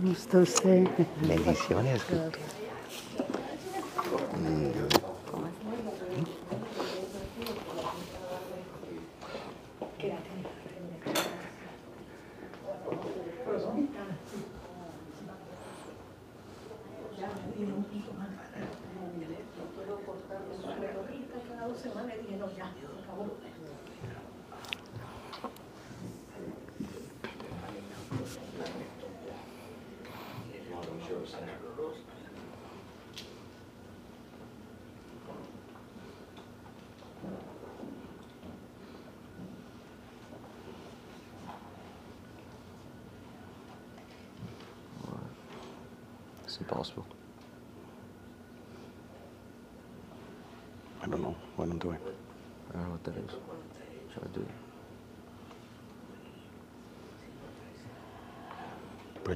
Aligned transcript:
¿Cómo 0.00 0.12
está? 0.12 0.38
Bendiciones. 1.28 2.00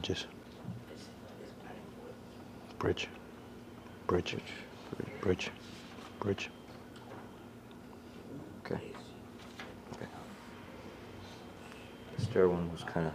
Bridges. 0.05 0.27
Bridge. 2.79 3.09
Bridge. 4.07 4.37
Bridge. 5.23 5.51
Bridge. 6.21 6.51
Okay. 8.63 8.93
Okay. 9.95 10.07
The 12.19 12.23
stair 12.23 12.51
one 12.51 12.71
was 12.71 12.85
kind 12.85 13.07
of 13.07 13.15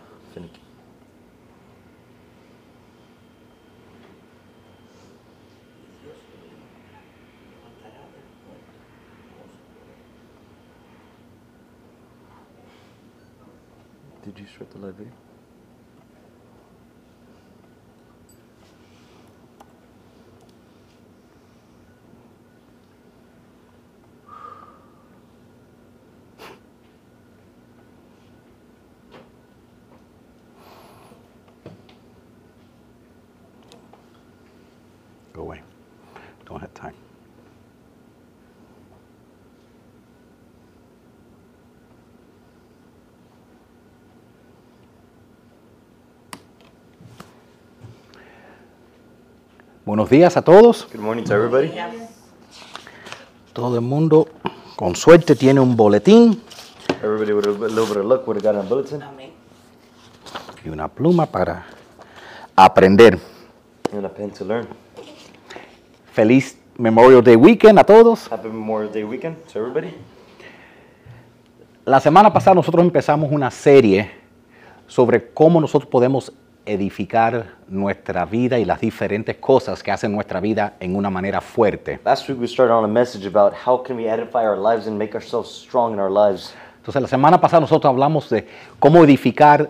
Buenos 49.90 50.12
días 50.12 50.38
a 50.38 50.44
todos. 50.44 50.88
Good 50.94 51.02
morning 51.02 51.24
to 51.24 51.34
everybody. 51.34 51.74
Todo 53.54 53.78
el 53.78 53.82
mundo, 53.82 54.28
con 54.76 54.96
suerte, 54.96 55.36
tiene 55.36 55.62
un 55.62 55.76
boletín 55.76 56.44
Everybody 57.02 57.34
with 57.34 57.48
a 57.48 57.50
little 57.50 57.88
bit 57.88 57.98
of 57.98 58.06
luck 58.06 58.28
would 58.28 58.38
have 58.38 58.44
gotten 58.44 58.64
a 58.64 58.70
bulletin 58.70 59.02
y 60.64 60.70
una 60.70 60.88
pluma 60.88 61.26
para 61.26 61.66
aprender. 62.56 63.18
and 63.92 64.06
a 64.06 64.10
pen 64.10 64.30
to 64.30 64.46
learn. 64.46 64.68
Feliz 66.14 66.56
Memorial 66.78 67.24
Day 67.24 67.36
Weekend 67.36 67.80
a 67.80 67.84
todos. 67.84 68.30
Happy 68.30 68.48
Memorial 68.48 68.94
Day 68.94 69.04
weekend 69.04 69.38
to 69.52 69.58
everybody. 69.58 69.96
La 71.84 72.00
semana 72.00 72.32
pasada 72.32 72.54
nosotros 72.54 72.86
empezamos 72.86 73.32
una 73.32 73.50
serie 73.50 74.12
sobre 74.86 75.32
cómo 75.34 75.60
nosotros 75.60 75.90
podemos 75.90 76.32
edificar 76.74 77.56
nuestra 77.68 78.26
vida 78.26 78.60
y 78.60 78.66
las 78.66 78.80
diferentes 78.80 79.36
cosas 79.38 79.82
que 79.84 79.92
hacen 79.92 80.12
nuestra 80.12 80.40
vida 80.40 80.74
en 80.80 80.96
una 80.96 81.10
manera 81.10 81.42
fuerte. 81.42 82.00
Last 82.06 82.30
week 82.30 82.40
we 82.40 82.48
started 82.48 82.74
on 82.74 82.84
a 82.86 82.88
message 82.88 83.26
about 83.28 83.54
how 83.66 83.82
can 83.84 83.98
we 83.98 84.06
edify 84.10 84.46
our 84.46 84.58
lives 84.58 84.88
and 84.88 84.98
make 84.98 85.14
ourselves 85.16 85.50
strong 85.50 85.94
in 85.94 86.00
our 86.00 86.12
lives. 86.12 86.54
Entonces 86.78 87.02
la 87.02 87.08
semana 87.08 87.40
pasada 87.42 87.62
nosotros 87.62 87.90
hablamos 87.90 88.30
de 88.30 88.48
cómo 88.80 89.04
edificar 89.04 89.70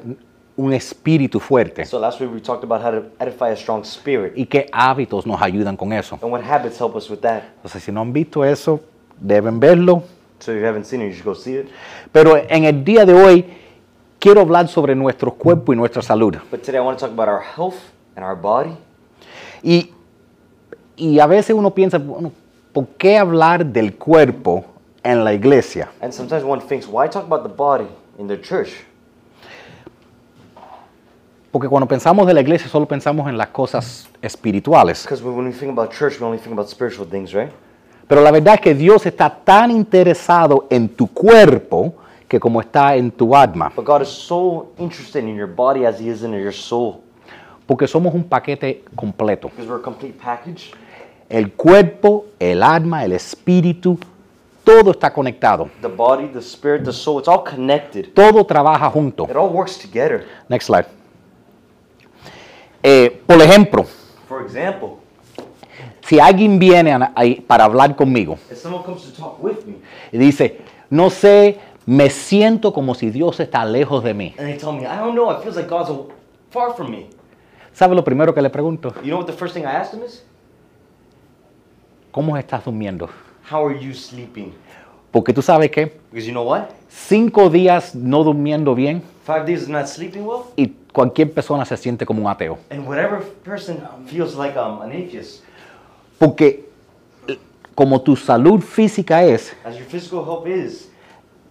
un 0.56 0.74
espíritu 0.74 1.40
fuerte 1.40 1.86
So 1.86 2.00
last 2.00 2.20
week 2.20 2.32
we 2.34 2.42
talked 2.42 2.64
about 2.66 2.82
how 2.84 2.92
to 2.92 3.08
edify 3.20 3.50
a 3.52 3.56
strong 3.56 3.84
spirit 3.84 4.34
y 4.36 4.46
qué 4.46 4.66
hábitos 4.74 5.26
nos 5.26 5.42
ayudan 5.42 5.78
con 5.78 5.94
eso. 5.94 6.20
and 6.22 6.32
what 6.32 6.44
habits 6.44 6.78
help 6.80 6.96
us 6.96 7.10
with 7.10 7.20
that. 7.22 7.44
Entonces 7.58 7.82
si 7.84 7.92
no 7.92 8.02
han 8.02 8.12
visto 8.14 8.44
eso, 8.44 8.82
deben 9.20 9.60
verlo. 9.60 10.04
So 10.40 10.52
if 10.54 10.60
you 10.60 10.66
haven't 10.66 10.86
seen 10.86 11.02
it, 11.02 11.10
you 11.10 11.14
should 11.14 11.26
go 11.26 11.34
see 11.36 11.56
it. 11.56 11.68
Pero 12.12 12.38
en 12.38 12.64
el 12.66 12.84
día 12.84 13.06
de 13.06 13.14
hoy 13.14 13.46
quiero 14.20 14.42
hablar 14.42 14.68
sobre 14.68 14.96
nuestro 14.96 15.34
cuerpo 15.34 15.74
y 15.74 15.76
nuestra 15.76 16.02
salud. 16.02 16.36
But 16.52 16.62
today 16.62 16.78
I 16.78 16.82
want 16.82 17.00
to 17.00 17.06
talk 17.06 17.14
about 17.14 17.30
our 17.30 17.42
health 17.42 17.76
and 18.16 18.26
our 18.26 18.36
body. 18.36 18.78
Y, 19.64 19.94
y 20.96 21.20
a 21.20 21.26
veces 21.26 21.56
uno 21.56 21.74
piensa, 21.74 21.98
bueno, 21.98 22.32
¿por 22.74 22.88
qué 22.98 23.18
hablar 23.18 23.66
del 23.66 23.96
cuerpo 23.96 24.66
en 25.04 25.24
la 25.24 25.34
iglesia? 25.34 25.90
And 26.02 26.14
sometimes 26.14 26.44
one 26.44 26.62
thinks, 26.62 26.88
why 26.88 27.08
talk 27.10 27.26
about 27.26 27.44
the 27.44 27.54
body 27.54 27.88
in 28.18 28.28
the 28.28 28.40
church? 28.40 28.70
Porque 31.52 31.68
cuando 31.68 31.88
pensamos 31.88 32.28
de 32.28 32.34
la 32.34 32.42
iglesia 32.42 32.70
solo 32.70 32.86
pensamos 32.86 33.28
en 33.28 33.36
las 33.36 33.48
cosas 33.48 34.08
espirituales. 34.22 35.04
Because 35.04 35.24
when 35.24 35.48
we 35.48 35.52
think 35.52 35.72
about 35.72 35.92
church, 35.92 36.20
we 36.20 36.26
only 36.26 36.38
think 36.38 36.54
about 36.54 36.70
spiritual 36.70 37.08
things, 37.08 37.34
right? 37.34 37.52
Pero 38.08 38.22
la 38.22 38.32
verdad 38.32 38.56
es 38.56 38.62
que 38.62 38.76
Dios 38.76 39.06
está 39.06 39.30
tan 39.30 39.72
interesado 39.72 40.68
en 40.70 40.90
tu 40.90 41.08
cuerpo 41.08 41.96
que 42.30 42.40
como 42.40 42.62
está 42.62 42.96
en 42.96 43.12
tu 43.12 43.36
alma. 43.36 43.72
But 43.76 43.86
God 43.86 44.04
is 44.04 44.08
so 44.10 44.68
interested 44.78 45.24
in 45.24 45.36
your 45.36 45.48
body 45.48 45.86
as 45.86 46.00
He 46.00 46.08
is 46.10 46.22
in 46.24 46.32
your 46.32 46.54
soul. 46.54 47.02
Porque 47.66 47.88
somos 47.88 48.14
un 48.14 48.24
paquete 48.24 48.84
completo. 48.96 49.50
Because 49.50 49.68
we're 49.68 49.80
a 49.80 49.84
complete 49.84 50.18
package. 50.18 50.72
El 51.28 51.52
cuerpo, 51.54 52.28
el 52.40 52.64
alma, 52.64 53.04
el 53.04 53.12
espíritu, 53.12 53.98
todo 54.64 54.92
está 54.92 55.12
conectado. 55.12 55.70
The 55.82 55.88
body, 55.88 56.28
the 56.28 56.40
spirit, 56.42 56.84
the 56.86 56.94
soul, 56.94 57.20
it's 57.20 57.28
all 57.28 57.44
connected. 57.44 58.14
Todo 58.14 58.46
trabaja 58.46 58.90
junto. 58.90 59.26
It 59.26 59.36
all 59.36 59.50
works 59.50 59.78
together. 59.78 60.26
Next 60.48 60.66
slide. 60.68 60.86
Eh, 62.82 63.22
por 63.26 63.42
ejemplo, 63.42 63.86
For 64.28 64.42
example, 64.44 64.98
si 66.02 66.20
alguien 66.20 66.58
viene 66.60 66.92
a- 66.94 67.12
ahí 67.16 67.42
para 67.42 67.66
hablar 67.66 67.96
conmigo 67.96 68.38
if 68.50 68.58
someone 68.58 68.84
comes 68.84 69.04
to 69.04 69.12
talk 69.12 69.44
with 69.44 69.66
me 69.66 69.76
y 70.12 70.18
dice, 70.18 70.62
no 70.90 71.10
sé, 71.10 71.60
me 71.90 72.12
siento 72.12 72.72
como 72.72 72.94
si 72.94 73.10
Dios 73.10 73.40
está 73.40 73.66
lejos 73.66 74.04
de 74.04 74.14
mí. 74.14 74.36
and 74.38 74.48
me, 74.80 74.86
I 74.86 74.96
don't 75.00 75.16
know, 75.16 75.32
it 75.32 75.42
feels 75.42 75.56
like 75.56 75.68
God's 75.68 75.90
far 76.52 76.72
from 76.76 76.92
me. 76.92 77.08
¿Sabe 77.74 77.96
lo 77.96 78.04
primero 78.04 78.32
que 78.32 78.44
le 78.44 78.50
pregunto? 78.52 78.94
You 79.02 79.10
know 79.10 79.18
what 79.18 79.26
the 79.26 79.34
first 79.34 79.56
thing 79.56 79.64
I 79.64 79.76
asked 79.76 79.96
him 79.98 80.04
is? 80.06 80.24
¿Cómo 82.12 82.38
estás 82.38 82.64
durmiendo? 82.64 83.10
How 83.52 83.66
are 83.68 83.80
you 83.80 83.96
sleeping? 83.96 84.54
Porque 85.12 85.34
tú 85.34 85.42
sabes 85.42 85.72
que 85.72 85.88
Because 86.12 86.28
you 86.28 86.32
know 86.32 86.44
what? 86.48 86.66
cinco 86.90 87.50
días 87.50 87.96
no 87.96 88.24
durmiendo 88.24 88.76
bien 88.76 89.02
Five 89.26 89.46
days 89.48 89.64
of 89.64 89.70
not 89.70 89.88
sleeping 89.88 90.28
well, 90.28 90.44
y 90.56 90.68
cualquier 90.94 91.34
persona 91.34 91.66
se 91.66 91.76
siente 91.76 92.06
como 92.06 92.22
un 92.22 92.28
ateo. 92.30 92.60
and 92.70 92.88
whatever 92.88 93.24
person 93.44 93.80
feels 94.06 94.36
like 94.36 94.56
um, 94.56 94.82
an 94.84 94.92
atheist, 94.92 95.44
Porque 96.20 96.70
eh, 97.28 97.40
como 97.74 98.00
tu 98.00 98.16
salud 98.16 98.62
física 98.62 99.24
es, 99.24 99.56
as 99.66 99.76
your 99.76 99.86
physical 99.88 100.24
health 100.24 100.46
is, 100.46 100.89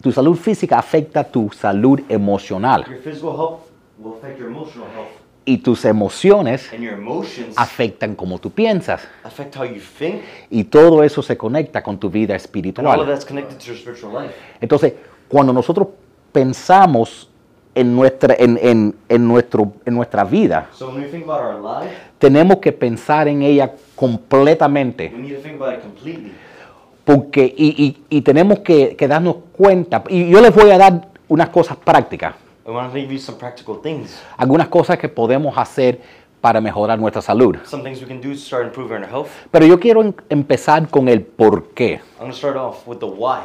tu 0.01 0.11
salud 0.11 0.35
física 0.35 0.77
afecta 0.79 1.23
tu 1.23 1.49
salud 1.51 1.99
emocional 2.09 2.85
your 2.87 2.99
physical 2.99 3.31
health 3.35 3.59
will 3.97 4.13
affect 4.17 4.39
your 4.39 4.49
emotional 4.49 4.87
health. 4.95 5.09
y 5.45 5.57
tus 5.57 5.83
emociones 5.85 6.71
And 6.73 6.83
your 6.83 6.93
emotions 6.93 7.53
afectan 7.57 8.15
como 8.15 8.37
tú 8.39 8.51
piensas 8.51 9.01
affect 9.23 9.55
how 9.57 9.63
you 9.65 9.81
think, 9.97 10.21
y 10.49 10.63
todo 10.65 11.03
eso 11.03 11.21
se 11.21 11.35
conecta 11.37 11.81
con 11.81 11.97
tu 11.99 12.09
vida 12.09 12.33
and 12.35 12.41
all 12.41 12.41
of 12.41 12.43
espiritual. 12.43 13.05
that's 13.07 13.25
connected 13.25 13.57
to 13.57 13.65
your 13.65 13.77
spiritual 13.77 14.13
life. 14.23 14.33
Entonces, 14.61 14.93
cuando 15.27 15.51
nosotros 15.53 15.87
pensamos 16.31 17.29
en 17.75 17.95
nuestra, 17.95 18.35
en, 18.37 18.59
en- 18.61 18.95
en 19.07 19.27
nuestro, 19.27 19.71
en 19.85 19.95
nuestra 19.95 20.23
vida, 20.23 20.67
So 20.73 20.87
when 20.87 21.01
we 21.03 21.07
think 21.09 21.23
about 21.25 21.41
our 21.41 21.59
life, 21.61 21.93
tenemos 22.19 22.57
que 22.57 22.71
pensar 22.71 23.27
en 23.27 23.41
ella 23.41 23.71
completamente 23.95 25.11
we 25.15 25.21
need 25.21 25.35
to 25.35 25.41
think 25.41 25.59
about 25.61 25.73
it 25.75 25.81
completely. 25.81 26.31
Porque, 27.13 27.51
y, 27.57 27.83
y- 27.83 28.17
y 28.17 28.21
tenemos 28.21 28.59
que, 28.59 28.95
que 28.95 29.07
darnos 29.07 29.37
cuenta. 29.57 30.03
Y 30.09 30.29
yo 30.29 30.39
les 30.41 30.53
voy 30.53 30.69
a 30.69 30.77
dar 30.77 31.07
unas 31.27 31.49
cosas 31.49 31.75
prácticas. 31.77 32.35
I 32.67 32.69
want 32.69 32.93
to 32.93 32.99
give 32.99 33.11
you 33.11 33.17
some 33.17 33.35
practical 33.39 33.77
things. 33.81 34.21
algunas 34.37 34.67
cosas 34.67 34.99
que 34.99 35.09
podemos 35.09 35.57
hacer 35.57 35.99
para 36.39 36.61
mejorar 36.61 36.99
nuestra 36.99 37.19
salud. 37.23 37.55
Some 37.65 37.81
things 37.83 37.99
we 37.99 38.07
can 38.07 38.21
do 38.21 38.29
to 38.29 38.35
start 38.35 38.65
improving 38.67 38.97
our 38.97 39.09
health. 39.09 39.27
Pero 39.49 39.65
yo 39.65 39.79
quiero 39.79 40.03
em- 40.03 40.13
empezar 40.29 40.87
con 40.87 41.07
el 41.07 41.23
por 41.23 41.69
qué. 41.73 41.93
I'm 41.93 42.19
going 42.19 42.29
to 42.31 42.37
start 42.37 42.55
off 42.57 42.87
with 42.87 42.99
the 42.99 43.07
why. 43.07 43.39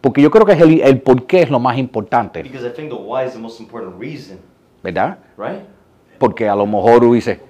Porque 0.00 0.22
yo 0.22 0.30
creo 0.30 0.46
que 0.46 0.52
es 0.52 0.60
el, 0.60 0.80
el 0.80 1.00
por 1.00 1.26
qué 1.26 1.42
es 1.42 1.50
lo 1.50 1.58
más 1.58 1.76
importante, 1.78 2.44
Because 2.44 2.64
I 2.64 2.70
think 2.70 2.90
the 2.90 2.94
why 2.96 3.26
is 3.26 3.32
the 3.32 3.40
most 3.40 3.58
important 3.58 3.98
reason, 4.00 4.38
¿verdad? 4.84 5.18
right? 5.36 5.62
Porque 6.20 6.48
a 6.48 6.54
lo 6.54 6.64
mejor 6.64 7.00
tú 7.00 7.12
dices, 7.14 7.40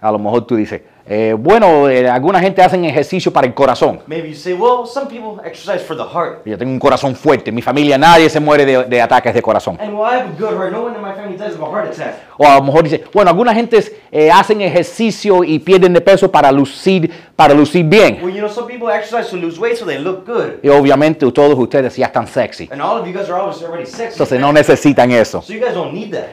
a 0.00 0.10
lo 0.10 0.18
mejor 0.18 0.44
tú 0.44 0.56
dices, 0.56 0.82
eh, 1.10 1.34
bueno, 1.38 1.88
eh, 1.88 2.06
alguna 2.06 2.38
gente 2.38 2.60
hacen 2.60 2.84
ejercicio 2.84 3.32
para 3.32 3.46
el 3.46 3.54
corazón. 3.54 4.00
Maybe 4.06 4.28
you 4.28 4.34
say, 4.34 4.52
well, 4.52 4.86
some 4.86 5.08
people 5.08 5.42
exercise 5.42 5.82
for 5.82 5.96
the 5.96 6.04
heart. 6.04 6.44
Yo 6.44 6.58
tengo 6.58 6.70
un 6.70 6.78
corazón 6.78 7.16
fuerte, 7.16 7.48
en 7.48 7.54
mi 7.54 7.62
familia 7.62 7.96
nadie 7.96 8.28
se 8.28 8.38
muere 8.40 8.66
de, 8.66 8.84
de 8.84 9.00
ataques 9.00 9.32
de 9.32 9.40
corazón. 9.40 9.78
And 9.80 9.94
well, 9.94 10.04
I 10.04 10.18
have 10.18 10.28
a 10.28 10.38
good 10.38 10.54
heart. 10.54 10.70
No 10.70 10.82
one 10.82 10.94
in 10.94 11.00
my 11.00 11.14
family 11.14 11.38
dies 11.38 11.54
of 11.54 11.62
a 11.62 11.70
heart 11.70 11.88
attack. 11.88 12.16
O 12.36 12.46
a 12.46 12.56
lo 12.56 12.62
mejor 12.62 12.84
dice, 12.84 13.04
bueno, 13.12 13.30
algunas 13.30 13.54
gentes 13.54 13.90
eh, 14.12 14.30
hacen 14.30 14.60
ejercicio 14.60 15.42
y 15.44 15.58
pierden 15.58 15.94
de 15.94 16.02
peso 16.02 16.30
para 16.30 16.52
lucir, 16.52 17.10
para 17.34 17.54
lucir 17.54 17.86
bien. 17.86 18.18
Well, 18.22 18.30
you 18.30 18.40
know, 18.40 18.50
some 18.50 18.66
people 18.66 18.92
exercise 18.92 19.30
to 19.30 19.36
lose 19.36 19.58
weight 19.58 19.78
so 19.78 19.86
they 19.86 19.98
look 19.98 20.26
good. 20.26 20.62
Y 20.62 20.68
obviamente 20.68 21.30
todos 21.32 21.58
ustedes 21.58 21.96
ya 21.96 22.06
están 22.06 22.26
sexy. 22.26 22.68
And 22.70 22.82
all 22.82 23.00
of 23.00 23.06
you 23.06 23.14
guys 23.14 23.30
are 23.30 23.40
obviously 23.40 23.66
already 23.66 23.86
sexy. 23.86 24.12
Entonces 24.12 24.38
no 24.38 24.52
necesitan 24.52 25.10
eso. 25.10 25.40
So 25.40 25.54
you 25.54 25.60
guys 25.60 25.72
don't 25.72 25.94
need 25.94 26.12
that. 26.12 26.28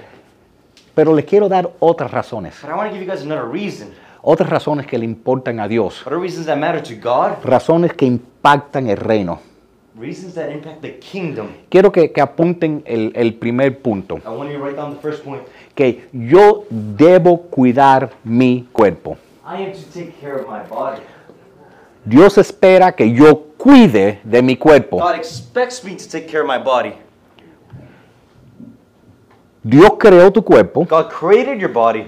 Pero 0.93 1.13
les 1.13 1.25
quiero 1.25 1.47
dar 1.47 1.69
otras 1.79 2.11
razones. 2.11 2.55
But 2.61 2.71
I 2.71 2.73
want 2.73 2.89
to 2.89 2.93
give 2.93 3.05
you 3.05 3.09
guys 3.09 3.21
another 3.21 3.45
reason. 3.49 3.93
Otras 4.27 4.49
razones 4.49 4.87
que 4.87 4.97
le 4.97 5.05
importan 5.05 5.59
a 5.59 5.67
Dios. 5.67 6.01
Other 6.07 6.19
reasons 6.19 6.47
that 6.47 6.57
matter 6.57 6.81
to 6.81 6.95
God. 6.95 7.43
Razones 7.43 7.93
que 7.93 8.07
impactan 8.07 8.89
el 8.89 8.97
reino. 8.97 9.39
Reasons 9.95 10.33
that 10.33 10.49
impact 10.49 10.81
the 10.81 10.97
kingdom. 10.97 11.49
Quiero 11.69 11.91
que, 11.91 12.11
que 12.11 12.21
apunten 12.21 12.81
el, 12.87 13.11
el 13.15 13.35
primer 13.35 13.79
punto. 13.83 14.17
I 14.25 14.29
want 14.29 14.49
you 14.49 14.57
to 14.57 14.63
write 14.65 14.75
down 14.75 14.95
the 14.95 14.99
first 14.99 15.23
point. 15.23 15.43
Que 15.75 16.09
yo 16.11 16.65
debo 16.71 17.43
cuidar 17.51 18.13
mi 18.23 18.67
cuerpo. 18.71 19.15
I 19.45 19.63
am 19.63 19.73
to 19.73 19.93
take 19.93 20.19
care 20.19 20.37
of 20.37 20.47
my 20.47 20.67
body. 20.67 21.03
Dios 22.03 22.39
espera 22.39 22.95
que 22.95 23.11
yo 23.13 23.43
cuide 23.57 24.21
de 24.23 24.41
mi 24.41 24.57
cuerpo. 24.57 24.97
God 24.97 25.15
expects 25.15 25.83
me 25.83 25.95
to 25.95 26.09
take 26.09 26.25
care 26.25 26.41
of 26.41 26.47
my 26.47 26.57
body. 26.57 26.93
Dios 29.61 29.93
creó 29.97 30.31
tu 30.31 30.43
cuerpo 30.43 30.85
God 30.85 31.09
created 31.09 31.59
your 31.59 31.71
body 31.71 32.05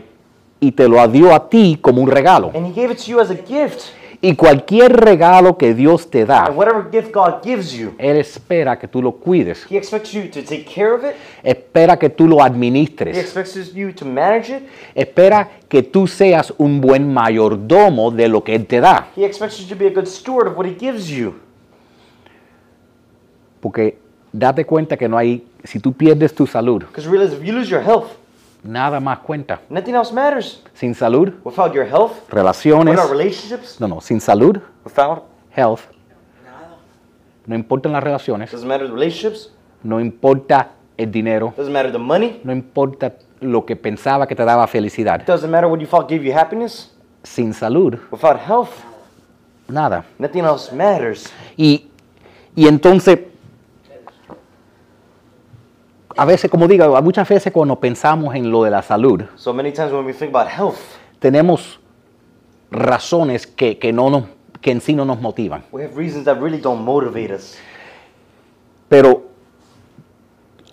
y 0.59 0.71
te 0.71 0.87
lo 0.87 1.05
dio 1.07 1.33
a 1.33 1.49
ti 1.49 1.77
como 1.81 2.01
un 2.01 2.09
regalo. 2.09 2.51
and 2.53 2.65
He 2.67 2.71
gave 2.73 2.91
it 2.91 2.97
to 2.99 3.11
you 3.11 3.19
as 3.19 3.29
a 3.29 3.35
gift. 3.35 3.91
Y 4.19 4.33
cualquier 4.35 4.91
regalo 4.93 5.59
que 5.59 5.75
Dios 5.75 6.09
te 6.09 6.21
And 6.21 6.27
da, 6.29 6.49
whatever 6.49 6.89
gift 6.91 7.13
God 7.13 7.43
gives 7.43 7.71
you, 7.71 7.93
Él 7.99 8.17
espera 8.17 8.79
que 8.79 8.87
tú 8.87 8.99
lo 8.99 9.11
cuides. 9.11 9.63
He 9.69 9.77
expects 9.77 10.11
you 10.11 10.23
to 10.31 10.41
take 10.41 10.65
care 10.65 10.91
of 10.95 11.03
it. 11.03 11.11
Espera 11.43 11.99
que 11.99 12.09
tú 12.09 12.27
lo 12.27 12.37
He 12.39 12.41
administres. 12.41 13.15
expects 13.15 13.71
you 13.75 13.93
to 13.93 14.05
manage 14.05 14.49
it. 14.51 14.63
Espera 14.95 15.47
que 15.69 15.83
tú 15.83 16.07
seas 16.07 16.51
un 16.57 16.81
buen 16.81 17.13
mayordomo 17.13 18.09
de 18.09 18.27
lo 18.27 18.43
que 18.43 18.55
Él 18.55 18.65
te 18.65 18.79
da. 18.81 19.07
He 19.15 19.23
expects 19.23 19.59
you 19.59 19.67
to 19.67 19.75
be 19.75 19.85
a 19.85 19.91
good 19.93 20.07
steward 20.07 20.47
of 20.47 20.57
what 20.57 20.65
He 20.65 20.73
gives 20.79 21.07
you. 21.07 21.35
Porque 23.59 23.97
date 24.31 24.65
cuenta 24.65 24.97
que 24.97 25.07
no 25.07 25.17
hay, 25.17 25.43
si 25.63 25.79
tú 25.79 25.93
pierdes 25.93 26.33
tu 26.33 26.47
salud, 26.47 26.79
Because 26.85 27.07
realize 27.07 27.33
if 27.35 27.43
you 27.43 27.53
lose 27.53 27.69
your 27.69 27.81
health, 27.83 28.07
nada 28.67 28.99
más 28.99 29.19
cuenta. 29.19 29.61
nothing 29.69 29.93
else 29.95 30.13
matters. 30.13 30.61
Sin 30.73 30.93
salud, 30.93 31.33
Without 31.43 31.73
your 31.73 31.85
health, 31.85 32.13
relaciones, 32.29 32.95
without 32.95 33.09
relationships, 33.11 33.79
no, 33.79 33.87
no, 33.87 34.01
sin 34.01 34.19
salud, 34.19 34.59
without 34.83 35.23
health, 35.55 35.81
no 37.45 37.55
importan 37.55 37.93
las 37.93 38.03
relaciones, 38.03 38.51
doesn't 38.51 38.67
matter 38.67 38.87
the 38.87 38.93
relationships, 38.93 39.51
no 39.83 39.99
importa 39.99 40.71
el 40.97 41.11
dinero, 41.11 41.53
doesn't 41.55 41.71
matter 41.73 41.91
the 41.91 41.97
money, 41.97 42.41
no 42.43 42.51
importa 42.51 43.13
lo 43.39 43.65
que 43.65 43.75
pensaba 43.75 44.27
que 44.27 44.35
te 44.35 44.43
daba 44.43 44.67
felicidad. 44.67 45.25
doesn't 45.25 45.49
matter 45.49 45.67
what 45.69 45.79
you 45.79 45.87
thought 45.87 46.09
gave 46.09 46.23
you 46.23 46.33
happiness. 46.33 46.93
Sin 47.23 47.53
salud, 47.53 47.99
Without 48.11 48.37
health, 48.39 48.69
nada. 49.67 50.03
nothing 50.19 50.43
else 50.43 50.73
matters. 50.73 51.31
Y, 51.57 51.87
y 52.55 52.67
entonces, 52.67 53.19
a 56.15 56.25
veces, 56.25 56.49
como 56.49 56.67
digo, 56.67 57.01
muchas 57.01 57.27
veces 57.27 57.51
cuando 57.51 57.79
pensamos 57.79 58.35
en 58.35 58.49
lo 58.49 58.63
de 58.63 58.71
la 58.71 58.81
salud, 58.81 59.23
So 59.35 59.53
many 59.53 59.71
times 59.71 59.91
when 59.91 60.05
we 60.05 60.13
think 60.13 60.33
about 60.33 60.47
health, 60.47 60.77
tenemos 61.19 61.79
razones 62.71 63.47
que, 63.47 63.77
que, 63.77 63.91
no 63.91 64.09
nos, 64.09 64.23
que 64.61 64.71
en 64.71 64.81
sí 64.81 64.93
no 64.93 65.05
nos 65.05 65.19
motivan. 65.19 65.63
we 65.71 65.83
have 65.83 65.95
reasons 65.97 66.25
that 66.25 66.37
really 66.39 66.59
don't 66.59 66.83
motivate 66.83 67.33
us. 67.33 67.57
Pero 68.89 69.23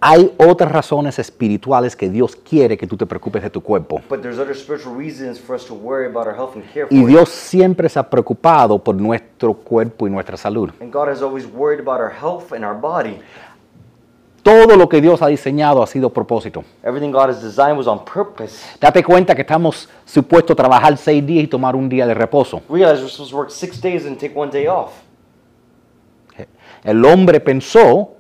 hay 0.01 0.33
otras 0.37 0.71
razones 0.71 1.19
espirituales 1.19 1.97
que 1.97 2.11
Dios 2.11 2.37
quiere 2.37 2.77
que 2.77 2.87
tú 2.87 2.97
te 2.97 3.07
preocupes 3.07 3.43
de 3.43 3.49
tu 3.51 3.63
cuerpo. 3.63 4.03
But 4.09 4.21
there's 4.21 4.39
other 4.39 4.55
spiritual 4.55 4.95
reasons 4.95 5.41
for 5.41 5.57
us 5.57 5.65
to 5.67 5.75
worry 5.75 6.07
about 6.07 6.27
our 6.27 6.37
health 6.37 6.55
and 6.57 6.65
care 6.73 6.87
for 6.87 6.95
Y. 6.95 7.07
Dios 7.07 7.31
siempre 7.31 7.89
se 7.89 7.99
ha 7.99 8.09
preocupado 8.09 8.79
por 8.79 8.95
nuestro 8.95 9.55
cuerpo 9.55 10.07
y 10.07 10.11
nuestra 10.11 10.37
salud. 10.37 10.71
Todo 14.45 14.77
lo 14.77 14.91
que 14.91 15.01
Dios 15.01 15.23
ha 15.23 15.29
diseñado 15.29 15.83
ha 15.83 15.87
sido 15.87 16.11
propósito. 16.11 16.63
Everything 16.83 17.11
God 17.11 17.31
has 17.31 17.43
designed 17.43 17.79
was 17.79 17.87
on 17.87 18.05
purpose. 18.05 18.63
Date 18.79 19.03
cuenta 19.03 19.35
que 19.35 19.41
estamos 19.41 19.89
supuestos 20.05 20.53
a 20.53 20.55
trabajar 20.55 20.99
seis 20.99 21.25
días 21.27 21.45
y 21.45 21.47
tomar 21.47 21.75
un 21.75 21.89
día 21.89 22.07
de 22.07 22.13
reposo. 22.13 22.61
Realize 22.69 23.01
we're 23.01 23.09
supposed 23.09 23.31
to 23.31 23.37
work 23.39 23.51
six 23.51 23.81
days 23.81 24.05
and 24.05 24.19
take 24.19 24.39
one 24.39 24.53
day 24.53 24.67
off. 24.67 24.93
El 26.85 27.03
hombre 27.07 27.41
pensó 27.41 28.11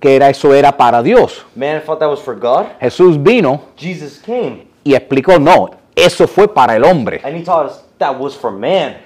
que 0.00 0.16
era, 0.16 0.30
eso 0.30 0.54
era 0.54 0.74
para 0.74 1.02
Dios. 1.02 1.44
Man 1.54 1.82
thought 1.84 1.98
that 1.98 2.08
was 2.08 2.20
for 2.20 2.34
God. 2.34 2.68
Jesús 2.80 3.22
vino 3.22 3.60
Jesus 3.76 4.18
came 4.18 4.68
y 4.82 4.94
explicó, 4.94 5.38
no, 5.38 5.68
eso 5.94 6.26
fue 6.26 6.48
para 6.48 6.74
el 6.74 6.84
hombre, 6.84 7.20
and 7.22 7.36
he 7.36 7.44
taught 7.44 7.66
us 7.66 7.84
that 7.98 8.18
was 8.18 8.34
for 8.34 8.50
man 8.50 8.96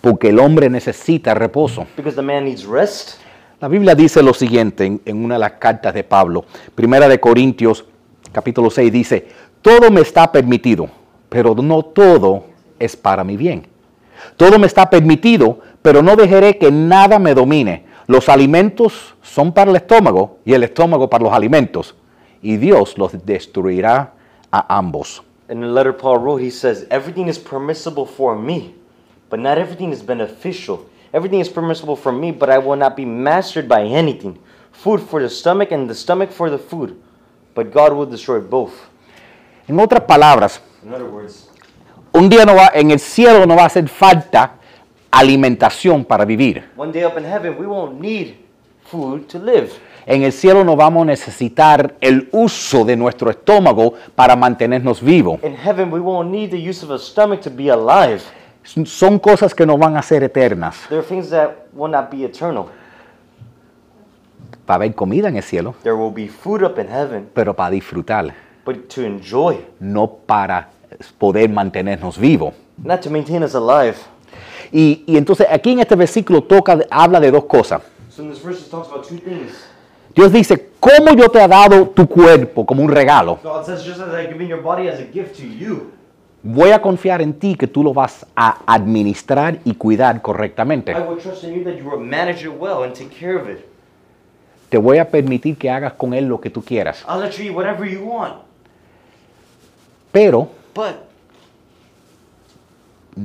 porque 0.00 0.30
el 0.30 0.38
hombre 0.38 0.70
necesita 0.70 1.34
reposo. 1.34 1.86
because 1.94 2.16
the 2.16 2.22
man 2.22 2.44
needs 2.46 2.64
rest. 2.64 3.18
La 3.58 3.68
Biblia 3.68 3.94
dice 3.94 4.22
lo 4.22 4.34
siguiente 4.34 5.00
en, 5.02 5.24
una 5.24 5.36
de 5.36 5.40
las 5.40 5.52
cartas 5.52 5.94
de 5.94 6.04
Pablo, 6.04 6.44
Primera 6.74 7.08
de 7.08 7.18
Corintios, 7.18 7.86
capítulo 8.30 8.68
6, 8.68 8.92
dice, 8.92 9.28
todo 9.62 9.90
me 9.90 10.02
está 10.02 10.30
permitido, 10.30 10.90
pero 11.30 11.54
no 11.54 11.82
todo 11.82 12.44
es 12.78 12.96
para 12.96 13.24
mi 13.24 13.38
bien. 13.38 13.66
Todo 14.36 14.58
me 14.58 14.66
está 14.66 14.90
permitido, 14.90 15.60
pero 15.80 16.02
no 16.02 16.16
dejaré 16.16 16.58
que 16.58 16.70
nada 16.70 17.18
me 17.18 17.32
domine. 17.32 17.86
Los 18.06 18.28
alimentos 18.28 19.14
son 19.22 19.52
para 19.52 19.70
el 19.70 19.76
estómago 19.76 20.36
y 20.44 20.52
el 20.52 20.62
estómago 20.62 21.08
para 21.08 21.24
los 21.24 21.32
alimentos, 21.32 21.94
y 22.42 22.58
Dios 22.58 22.98
los 22.98 23.24
destruirá 23.24 24.12
a 24.50 24.76
ambos. 24.76 25.22
In 25.48 25.60
the 25.62 25.66
letter 25.66 25.96
Paul 25.96 26.18
wrote, 26.18 26.44
he 26.44 26.50
says, 26.50 26.86
Everything 26.90 27.26
is 27.26 27.38
permissible 27.38 28.04
for 28.04 28.36
me, 28.36 28.74
but 29.30 29.40
not 29.40 29.56
everything 29.56 29.92
is 29.92 30.04
beneficial. 30.04 30.80
Everything 31.12 31.40
is 31.40 31.48
permissible 31.48 31.96
for 31.96 32.12
me, 32.12 32.32
but 32.32 32.50
I 32.50 32.58
will 32.58 32.76
not 32.76 32.96
be 32.96 33.04
mastered 33.04 33.68
by 33.68 33.82
anything. 33.82 34.38
Food 34.72 35.00
for 35.00 35.20
the 35.22 35.28
stomach 35.30 35.72
and 35.72 35.88
the 35.88 35.94
stomach 35.94 36.30
for 36.30 36.50
the 36.50 36.58
food. 36.58 36.96
But 37.54 37.72
God 37.72 37.92
will 37.94 38.06
destroy 38.06 38.40
both. 38.40 38.72
En 39.68 39.78
otras 39.80 40.02
palabras, 40.02 40.60
In 40.84 40.92
other 40.92 41.06
words, 41.06 41.48
un 42.12 42.28
día 42.28 42.44
no 42.44 42.54
va, 42.54 42.70
en 42.74 42.90
el 42.90 43.00
cielo 43.00 43.46
no 43.46 43.56
va 43.56 43.62
a 43.62 43.66
hacer 43.66 43.88
falta 43.88 44.52
alimentación 45.10 46.04
para 46.04 46.24
vivir. 46.24 46.62
one 46.76 46.92
day 46.92 47.04
up 47.04 47.16
in 47.16 47.24
heaven, 47.24 47.56
we 47.58 47.66
won't 47.66 47.98
need 48.00 48.36
food 48.84 49.26
to 49.28 49.38
live. 49.38 49.70
En 50.06 50.22
el 50.22 50.30
cielo 50.32 50.62
no 50.62 50.76
vamos 50.76 51.02
a 51.02 51.06
necesitar 51.06 51.96
el 52.00 52.28
uso 52.30 52.84
de 52.84 52.94
nuestro 52.96 53.28
estómago 53.30 53.94
para 54.14 54.36
mantenernos 54.36 55.00
vivos. 55.02 55.42
In 55.42 55.56
heaven, 55.56 55.90
we 55.92 55.98
won't 55.98 56.30
need 56.30 56.50
the 56.50 56.60
use 56.70 56.84
of 56.84 56.90
a 56.92 56.98
stomach 56.98 57.40
to 57.40 57.50
be 57.50 57.70
alive. 57.70 58.22
Son 58.84 59.18
cosas 59.18 59.54
que 59.54 59.64
no 59.64 59.78
van 59.78 59.96
a 59.96 60.02
ser 60.02 60.22
eternas. 60.24 60.76
There 60.88 60.98
are 61.00 61.06
things 61.06 61.30
that 61.30 61.50
will 61.72 61.90
not 61.90 62.10
be 62.10 62.24
eternal. 62.24 62.66
Va 64.68 64.74
a 64.74 64.76
haber 64.76 64.94
comida 64.94 65.28
en 65.28 65.36
el 65.36 65.42
cielo, 65.42 65.74
There 65.82 65.94
will 65.94 66.12
be 66.12 66.28
food 66.28 66.62
up 66.64 66.78
in 66.78 66.88
heaven, 66.88 67.28
pero 67.32 67.54
para 67.54 67.70
disfrutar, 67.70 68.34
but 68.64 68.88
to 68.88 69.02
enjoy, 69.02 69.58
no 69.78 70.08
para 70.08 70.68
poder 71.18 71.48
mantenernos 71.48 72.18
vivos. 72.18 72.52
not 72.78 73.00
to 73.00 73.10
maintain 73.10 73.42
us 73.44 73.54
alive. 73.54 73.94
Y, 74.72 75.04
y 75.06 75.16
entonces 75.16 75.46
aquí 75.50 75.72
en 75.72 75.78
este 75.80 75.94
versículo 75.94 76.42
toca, 76.42 76.78
habla 76.90 77.20
de 77.20 77.30
dos 77.30 77.44
cosas. 77.44 77.82
So 78.10 78.22
in 78.22 78.30
this 78.30 78.42
verse, 78.42 78.60
it 78.60 78.70
talks 78.70 78.88
about 78.88 79.06
two 79.06 79.18
things. 79.18 79.52
Dios 80.14 80.32
dice, 80.32 80.70
¿cómo 80.80 81.14
yo 81.14 81.28
te 81.28 81.38
he 81.42 81.46
dado 81.46 81.88
tu 81.90 82.08
cuerpo 82.08 82.64
como 82.66 82.82
un 82.82 82.90
regalo? 82.90 83.38
God 83.44 83.64
says, 83.64 83.84
just 83.84 84.00
as 84.00 84.08
I've 84.14 84.28
given 84.32 84.48
your 84.48 84.62
body 84.62 84.88
as 84.88 84.98
a 84.98 85.04
gift 85.04 85.36
to 85.36 85.46
you, 85.46 85.92
Voy 86.48 86.70
a 86.70 86.80
confiar 86.80 87.22
en 87.22 87.34
ti 87.34 87.56
que 87.56 87.66
tú 87.66 87.82
lo 87.82 87.92
vas 87.92 88.24
a 88.36 88.58
administrar 88.72 89.58
y 89.64 89.74
cuidar 89.74 90.22
correctamente. 90.22 90.92
I 90.92 90.94
will 91.00 91.18
trust 91.18 91.42
in 91.42 91.54
you 91.54 91.64
that 91.64 91.76
you 91.76 91.90
will 91.90 91.98
manage 91.98 92.44
it 92.44 92.52
well 92.56 92.84
and 92.84 92.94
take 92.94 93.10
care 93.10 93.34
of 93.36 93.48
it. 93.48 93.66
Te 94.68 94.78
voy 94.78 94.98
a 94.98 95.10
permitir 95.10 95.56
que 95.58 95.68
hagas 95.68 95.94
con 95.94 96.14
él 96.14 96.26
lo 96.26 96.40
que 96.40 96.48
tú 96.48 96.62
quieras. 96.62 97.04
I'll 97.08 97.20
let 97.20 97.32
you 97.32 97.46
eat 97.46 97.52
whatever 97.52 97.84
you 97.84 98.04
want. 98.04 98.34
Pero 100.12 100.48
But 100.72 100.94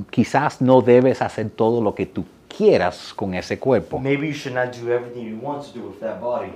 quizás 0.10 0.60
no 0.60 0.82
debes 0.82 1.22
hacer 1.22 1.52
todo 1.52 1.80
lo 1.80 1.94
que 1.94 2.08
tú 2.08 2.26
quieras 2.48 3.14
con 3.16 3.36
ese 3.36 3.60
cuerpo. 3.60 4.00
maybe 4.00 4.30
you 4.30 4.34
should 4.34 4.56
not 4.56 4.76
do 4.76 4.92
everything 4.92 5.28
you 5.28 5.38
want 5.40 5.64
to 5.64 5.80
do 5.80 5.86
with 5.90 6.00
that 6.00 6.20
body. 6.20 6.54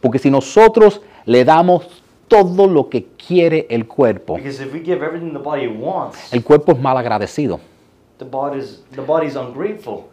Porque 0.00 0.20
si 0.20 0.30
nosotros 0.30 1.00
le 1.26 1.44
damos 1.44 1.88
todo 2.30 2.68
lo 2.68 2.88
que 2.88 3.08
quiere 3.18 3.66
el 3.68 3.86
cuerpo, 3.86 4.36
Because 4.36 4.62
if 4.64 4.72
we 4.72 4.78
give 4.80 5.04
everything 5.04 5.32
the 5.32 5.38
body 5.38 5.66
wants, 5.66 6.32
el 6.32 6.42
cuerpo 6.44 6.72
es 6.72 6.78
mal 6.78 6.96
agradecido. 6.96 7.58
the 8.18 8.24
body's 8.24 8.82
the 8.94 9.02
body's 9.02 9.34
ungrateful. 9.36 10.04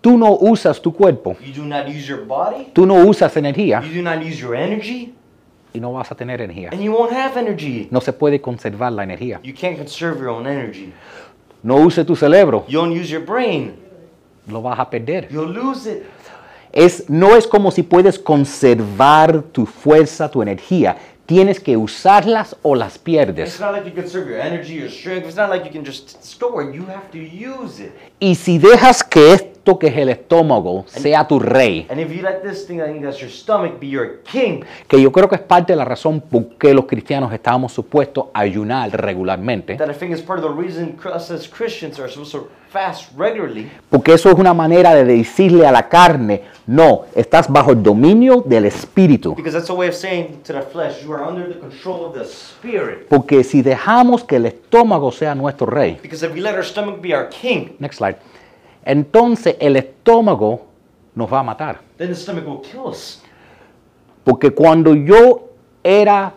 Tú 0.00 0.18
no 0.18 0.32
usas 0.40 0.80
tu 0.82 0.92
cuerpo, 0.92 1.36
You 1.44 1.52
do 1.62 1.64
not 1.64 1.86
use 1.86 2.08
your 2.08 2.24
body, 2.26 2.68
tú 2.72 2.86
no 2.86 2.94
usas 3.06 3.36
energía 3.36 3.80
you 3.84 3.94
do 3.94 4.02
not 4.02 4.20
use 4.24 4.40
your 4.40 4.56
energy, 4.56 5.14
y 5.74 5.78
no 5.78 5.92
vas 5.92 6.10
a 6.10 6.14
tener 6.16 6.40
energía. 6.40 6.70
and 6.72 6.82
you 6.82 6.90
won't 6.92 7.12
have 7.12 7.38
energy. 7.38 7.86
No 7.90 8.00
se 8.00 8.12
puede 8.12 8.40
conservar 8.40 8.92
la 8.92 9.04
energía. 9.04 9.40
You 9.44 9.54
can't 9.54 9.76
conserve 9.76 10.18
your 10.18 10.30
own 10.30 10.46
energy. 10.46 10.92
No 11.62 11.76
use 11.86 12.04
tu 12.04 12.16
cerebro, 12.16 12.64
You 12.66 12.80
don't 12.80 12.90
use 12.92 13.10
your 13.12 13.24
brain. 13.24 13.74
lo 14.48 14.60
vas 14.62 14.78
a 14.80 14.90
perder. 14.90 15.28
You'll 15.30 15.52
lose 15.52 15.86
it. 15.86 16.02
Es, 16.72 17.08
no 17.08 17.36
es 17.36 17.46
como 17.46 17.70
si 17.70 17.82
puedes 17.82 18.18
conservar 18.18 19.42
tu 19.42 19.66
fuerza, 19.66 20.30
tu 20.30 20.42
energía. 20.42 20.96
Tienes 21.26 21.60
que 21.60 21.76
usarlas 21.76 22.56
o 22.62 22.74
las 22.74 22.98
pierdes. 22.98 23.60
Y 28.18 28.34
si 28.34 28.58
dejas 28.58 29.04
que 29.04 29.51
esto 29.62 29.78
que 29.78 29.86
es 29.86 29.96
el 29.96 30.08
estómago 30.08 30.84
sea 30.88 31.28
tu 31.28 31.38
rey, 31.38 31.86
que 34.88 35.00
yo 35.00 35.12
creo 35.12 35.28
que 35.28 35.36
es 35.36 35.40
parte 35.40 35.72
de 35.72 35.76
la 35.76 35.84
razón 35.84 36.20
por 36.20 36.56
qué 36.58 36.74
los 36.74 36.86
cristianos 36.86 37.32
estamos 37.32 37.72
supuestos 37.72 38.24
a 38.34 38.40
ayunar 38.40 38.90
regularmente, 38.90 39.78
porque 43.88 44.12
eso 44.14 44.30
es 44.30 44.34
una 44.34 44.52
manera 44.52 44.96
de 44.96 45.04
decirle 45.04 45.64
a 45.64 45.70
la 45.70 45.88
carne, 45.88 46.42
no, 46.66 47.02
estás 47.14 47.48
bajo 47.48 47.70
el 47.70 47.82
dominio 47.84 48.42
del 48.44 48.64
espíritu. 48.64 49.36
Because 49.36 49.56
that's 49.56 49.70
a 49.70 49.74
way 49.74 49.88
of 49.88 49.94
saying 49.94 50.40
to 50.42 50.52
the 50.52 50.62
flesh, 50.62 51.04
you 51.04 51.12
are 51.12 51.22
under 51.24 51.46
the 51.46 51.58
control 51.60 52.04
of 52.04 52.14
the 52.14 52.24
spirit. 52.24 53.06
Porque 53.08 53.44
si 53.44 53.62
dejamos 53.62 54.24
que 54.24 54.36
el 54.36 54.46
estómago 54.46 55.12
sea 55.12 55.36
nuestro 55.36 55.66
rey, 55.66 55.98
Because 56.02 56.26
if 56.26 56.32
we 56.32 56.40
let 56.40 56.54
our 56.54 56.64
stomach 56.64 57.00
be 57.00 57.14
our 57.14 57.28
king, 57.28 57.76
next 57.78 57.98
slide, 57.98 58.16
entonces 58.84 59.56
el 59.60 59.76
estómago 59.76 60.66
nos 61.14 61.32
va 61.32 61.40
a 61.40 61.42
matar. 61.42 61.80
then 61.98 62.08
the 62.08 62.14
stomach 62.14 62.46
will 62.46 62.60
kill 62.60 62.86
us. 62.86 63.22
Porque 64.24 64.50
cuando 64.52 64.94
yo 64.94 65.48
era 65.82 66.32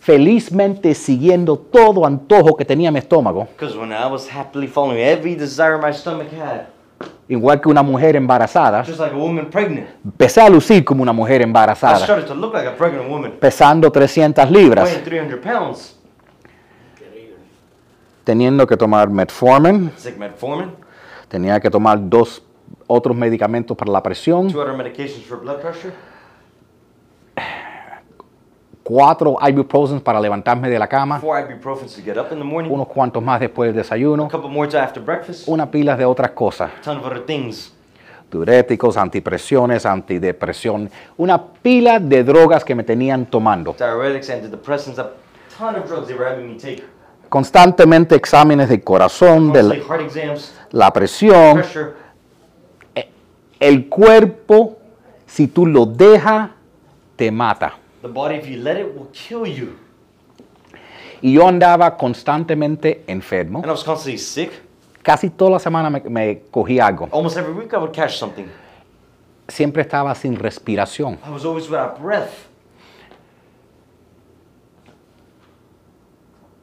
felizmente 0.00 0.94
siguiendo 0.94 1.56
todo 1.56 2.04
antojo 2.06 2.56
que 2.56 2.64
tenía 2.64 2.90
mi 2.90 2.98
estómago, 2.98 3.46
Because 3.56 3.76
when 3.76 3.92
I 3.92 4.06
was 4.10 4.28
happily 4.28 4.66
following 4.66 4.98
every 4.98 5.34
desire 5.36 5.78
my 5.78 5.92
stomach 5.92 6.28
had, 6.32 6.66
igual 7.28 7.60
que 7.60 7.68
una 7.68 7.82
mujer 7.82 8.16
embarazada, 8.16 8.82
just 8.82 8.98
like 8.98 9.14
a 9.14 9.16
woman 9.18 9.48
pregnant, 9.50 9.86
empecé 10.04 10.40
a 10.40 10.48
lucir 10.50 10.84
como 10.84 11.02
una 11.02 11.12
mujer 11.12 11.40
I 11.40 11.44
embarazada, 11.44 11.98
started 11.98 12.26
to 12.26 12.34
look 12.34 12.52
like 12.54 12.66
a 12.66 12.76
pregnant 12.76 13.08
woman, 13.08 13.32
pesando 13.38 13.90
300 13.92 14.50
libras, 14.50 14.88
weighing 14.88 15.04
300 15.04 15.38
pounds. 15.40 15.98
teniendo 18.24 18.66
que 18.66 18.76
tomar 18.76 19.08
metformin, 19.10 19.90
tenía 21.32 21.58
que 21.58 21.70
tomar 21.70 21.98
dos 21.98 22.42
otros 22.86 23.16
medicamentos 23.16 23.74
para 23.74 23.90
la 23.90 24.02
presión, 24.02 24.52
two 24.52 24.60
other 24.60 24.76
medications 24.76 25.24
for 25.24 25.40
blood 25.40 25.62
pressure, 25.62 25.90
cuatro 28.82 29.38
ibuprofen 29.40 29.98
para 30.02 30.20
levantarme 30.20 30.68
de 30.68 30.78
la 30.78 30.86
cama, 30.86 31.18
to 31.18 32.02
get 32.04 32.18
up 32.18 32.26
in 32.32 32.38
the 32.38 32.44
morning, 32.44 32.70
unos 32.70 32.86
cuantos 32.86 33.22
más 33.22 33.40
después 33.40 33.68
del 33.68 33.76
desayuno, 33.76 34.26
a 34.26 34.28
couple 34.28 34.50
more 34.50 34.68
to 34.68 34.78
after 34.78 35.02
breakfast, 35.02 35.48
una 35.48 35.70
pila 35.70 35.96
de 35.96 36.04
otras 36.04 36.32
cosas. 36.32 36.70
diuréticos, 38.30 38.98
antipresiones, 38.98 39.86
antidepresión, 39.86 40.90
una 41.16 41.42
pila 41.42 41.98
de 41.98 42.24
drogas 42.24 42.62
que 42.62 42.74
me 42.74 42.82
tenían 42.82 43.24
tomando. 43.24 43.74
Constantemente 47.32 48.14
exámenes 48.14 48.68
corazón, 48.82 49.54
de 49.54 49.62
Mostly 49.62 49.80
la, 50.72 50.92
presión. 50.92 51.54
pressure. 51.54 51.94
El 53.60 53.88
cuerpo, 53.88 54.78
si 55.24 55.46
tú 55.46 55.66
lo 55.66 55.86
dejas, 55.86 56.50
te 57.14 57.30
mata. 57.30 57.74
The 58.02 58.08
body, 58.08 58.34
if 58.34 58.48
you 58.48 58.56
let 58.56 58.76
it, 58.76 58.92
will 58.96 59.08
kill 59.12 59.46
you. 59.46 59.76
Y 61.20 61.34
yo 61.34 61.46
andaba 61.46 61.96
constantemente 61.96 63.04
enfermo. 63.06 63.60
And 63.60 63.68
I 63.68 63.70
was 63.70 63.84
constantly 63.84 64.18
sick. 64.18 64.50
Casi 65.04 65.30
toda 65.30 65.52
la 65.52 65.58
semana 65.60 65.88
me, 65.90 66.00
me 66.00 66.42
cogí 66.50 66.80
algo. 66.80 67.08
Almost 67.12 67.36
every 67.36 67.52
week 67.52 67.72
I 67.72 67.76
would 67.76 67.92
catch 67.92 68.18
something. 68.18 68.46
Siempre 69.46 69.82
estaba 69.82 70.12
sin 70.16 70.34
respiración. 70.34 71.18
I 71.24 71.30
was 71.30 71.44
always 71.44 71.68
without 71.68 72.00
breath. 72.00 72.48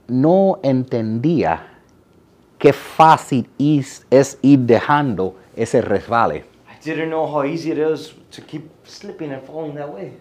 No 0.09 0.59
entendía 0.63 1.78
qué 2.59 2.71
fácil 2.73 3.49
is- 3.57 4.05
es 4.11 4.37
ir 4.43 4.59
dejando 4.59 5.33
ese 5.55 5.81
resbale. 5.81 6.45
I 6.69 6.83
didn't 6.85 7.09
know 7.09 7.25
how 7.25 7.43
easy 7.43 7.71
it 7.71 7.77
is 7.79 8.15
to 8.35 8.41
keep 8.45 8.69
slipping 8.83 9.31
and 9.31 9.41
falling 9.41 9.73
that 9.75 9.89
way. 9.89 10.13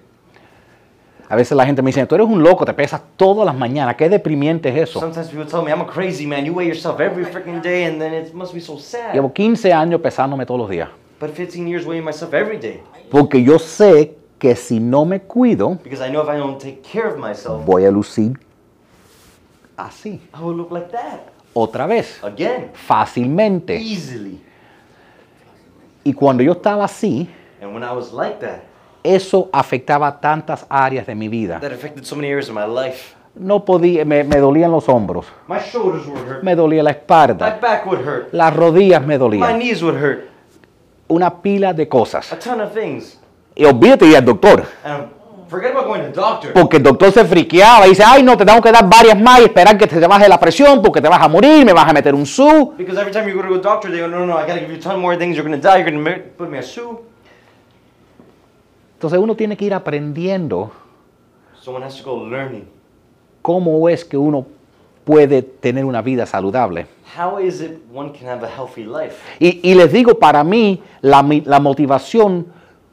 A 1.31 1.37
veces 1.37 1.55
la 1.55 1.67
gente 1.67 1.83
me 1.83 1.89
dice, 1.91 2.07
tú 2.07 2.15
eres 2.15 2.27
un 2.27 2.43
loco, 2.43 2.65
te 2.65 2.73
pesas 2.73 3.03
todas 3.17 3.45
las 3.45 3.55
mañanas, 3.55 3.97
qué 3.97 4.09
deprimente 4.09 4.71
es 4.71 4.89
eso. 4.89 4.99
Sometimes 4.99 5.29
people 5.29 5.45
tell 5.45 5.63
me, 5.63 5.71
I'm 5.71 5.83
a 5.83 5.87
crazy 5.87 6.27
man. 6.27 6.47
You 6.47 6.55
weigh 6.55 6.67
yourself 6.69 7.01
every 7.01 7.25
freaking 7.31 7.61
day, 7.61 7.85
and 7.85 8.01
then 8.01 8.15
it 8.15 8.33
must 8.33 8.55
be 8.55 8.61
so 8.61 8.79
sad. 8.79 9.13
Llevo 9.13 9.31
15 9.35 9.71
años 9.75 10.01
pesándome 10.01 10.47
todos 10.47 10.61
los 10.61 10.71
días, 10.71 10.89
But 11.21 11.33
15 11.35 11.69
years 11.69 11.85
weighing 11.85 12.05
myself 12.05 12.33
every 12.33 12.57
day. 12.59 12.81
porque 13.11 13.43
yo 13.43 13.59
sé 13.59 14.17
que 14.39 14.57
si 14.57 14.81
no 14.81 15.05
me 15.05 15.21
cuido, 15.21 15.79
Because 15.85 16.01
I 16.03 16.09
know 16.11 16.23
if 16.23 16.31
I 16.31 16.39
don't 16.39 16.59
take 16.59 16.81
care 16.81 17.09
of 17.09 17.19
myself, 17.19 17.63
voy 17.67 17.85
a 17.85 17.91
lucir 17.91 18.39
así, 19.77 20.21
I 20.35 20.41
will 20.43 20.57
look 20.57 20.71
like 20.73 20.91
that. 20.93 21.31
Otra 21.59 21.87
vez, 21.87 22.23
Again, 22.23 22.71
fácilmente. 22.75 23.77
easily. 23.77 24.41
Y 26.05 26.13
cuando 26.13 26.43
yo 26.43 26.53
estaba 26.53 26.85
así, 26.85 27.29
And 27.61 27.75
when 27.75 27.83
I 27.83 27.93
was 27.93 28.13
like 28.13 28.39
that, 28.41 28.63
eso 29.03 29.49
afectaba 29.53 30.21
tantas 30.21 30.65
áreas 30.69 31.07
de 31.07 31.15
mi 31.15 31.29
vida. 31.29 31.59
that 31.61 31.73
affected 31.73 32.05
so 32.05 32.15
many 32.17 32.29
areas 32.29 32.49
of 32.49 32.55
my 32.55 32.65
life. 32.67 33.15
No 33.35 33.65
podía, 33.65 34.05
me, 34.05 34.25
me 34.25 34.37
dolían 34.39 34.71
los 34.73 34.89
hombros, 34.89 35.27
My 35.47 35.59
shoulders 35.61 36.07
would 36.07 36.27
hurt. 36.27 36.43
me 36.43 36.55
dolía 36.57 36.83
la 36.83 36.91
My 36.91 36.97
espalda, 36.97 37.59
back 37.61 37.87
would 37.87 38.01
hurt. 38.01 38.33
las 38.33 38.55
rodillas 38.55 39.01
me 39.03 39.15
My 39.15 39.19
dolían, 39.19 39.59
knees 39.59 39.83
would 39.83 39.97
hurt. 39.97 40.25
una 41.09 41.31
pila 41.43 41.73
de 41.73 41.89
cosas. 41.89 42.33
A 42.33 42.39
ton 42.39 42.61
of 42.61 42.73
things. 42.73 43.19
Y 43.55 43.65
olvídate 43.65 44.17
al 44.17 44.25
doctor. 44.25 44.65
And 44.85 45.09
forget 45.49 45.73
about 45.73 45.87
going 45.87 46.01
to 46.01 46.07
the 46.09 46.13
doctor. 46.21 46.53
Porque 46.53 46.77
el 46.77 46.83
doctor 46.83 47.11
se 47.13 47.25
friqueaba 47.25 47.87
y 47.87 47.91
dice, 47.91 48.05
ay 48.07 48.23
no, 48.23 48.37
te 48.37 48.45
tengo 48.45 48.61
que 48.61 48.71
dar 48.71 48.89
varias 48.89 49.19
más 49.21 49.41
y 49.41 49.45
esperar 49.45 49.77
que 49.79 49.87
te 49.87 49.99
baje 50.07 50.29
la 50.29 50.39
presión 50.39 50.81
porque 50.83 51.01
te 51.01 51.09
vas 51.09 51.21
a 51.23 51.29
morir, 51.29 51.65
me 51.65 51.73
vas 51.73 51.89
a 51.89 51.93
meter 51.93 52.15
un 52.15 52.27
su. 52.27 52.75
Because 52.77 52.99
every 53.01 53.13
time 53.13 53.29
you 53.29 53.35
go 53.35 53.43
to 53.49 53.55
a 53.55 53.59
doctor, 53.59 53.91
they 53.91 54.01
go, 54.01 54.07
no, 54.09 54.19
no, 54.21 54.27
no, 54.27 54.35
I 54.39 54.43
gotta 54.47 54.61
give 54.61 54.71
you 54.71 54.77
a 54.79 54.81
ton 54.81 55.01
more 55.01 55.17
things. 55.17 55.37
You're 55.37 55.45
gonna 55.49 55.57
die. 55.61 55.79
You're 55.83 55.91
gonna 55.91 56.03
ma- 56.03 56.23
put 56.37 56.49
me 56.49 56.59
a 56.59 56.63
sue. 56.63 56.99
Entonces 58.95 59.19
uno 59.19 59.35
tiene 59.37 59.57
que 59.57 59.65
ir 59.65 59.75
aprendiendo 59.75 60.73
Someone 61.61 61.85
has 61.85 61.97
to 61.97 62.05
go 62.05 62.25
learning. 62.27 62.67
cómo 63.43 63.89
es 63.89 64.05
que 64.05 64.17
uno 64.17 64.47
puede 65.05 65.43
tener 65.43 65.85
una 65.85 66.03
vida 66.03 66.27
saludable. 66.27 66.87
How 67.17 67.39
is 67.39 67.61
it 67.63 67.79
one 67.95 68.13
can 68.13 68.29
have 68.29 68.45
a 68.45 68.49
healthy 68.51 68.85
life? 68.85 69.17
Y, 69.41 69.61
y 69.63 69.75
les 69.75 69.91
digo, 69.93 70.19
para 70.19 70.45
mí 70.45 70.83
la, 71.01 71.25
la 71.45 71.59
motivación 71.61 72.47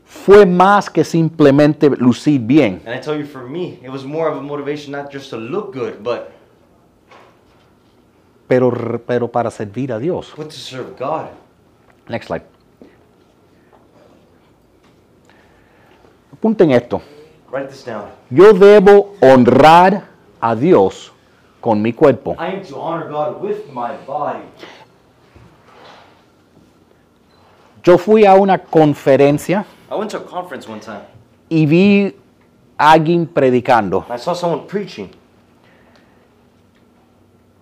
fue 0.06 0.46
más 0.46 0.90
que 0.90 1.04
simplemente 1.04 1.90
lucir 1.90 2.40
bien. 2.42 2.82
And 2.86 2.96
I 2.96 3.02
tell 3.02 3.18
you, 3.18 3.26
for 3.26 3.44
me, 3.44 3.80
it 3.84 3.90
was 3.90 4.06
more 4.06 4.30
of 4.30 4.38
a 4.38 4.42
motivation 4.42 4.92
not 4.92 5.12
just 5.12 5.30
to 5.32 5.38
look 5.38 5.74
good, 5.74 6.02
but 6.04 6.32
Pero, 8.48 9.00
pero 9.08 9.28
para 9.28 9.50
servir 9.50 9.92
a 9.92 9.98
Dios. 10.00 10.32
but 10.38 10.48
to 10.50 10.56
serve 10.56 10.96
God. 11.00 11.30
Next 12.08 12.28
slide. 12.28 12.44
Apunten 16.32 16.72
esto. 16.72 17.02
Write 17.52 17.70
this 17.70 17.84
down. 17.84 18.06
Yo 18.30 18.54
debo 18.54 19.16
honrar 19.22 20.04
a 20.40 20.56
Dios 20.56 21.12
con 21.60 21.82
mi 21.82 21.94
cuerpo. 21.94 22.36
I 22.38 22.56
am 22.58 22.64
to 22.66 22.76
honor 22.80 23.10
God 23.10 23.42
with 23.42 23.66
my 23.74 23.94
body. 24.06 24.44
Yo 27.84 27.98
fui 27.98 28.26
a 28.26 28.36
una 28.36 28.58
conferencia 28.60 29.66
I 29.90 29.96
went 29.96 30.12
to 30.12 30.18
a 30.18 30.22
conference 30.26 30.68
one 30.68 30.80
time. 30.80 31.02
y 31.50 31.66
vi 31.66 32.16
a 32.78 32.92
alguien 32.92 33.28
predicando 33.28 34.04
And 34.10 34.16
I 34.16 34.18
saw 34.18 34.34
someone 34.34 34.66
preaching, 34.68 35.10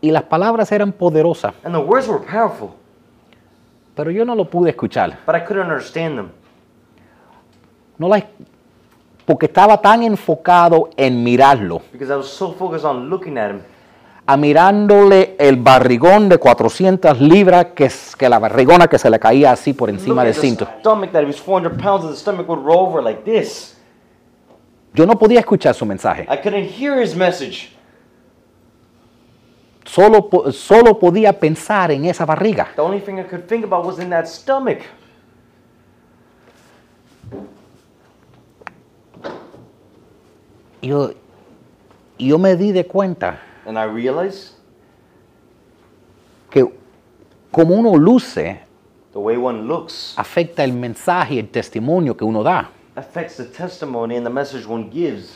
y 0.01 0.11
las 0.11 0.23
palabras 0.23 0.71
eran 0.71 0.91
poderosas, 0.91 1.53
and 1.63 1.73
the 1.73 1.79
words 1.81 2.07
were 2.07 2.19
powerful, 2.19 2.69
pero 3.95 4.11
yo 4.11 4.25
no 4.25 4.35
lo 4.35 4.45
pude 4.49 4.69
escuchar. 4.69 5.17
but 5.25 5.35
I 5.35 5.39
couldn't 5.45 5.63
understand 5.63 6.17
them 6.17 6.29
No 7.97 8.07
las- 8.07 8.23
porque 9.25 9.45
estaba 9.45 9.79
tan 9.81 10.01
enfocado 10.03 10.89
en 10.97 11.23
mirarlo, 11.23 11.81
because 11.91 12.11
I 12.11 12.15
was 12.17 12.27
so 12.27 12.51
focused 12.53 12.85
on 12.85 13.09
looking 13.09 13.37
at 13.37 13.51
him. 13.51 13.61
A 14.25 14.37
mirándole 14.37 15.35
el 15.37 15.57
barrigón 15.57 16.29
de 16.29 16.37
400 16.37 17.19
libras, 17.19 17.67
que, 17.75 17.85
es- 17.85 18.15
que 18.15 18.29
la 18.29 18.39
barrigona 18.39 18.87
que 18.87 18.97
se 18.97 19.09
le 19.09 19.19
caía 19.19 19.51
así 19.51 19.73
por 19.73 19.89
encima 19.89 20.23
del 20.23 20.33
cinto. 20.33 20.67
stomach 20.79 21.11
that 21.11 21.21
he 21.23 21.25
was 21.27 21.41
400 21.41 21.77
pounds, 21.81 22.05
and 22.05 22.13
the 22.13 22.19
stomach 22.19 22.47
would 22.47 22.63
roll 22.63 22.87
over 22.87 23.03
like 23.03 23.23
this. 23.23 23.77
Yo 24.93 25.05
no 25.05 25.17
podía 25.17 25.39
escuchar 25.39 25.73
su 25.73 25.85
mensaje. 25.85 26.23
I 26.29 26.37
couldn't 26.37 26.69
hear 26.69 27.01
his 27.01 27.15
message. 27.15 27.71
Solo, 29.85 30.29
solo 30.51 30.97
podía 30.97 31.37
pensar 31.37 31.91
en 31.91 32.05
esa 32.05 32.25
barriga. 32.25 32.69
The 32.75 32.81
only 32.81 33.01
thing 33.01 33.19
I 33.19 33.23
could 33.23 33.45
think 33.47 33.65
about 33.65 33.85
was 33.85 33.99
in 33.99 34.09
that 34.11 34.25
stomach. 34.27 34.79
Yo, 40.81 41.11
yo 42.19 42.37
me 42.37 42.55
di 42.55 42.71
de 42.71 42.85
cuenta 42.85 43.39
And 43.65 43.77
I 43.77 43.85
realized 43.85 44.53
que 46.49 46.65
como 47.51 47.75
uno 47.75 47.95
luce, 47.95 48.59
the 49.13 49.19
way 49.19 49.37
one 49.37 49.63
looks 49.63 50.13
afecta 50.17 50.63
el 50.63 50.73
mensaje 50.73 51.35
y 51.35 51.39
el 51.39 51.49
testimonio 51.49 52.15
que 52.15 52.25
uno 52.25 52.43
da. 52.43 52.69
affects 52.95 53.37
the 53.37 53.45
testimony 53.45 54.15
and 54.15 54.25
the 54.25 54.29
message 54.29 54.67
one 54.67 54.89
gives. 54.89 55.35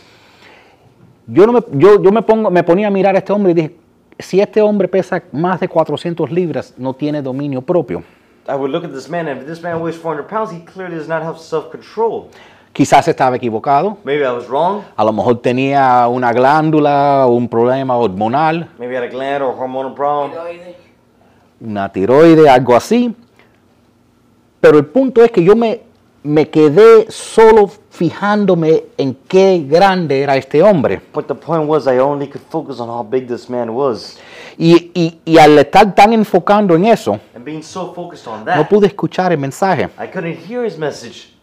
Yo, 1.27 1.45
no 1.45 1.53
me, 1.53 1.59
yo, 1.73 2.01
yo 2.01 2.11
me, 2.11 2.21
pongo, 2.21 2.49
me 2.49 2.63
ponía 2.63 2.87
a 2.87 2.91
mirar 2.91 3.15
a 3.15 3.19
este 3.19 3.33
hombre 3.33 3.51
y 3.51 3.55
dije, 3.55 3.75
si 4.19 4.39
este 4.39 4.61
hombre 4.61 4.87
pesa 4.87 5.23
más 5.31 5.59
de 5.59 5.67
400 5.67 6.31
libras, 6.31 6.73
no 6.77 6.93
tiene 6.93 7.21
dominio 7.21 7.61
propio. 7.61 8.03
I 8.47 8.55
would 8.55 8.71
look 8.71 8.85
at 8.85 8.93
this 8.93 9.09
man, 9.09 9.27
and 9.27 9.41
if 9.41 9.47
this 9.47 9.61
man 9.61 9.81
weighs 9.81 9.97
400 9.97 10.27
pounds, 10.29 10.51
he 10.51 10.61
clearly 10.61 10.95
does 10.95 11.09
not 11.09 11.21
have 11.21 11.37
self 11.37 11.69
control. 11.69 12.29
Quizás 12.77 13.07
estaba 13.07 13.35
equivocado, 13.37 13.97
Maybe 14.03 14.21
I 14.23 14.27
was 14.27 14.47
wrong. 14.47 14.83
a 14.95 15.03
lo 15.03 15.11
mejor 15.11 15.39
tenía 15.41 16.07
una 16.07 16.31
glándula, 16.31 17.25
un 17.27 17.49
problema 17.49 17.95
hormonal, 17.97 18.69
Maybe 18.77 18.93
I 18.93 18.97
had 18.97 19.03
a 19.05 19.07
gland 19.07 19.41
or 19.41 19.55
hormonal 19.59 19.95
problem. 19.95 20.31
una 21.59 21.91
tiroide, 21.91 22.47
algo 22.47 22.75
así. 22.75 23.15
Pero 24.61 24.77
el 24.77 24.85
punto 24.85 25.23
es 25.23 25.31
que 25.31 25.43
yo 25.43 25.55
me, 25.55 25.81
me 26.21 26.49
quedé 26.51 27.09
solo 27.09 27.67
fijándome 27.89 28.83
en 28.95 29.15
qué 29.27 29.65
grande 29.67 30.21
era 30.21 30.35
este 30.35 30.61
hombre. 30.61 31.01
But 31.15 31.25
the 31.25 31.33
point 31.33 31.67
was, 31.67 31.87
I 31.87 31.97
only 31.97 32.27
could 32.27 32.43
focus 32.47 32.79
on 32.79 32.89
how 32.89 33.03
big 33.03 33.27
this 33.27 33.49
man 33.49 33.71
was. 33.71 34.19
Y, 34.55 34.91
y- 34.93 35.19
y 35.25 35.39
al 35.39 35.57
estar 35.57 35.95
tan 35.95 36.13
enfocando 36.13 36.75
en 36.75 36.85
eso, 36.85 37.19
And 37.35 37.43
being 37.43 37.63
so 37.63 37.91
focused 37.95 38.27
on 38.27 38.41
no 38.41 38.45
that, 38.45 38.69
pude 38.69 38.85
escuchar 38.85 39.31
el 39.31 39.39
mensaje. 39.39 39.89
I 39.99 40.07
couldn't 40.13 40.37
hear 40.47 40.63
his 40.63 40.77
message. 40.77 41.33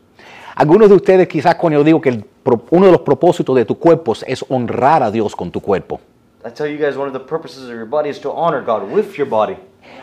Algunos 0.56 0.88
de 0.88 0.94
ustedes 0.94 1.26
quizás 1.28 1.56
cuando 1.56 1.78
yo 1.80 1.84
digo 1.84 2.00
que 2.00 2.10
el 2.10 2.24
uno 2.70 2.86
de 2.86 2.92
los 2.92 3.00
propósitos 3.00 3.56
de 3.56 3.64
tu 3.64 3.78
cuerpo 3.78 4.12
es 4.26 4.44
honrar 4.48 5.02
a 5.02 5.10
Dios 5.10 5.34
con 5.34 5.50
tu 5.50 5.60
cuerpo. 5.60 6.00
I 6.46 6.50
tell 6.50 6.66
you 6.68 6.76
guys, 6.78 6.96
one 6.96 7.06
of 7.08 7.12
the 7.14 7.20
purposes 7.20 7.64
of 7.64 7.70
your 7.70 7.86
body 7.86 8.10
is 8.10 8.20
to 8.20 8.30
honor 8.30 8.62
God 8.62 8.82
with 8.92 9.14
your 9.16 9.26
body. 9.28 9.56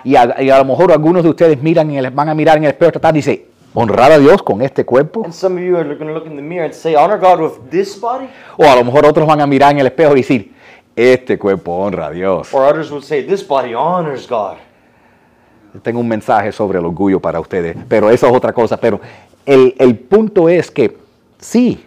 Y 0.03 0.15
a, 0.15 0.41
y 0.41 0.49
a 0.49 0.57
lo 0.57 0.65
mejor 0.65 0.91
algunos 0.91 1.23
de 1.23 1.29
ustedes 1.29 1.61
miran 1.61 1.91
el- 1.91 2.09
van 2.09 2.29
a 2.29 2.33
mirar 2.33 2.57
en 2.57 2.63
el 2.63 2.71
espejo 2.71 2.91
y 3.09 3.11
dice, 3.13 3.45
honrar 3.75 4.11
a 4.11 4.17
Dios 4.17 4.41
con 4.41 4.61
este 4.63 4.83
cuerpo. 4.83 5.23
And 5.23 5.33
some 5.33 5.59
of 5.59 5.63
you 5.65 5.77
are 5.77 5.83
going 5.95 6.07
to 6.07 6.13
look 6.13 6.25
in 6.25 6.35
the 6.35 6.41
mirror 6.41 6.65
and 6.65 6.73
say, 6.73 6.95
honor 6.95 7.19
God 7.19 7.39
with 7.39 7.69
this 7.69 7.99
body? 7.99 8.25
O 8.57 8.63
a 8.63 8.75
lo 8.75 8.83
mejor 8.83 9.05
otros 9.05 9.27
van 9.27 9.39
a 9.39 9.45
mirar 9.47 9.71
en 9.71 9.79
el 9.79 9.85
espejo 9.87 10.13
y 10.13 10.21
decir, 10.21 10.51
este 10.95 11.37
cuerpo 11.37 11.73
honra 11.77 12.07
a 12.07 12.11
Dios. 12.11 12.51
Or 12.53 12.63
others 12.63 12.89
would 12.91 13.03
say, 13.03 13.23
this 13.23 13.47
body 13.47 13.73
honors 13.75 14.27
God. 14.27 14.57
Tengo 15.83 15.99
un 16.01 16.07
mensaje 16.07 16.51
sobre 16.51 16.79
el 16.79 16.85
orgullo 16.85 17.19
para 17.21 17.39
ustedes, 17.39 17.77
pero 17.87 18.09
eso 18.09 18.27
es 18.27 18.33
otra 18.33 18.51
cosa. 18.51 18.75
Pero 18.77 18.99
el, 19.53 19.75
el 19.79 19.97
punto 19.97 20.49
es 20.49 20.69
que 20.71 20.97
sí, 21.39 21.85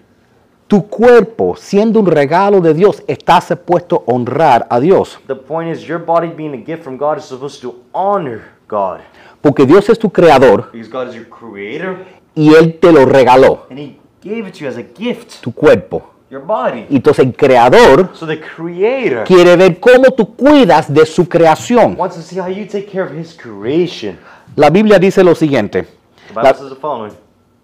tu 0.67 0.87
cuerpo, 0.89 1.55
siendo 1.57 2.01
un 2.01 2.07
regalo 2.07 2.61
de 2.61 2.75
Dios, 2.75 3.03
está 3.07 3.41
supuesto 3.41 4.05
a 4.07 4.11
honrar 4.13 4.67
a 4.71 4.81
Dios. 4.81 5.19
The 5.27 5.35
point 5.37 5.75
is, 5.75 5.83
your 5.87 6.05
body 6.05 6.29
being 6.29 6.55
a 6.55 6.65
gift 6.65 6.83
from 6.83 6.97
God 6.97 7.19
is 7.19 7.25
supposed 7.25 7.61
to 7.63 7.77
honor 7.93 8.43
God. 8.69 9.01
Porque 9.41 9.67
Dios 9.67 9.89
es 9.91 9.99
tu 9.99 10.11
creador 10.11 10.71
Because 10.73 10.91
God 10.91 11.09
is 11.09 11.15
your 11.15 11.29
creator, 11.29 11.99
y 12.35 12.55
Él 12.55 12.79
te 12.81 12.91
lo 12.91 13.05
regaló, 13.05 13.67
and 13.71 13.79
He 13.79 13.97
gave 14.23 14.49
it 14.49 14.55
to 14.55 14.61
you 14.65 14.69
as 14.69 14.77
a 14.79 14.83
gift, 14.83 15.41
tu 15.43 15.53
cuerpo. 15.53 16.03
your 16.31 16.43
body. 16.43 16.87
Y 16.91 16.97
entonces 16.97 17.25
el 17.27 17.35
creador 17.37 18.11
So 18.15 18.27
the 18.27 18.41
creator 18.41 19.25
quiere 19.25 19.55
ver 19.57 19.79
cómo 19.79 20.11
tú 20.17 20.35
cuidas 20.35 20.93
de 20.93 21.05
su 21.07 21.29
creación. 21.29 21.95
wants 21.97 22.17
to 22.17 22.23
see 22.23 22.39
how 22.41 22.49
you 22.49 22.67
take 22.67 22.87
care 22.91 23.05
of 23.05 23.13
His 23.13 23.35
creation. 23.37 24.19
La 24.57 24.71
Biblia 24.71 24.99
dice 24.99 25.23
lo 25.23 25.35
siguiente. 25.35 25.83
The 25.83 26.35
Bible 26.35 26.43
La- 26.43 26.55
says 26.55 26.71
the 26.71 26.77
following. 26.77 27.13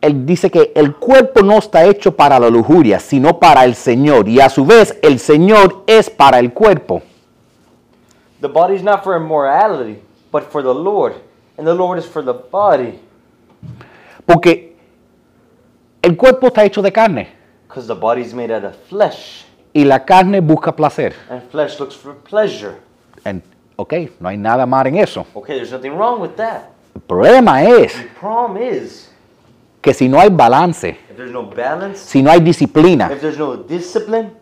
Él 0.01 0.25
dice 0.25 0.51
que 0.51 0.73
el 0.75 0.97
cuerpo 0.97 1.43
no 1.43 1.59
está 1.59 1.85
hecho 1.85 2.17
para 2.17 2.39
la 2.39 2.49
lujuria, 2.49 2.99
sino 2.99 3.39
para 3.39 3.65
el 3.65 3.75
Señor. 3.75 4.29
Y 4.29 4.41
a 4.41 4.49
su 4.49 4.65
vez 4.65 4.99
el 5.03 5.19
Señor 5.19 5.85
es 5.87 6.09
para 6.09 6.39
el 6.39 6.53
cuerpo. 6.53 7.03
The 8.41 8.49
body 8.49 8.75
is 8.75 8.83
not 8.83 9.05
for 9.05 9.15
immorality, 9.17 10.01
but 10.33 10.45
for 10.45 10.63
the 10.63 10.73
Lord. 10.75 11.15
And 11.59 11.67
the 11.67 11.75
Lord 11.75 11.99
is 11.99 12.07
for 12.07 12.25
the 12.25 12.33
body. 12.33 12.99
Porque 14.25 14.77
el 16.01 16.17
cuerpo 16.17 16.47
está 16.47 16.65
hecho 16.65 16.81
de 16.81 16.91
carne. 16.91 17.29
Because 17.69 17.87
the 17.87 17.95
body 17.95 18.23
is 18.23 18.33
made 18.33 18.51
out 18.51 18.65
of 18.65 18.75
flesh. 18.89 19.45
Y 19.75 19.85
la 19.85 20.05
carne 20.05 20.41
busca 20.41 20.75
placer. 20.75 21.15
And 21.29 21.43
flesh 21.51 21.79
looks 21.79 21.95
for 21.95 22.15
pleasure. 22.15 22.77
En- 23.25 23.43
ok, 23.77 23.93
no 24.19 24.31
hay 24.31 24.39
nada 24.39 24.65
mal 24.65 24.87
en 24.87 24.97
eso. 24.97 25.27
Okay, 25.35 25.57
there's 25.57 25.71
nothing 25.71 25.93
wrong 25.93 26.21
with 26.21 26.35
that. 26.37 26.71
El 26.95 27.03
problema 27.03 27.63
es 27.63 27.93
The 27.93 28.09
problem 28.19 28.57
is, 28.63 29.10
que 29.81 29.95
si 29.95 30.09
no 30.09 30.21
hay 30.21 30.29
balance, 30.31 30.91
if 31.11 31.17
there's 31.17 31.33
no 31.33 31.45
balance, 31.45 31.99
si 31.99 32.23
no 32.23 32.31
hay 32.31 32.41
disciplina, 32.41 33.11
if 33.13 33.21
there's 33.21 33.39
no 33.39 33.57
discipline, 33.57 34.33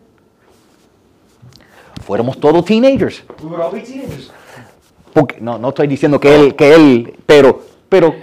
fuéramos 2.05 2.39
todos 2.41 2.65
teenagers. 2.65 3.23
we 3.43 3.49
would 3.49 3.61
all 3.61 3.73
be 3.73 3.81
teenagers. 3.81 4.31
Porque, 5.13 5.41
no, 5.41 5.59
no 5.59 5.71
estoy 5.71 5.87
diciendo 5.87 6.21
que 6.21 6.35
él, 6.35 6.55
que 6.55 6.75
él, 6.75 7.19
pero, 7.27 7.63
pero 7.89 8.15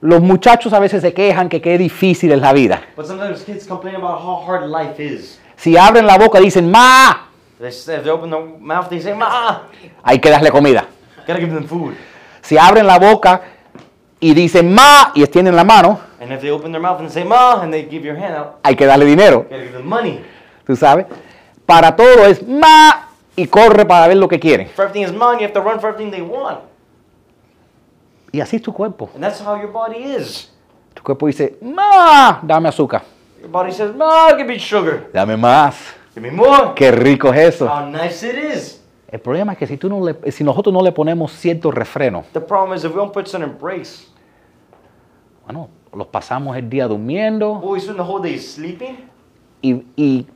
los 0.00 0.20
muchachos 0.22 0.72
a 0.72 0.78
veces 0.78 1.02
se 1.02 1.12
quejan 1.12 1.48
que 1.48 1.60
qué 1.60 1.76
difícil 1.76 2.32
es 2.32 2.40
la 2.40 2.52
vida. 2.52 2.82
But 2.96 3.06
sometimes 3.06 3.42
kids 3.42 3.66
complain 3.66 3.96
about 3.96 4.20
how 4.22 4.44
hard 4.46 4.68
life 4.70 5.02
is. 5.02 5.38
Si 5.56 5.76
abren 5.76 6.06
la 6.06 6.16
boca 6.16 6.40
dicen, 6.40 6.70
ma, 6.70 7.26
They 7.60 7.70
say, 7.72 7.96
if 7.96 8.04
they 8.04 8.10
open 8.10 8.30
their 8.30 8.40
mouth, 8.40 8.88
they 8.88 9.02
say, 9.02 9.12
Ma, 9.12 9.68
hay 10.02 10.18
que 10.18 10.30
darle 10.30 10.50
comida. 10.50 10.86
gotta 11.26 11.40
give 11.40 11.52
them 11.52 11.66
food. 11.68 11.94
Si 12.40 12.56
abren 12.56 12.86
la 12.86 12.98
boca 12.98 13.42
y 14.20 14.34
dicen, 14.34 14.72
ma, 14.74 15.12
y 15.14 15.22
extienden 15.22 15.56
la 15.56 15.64
mano, 15.64 16.00
And 16.20 16.30
if 16.32 16.40
they 16.42 16.50
open 16.50 16.70
their 16.70 16.82
mouth 16.82 17.00
and 17.00 17.10
say, 17.10 17.24
Ma, 17.24 17.62
and 17.62 17.72
they 17.72 17.84
give 17.88 18.04
your 18.04 18.14
hand 18.16 18.34
out, 18.34 18.58
hay 18.62 18.76
que 18.76 18.86
darle 18.86 19.06
dinero, 19.06 19.44
gotta 19.44 19.56
give 19.62 19.72
them 19.72 19.88
money. 19.88 20.22
tú 20.66 20.76
sabes. 20.76 21.06
Para 21.64 21.94
todo 21.96 22.26
es 22.26 22.42
ma 22.46 23.08
y 23.36 23.46
corre 23.46 23.86
para 23.86 24.06
ver 24.08 24.16
lo 24.18 24.28
que 24.28 24.38
quiere. 24.38 24.66
For 24.66 24.84
everything 24.84 25.04
is 25.06 25.12
money, 25.12 25.40
you 25.40 25.46
have 25.46 25.54
to 25.54 25.60
run 25.62 25.80
for 25.80 25.88
everything 25.88 26.10
they 26.10 26.20
want. 26.20 26.58
Y 28.32 28.40
así 28.40 28.56
es 28.56 28.62
tu 28.62 28.72
cuerpo. 28.72 29.08
And 29.14 29.22
that's 29.24 29.40
how 29.40 29.56
your 29.56 29.72
body 29.72 29.96
is. 30.02 30.50
Tu 30.94 31.02
cuerpo 31.02 31.26
dice, 31.26 31.56
ma, 31.62 32.40
dame 32.42 32.68
azúcar, 32.68 33.02
Your 33.40 33.48
body 33.50 33.72
says, 33.72 33.94
Ma, 33.96 34.34
give 34.36 34.46
me 34.46 34.58
sugar. 34.58 35.08
dame 35.14 35.34
más. 35.36 35.74
Give 36.14 36.20
me 36.20 36.30
more. 36.30 36.74
Qué 36.74 36.90
rico 36.90 37.32
es 37.32 37.54
eso. 37.54 37.66
How 37.66 37.86
nice 37.88 38.22
it 38.28 38.34
is. 38.36 38.79
El 39.10 39.20
problema 39.20 39.52
es 39.52 39.58
que 39.58 39.66
si, 39.66 39.76
tú 39.76 39.88
no 39.88 40.00
le- 40.04 40.30
si 40.30 40.44
nosotros 40.44 40.72
no 40.72 40.82
le 40.82 40.92
ponemos 40.92 41.32
cierto 41.32 41.70
refreno, 41.70 42.24
The 42.32 42.40
problem 42.40 42.76
is 42.76 42.84
if 42.84 42.90
we 42.92 42.96
don't 42.96 43.12
put 43.12 43.26
certain 43.26 43.56
breaks, 43.60 44.06
bueno, 45.44 45.68
los 45.92 46.06
pasamos 46.06 46.56
el 46.56 46.68
día 46.70 46.86
durmiendo 46.86 47.54
well, 47.58 47.72
we 47.72 47.80
spend 47.80 47.96
the 47.98 48.04
whole 48.04 48.22
day 48.22 48.38
sleeping, 48.38 49.08
y, 49.62 49.82
y 49.96 50.26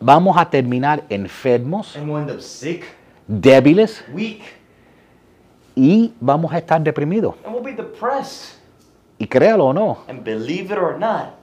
vamos 0.00 0.36
a 0.36 0.50
terminar 0.50 1.04
enfermos, 1.08 1.94
and 1.96 2.08
we'll 2.10 2.18
end 2.20 2.30
up 2.32 2.40
sick, 2.40 2.84
débiles 3.28 4.04
weak, 4.12 4.42
y 5.76 6.12
vamos 6.20 6.52
a 6.52 6.58
estar 6.58 6.82
deprimidos. 6.82 7.34
and 7.44 7.54
we'll 7.54 7.62
be 7.64 7.72
depressed. 7.72 8.58
Y 9.16 9.28
créalo 9.28 9.66
o 9.66 9.72
no, 9.72 9.98
And 10.08 10.24
believe 10.24 10.72
it 10.72 10.78
or 10.78 10.98
not, 10.98 11.34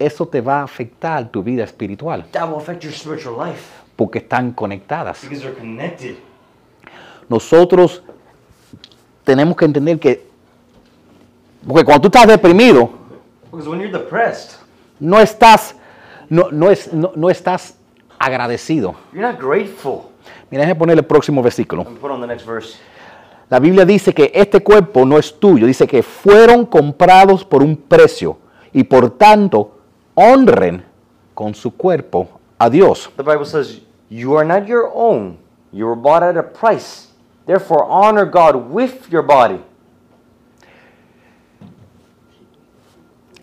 eso 0.00 0.26
te 0.26 0.40
va 0.40 0.60
a 0.60 0.62
afectar 0.64 1.28
tu 1.30 1.44
vida 1.44 1.62
espiritual 1.62 2.24
that 2.32 2.48
will 2.48 2.56
affect 2.58 2.82
your 2.82 2.92
spiritual 2.92 3.36
life 3.36 3.77
porque 3.98 4.18
están 4.18 4.52
conectadas. 4.52 5.20
because 5.22 5.42
they're 5.42 5.58
connected. 5.58 6.16
Nosotros 7.28 8.00
tenemos 9.24 9.56
que 9.56 9.64
entender 9.64 9.98
que, 9.98 10.24
porque 11.66 11.84
cuando 11.84 12.02
tú 12.02 12.06
estás 12.06 12.28
deprimido, 12.28 12.90
no 15.00 15.18
estás, 15.18 15.74
no, 16.28 16.48
no 16.52 16.70
es, 16.70 16.92
no, 16.92 17.10
no 17.16 17.28
estás 17.28 17.76
agradecido. 18.20 18.94
you're 19.12 19.20
not 19.20 19.36
grateful. 19.36 20.02
Mira, 20.48 20.62
déjame 20.62 20.78
poner 20.78 20.96
el 20.98 21.04
próximo 21.04 21.42
versículo. 21.42 21.84
La 23.50 23.58
Biblia 23.58 23.84
dice 23.84 24.14
que 24.14 24.30
este 24.32 24.62
cuerpo 24.62 25.04
no 25.04 25.18
es 25.18 25.40
tuyo, 25.40 25.66
dice 25.66 25.88
que 25.88 26.04
fueron 26.04 26.66
comprados 26.66 27.44
por 27.44 27.64
un 27.64 27.76
precio 27.76 28.38
y 28.72 28.84
por 28.84 29.10
tanto 29.18 29.76
honren 30.14 30.84
con 31.34 31.52
su 31.52 31.72
cuerpo 31.72 32.28
a 32.58 32.70
Dios. 32.70 33.10
The 33.16 33.22
Bible 33.24 33.44
says, 33.44 33.87
You 34.10 34.36
are 34.36 34.44
not 34.44 34.66
your 34.66 34.90
own. 34.94 35.38
You 35.72 35.86
were 35.86 35.96
bought 35.96 36.22
at 36.22 36.36
a 36.36 36.42
price. 36.42 37.08
Therefore, 37.46 37.84
honor 37.84 38.24
God 38.24 38.70
with 38.70 39.10
your 39.10 39.22
body. 39.22 39.60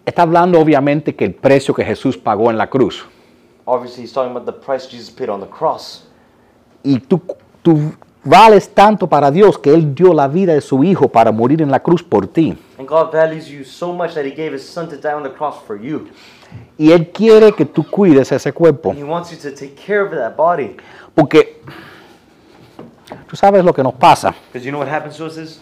Está 0.05 0.21
hablando 0.21 0.59
obviamente 0.59 1.15
que 1.15 1.25
el 1.25 1.33
precio 1.33 1.73
que 1.73 1.83
Jesús 1.83 2.17
pagó 2.17 2.51
en 2.51 2.57
la 2.57 2.67
cruz. 2.67 3.03
Obviously, 3.65 4.03
he's 4.03 4.13
talking 4.13 4.31
about 4.31 4.45
the 4.45 4.51
price 4.51 4.87
Jesus 4.87 5.09
paid 5.09 5.29
on 5.29 5.39
the 5.39 5.47
cross. 5.47 6.07
Y 6.83 6.99
tú, 6.99 7.19
tú 7.63 7.93
vales 8.23 8.69
tanto 8.69 9.07
para 9.07 9.31
Dios 9.31 9.57
que 9.57 9.73
Él 9.73 9.95
dio 9.95 10.13
la 10.13 10.27
vida 10.27 10.53
de 10.53 10.61
su 10.61 10.83
Hijo 10.83 11.07
para 11.07 11.31
morir 11.31 11.63
en 11.63 11.71
la 11.71 11.81
cruz 11.81 12.03
por 12.03 12.27
ti. 12.27 12.55
And 12.77 12.87
God 12.87 13.11
values 13.11 13.49
you 13.49 13.63
so 13.63 13.93
much 13.93 14.15
that 14.15 14.25
He 14.25 14.31
gave 14.31 14.51
His 14.51 14.67
Son 14.67 14.89
to 14.89 14.97
die 14.97 15.13
on 15.13 15.23
the 15.23 15.29
cross 15.29 15.63
for 15.65 15.77
you. 15.77 16.09
Y 16.77 16.91
Él 16.91 17.11
quiere 17.11 17.53
que 17.53 17.65
tú 17.65 17.89
cuides 17.89 18.31
ese 18.31 18.51
cuerpo. 18.51 18.89
And 18.89 18.99
He 18.99 19.03
wants 19.03 19.31
you 19.31 19.37
to 19.37 19.51
take 19.55 19.75
care 19.75 20.01
of 20.01 20.11
that 20.11 20.35
body. 20.35 20.75
Porque 21.13 21.61
tú 23.27 23.35
sabes 23.35 23.63
lo 23.63 23.73
que 23.73 23.81
nos 23.83 23.93
pasa. 23.93 24.35
Because 24.51 24.65
you 24.65 24.71
know 24.71 24.79
what 24.79 24.89
happens 24.89 25.15
to 25.17 25.25
us 25.25 25.37
is? 25.37 25.61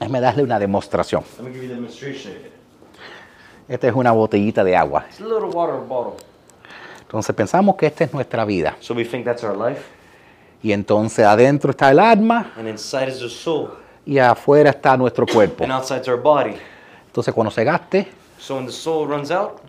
Déjame 0.00 0.20
darle 0.20 0.42
una 0.42 0.58
demostración. 0.58 1.22
Let 1.38 1.44
me 1.44 1.52
give 1.52 1.64
you 1.64 1.72
a 1.72 1.74
demonstration. 1.74 2.34
Esta 3.68 3.88
es 3.88 3.94
una 3.94 4.12
botellita 4.12 4.64
de 4.64 4.74
agua. 4.74 5.04
It's 5.08 5.20
a 5.20 5.24
little 5.24 5.50
water 5.50 5.76
bottle. 5.76 6.14
Entonces 7.02 7.34
pensamos 7.34 7.76
que 7.76 7.86
esta 7.86 8.04
es 8.04 8.12
nuestra 8.12 8.44
vida. 8.44 8.76
So 8.80 8.94
we 8.94 9.04
think 9.04 9.24
that's 9.24 9.44
our 9.44 9.56
life. 9.56 9.82
Y 10.62 10.72
entonces 10.72 11.24
adentro 11.24 11.70
está 11.70 11.90
el 11.90 12.00
alma 12.00 12.52
And 12.56 12.66
inside 12.66 13.08
is 13.08 13.20
the 13.20 13.28
soul. 13.28 13.70
Y 14.08 14.18
afuera 14.18 14.70
está 14.70 14.96
nuestro 14.96 15.26
cuerpo. 15.26 15.64
And 15.64 15.72
outside's 15.72 16.08
our 16.08 16.16
body. 16.20 16.56
Entonces 17.06 17.34
cuando 17.34 17.50
se 17.50 17.62
gaste, 17.62 18.08
So 18.38 18.54
when 18.56 18.64
the 18.66 18.72
soul 18.72 19.06
runs 19.06 19.30
out, 19.30 19.60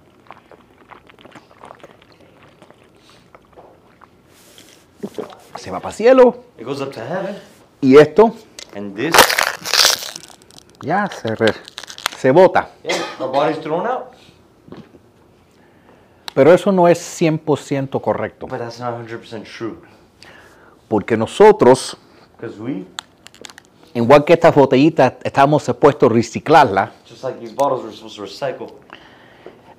se 5.58 5.72
va 5.72 5.80
para 5.80 5.90
el 5.90 5.96
cielo 5.96 6.44
it 6.58 6.64
goes 6.66 6.82
up 6.82 6.92
to 6.92 7.02
heaven. 7.02 7.36
y 7.82 7.98
esto 7.98 8.34
And 8.76 8.96
this, 8.96 9.16
ya 10.82 11.08
se, 11.10 11.34
re- 11.36 11.56
se 12.18 12.30
bota. 12.32 12.70
yeah, 12.84 12.96
our 13.20 13.32
body's 13.32 13.60
thrown 13.60 13.88
out. 13.88 14.12
Pero 16.36 16.54
eso 16.54 16.72
no 16.72 16.88
es 16.88 17.00
100% 17.20 18.00
correcto. 18.00 18.46
But 18.46 18.60
that's 18.60 18.80
not 18.80 18.94
100% 19.08 19.44
true. 19.46 19.78
Porque 20.88 21.18
nosotros, 21.18 21.98
Because 22.38 22.60
we, 22.62 22.86
igual 23.94 24.24
que 24.24 24.34
estas 24.34 24.54
botellitas, 24.54 25.14
estamos 25.24 25.64
supuestos 25.64 26.10
a 26.10 26.14
reciclarlas, 26.14 26.90
like 27.24 27.40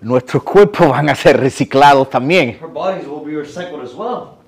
nuestros 0.01 0.43
cuerpos 0.43 0.89
van 0.89 1.09
a 1.11 1.15
ser 1.15 1.39
reciclados 1.39 2.09
también. 2.09 2.59
our 2.63 2.73
bodies 2.73 3.07
will 3.07 3.25
be 3.25 3.33
recycled 3.33 3.83
as 3.83 3.95
well. 3.95 4.39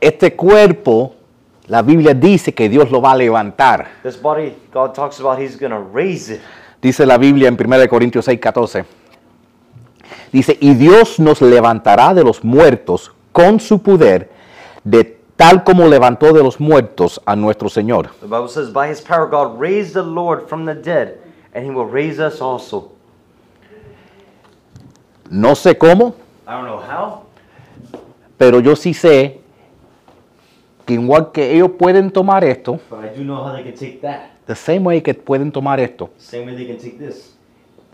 Este 0.00 0.36
cuerpo, 0.36 1.14
la 1.68 1.82
Biblia 1.82 2.12
dice 2.12 2.52
que 2.52 2.68
Dios 2.68 2.90
lo 2.90 3.00
va 3.00 3.12
a 3.12 3.16
levantar. 3.16 3.88
This 4.02 4.20
body, 4.20 4.54
God 4.72 4.92
talks 4.92 5.18
about 5.20 5.38
He's 5.38 5.58
raise 5.92 6.34
it. 6.34 6.40
Dice 6.82 7.06
la 7.06 7.16
Biblia 7.16 7.48
en 7.48 7.54
1 7.54 7.88
Corintios 7.88 8.24
6, 8.26 8.38
14. 8.38 8.84
Dice, 10.32 10.56
y 10.60 10.74
Dios 10.74 11.18
nos 11.18 11.40
levantará 11.40 12.12
de 12.12 12.22
los 12.22 12.44
muertos 12.44 13.12
con 13.32 13.58
su 13.58 13.82
poder, 13.82 14.30
de 14.84 15.15
tal 15.36 15.64
como 15.64 15.86
levantó 15.86 16.32
de 16.32 16.42
los 16.42 16.58
muertos 16.60 17.20
a 17.26 17.36
nuestro 17.36 17.68
Señor. 17.68 18.08
The 18.20 18.26
Bible 18.26 18.48
says, 18.48 18.72
By 18.72 18.88
His 18.90 19.00
power, 19.00 19.28
God 19.28 19.60
raised 19.60 19.94
the 19.94 20.02
Lord 20.02 20.48
from 20.48 20.64
the 20.66 20.74
dead, 20.74 21.18
and 21.54 21.64
He 21.64 21.70
will 21.70 21.86
raise 21.90 22.18
us 22.20 22.40
also. 22.40 22.92
No 25.30 25.54
sé 25.56 25.76
cómo, 25.76 26.14
I 26.46 26.52
don't 26.52 26.66
know 26.66 26.78
how, 26.80 27.22
pero 28.38 28.60
yo 28.60 28.76
sí 28.76 28.94
sé 28.94 29.40
que 30.84 30.94
igual 30.94 31.32
que 31.32 31.52
ellos 31.52 31.72
pueden 31.76 32.12
tomar 32.12 32.44
esto, 32.44 32.78
but 32.88 33.00
I 33.04 33.08
do 33.18 33.24
know 33.24 33.42
how 33.44 33.52
they 33.52 33.64
can 33.64 33.74
take 33.74 34.00
that. 34.02 34.30
the 34.46 34.54
same 34.54 34.84
way 34.84 35.00
que 35.02 35.12
pueden 35.14 35.50
tomar 35.50 35.80
esto 35.80 36.10
Same 36.18 36.46
way 36.46 36.54
they 36.54 36.66
can 36.66 36.76
take 36.78 36.96
this. 36.98 37.34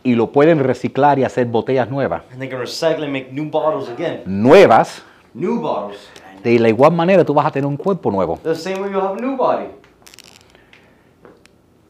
y 0.04 0.14
lo 0.14 0.30
pueden 0.30 0.58
reciclar 0.62 1.18
y 1.18 1.24
hacer 1.24 1.46
botellas 1.46 1.88
nuevas. 1.90 2.22
And 2.30 2.38
they 2.38 2.48
can 2.50 2.60
recycle 2.60 3.04
and 3.04 3.12
make 3.12 3.32
new 3.32 3.48
bottles 3.50 3.88
again. 3.88 4.22
Nuevas, 4.26 5.02
New 5.32 5.58
bottles. 5.62 5.96
De 6.42 6.58
la 6.58 6.68
igual 6.68 6.92
manera 6.92 7.24
tú 7.24 7.34
vas 7.34 7.46
a 7.46 7.50
tener 7.50 7.66
un 7.66 7.76
cuerpo 7.76 8.10
nuevo. 8.10 8.38
The 8.42 8.54
same 8.54 8.80
way 8.80 8.90
you'll 8.90 9.02
have 9.02 9.18
a 9.18 9.20
new 9.20 9.36
body. 9.36 9.66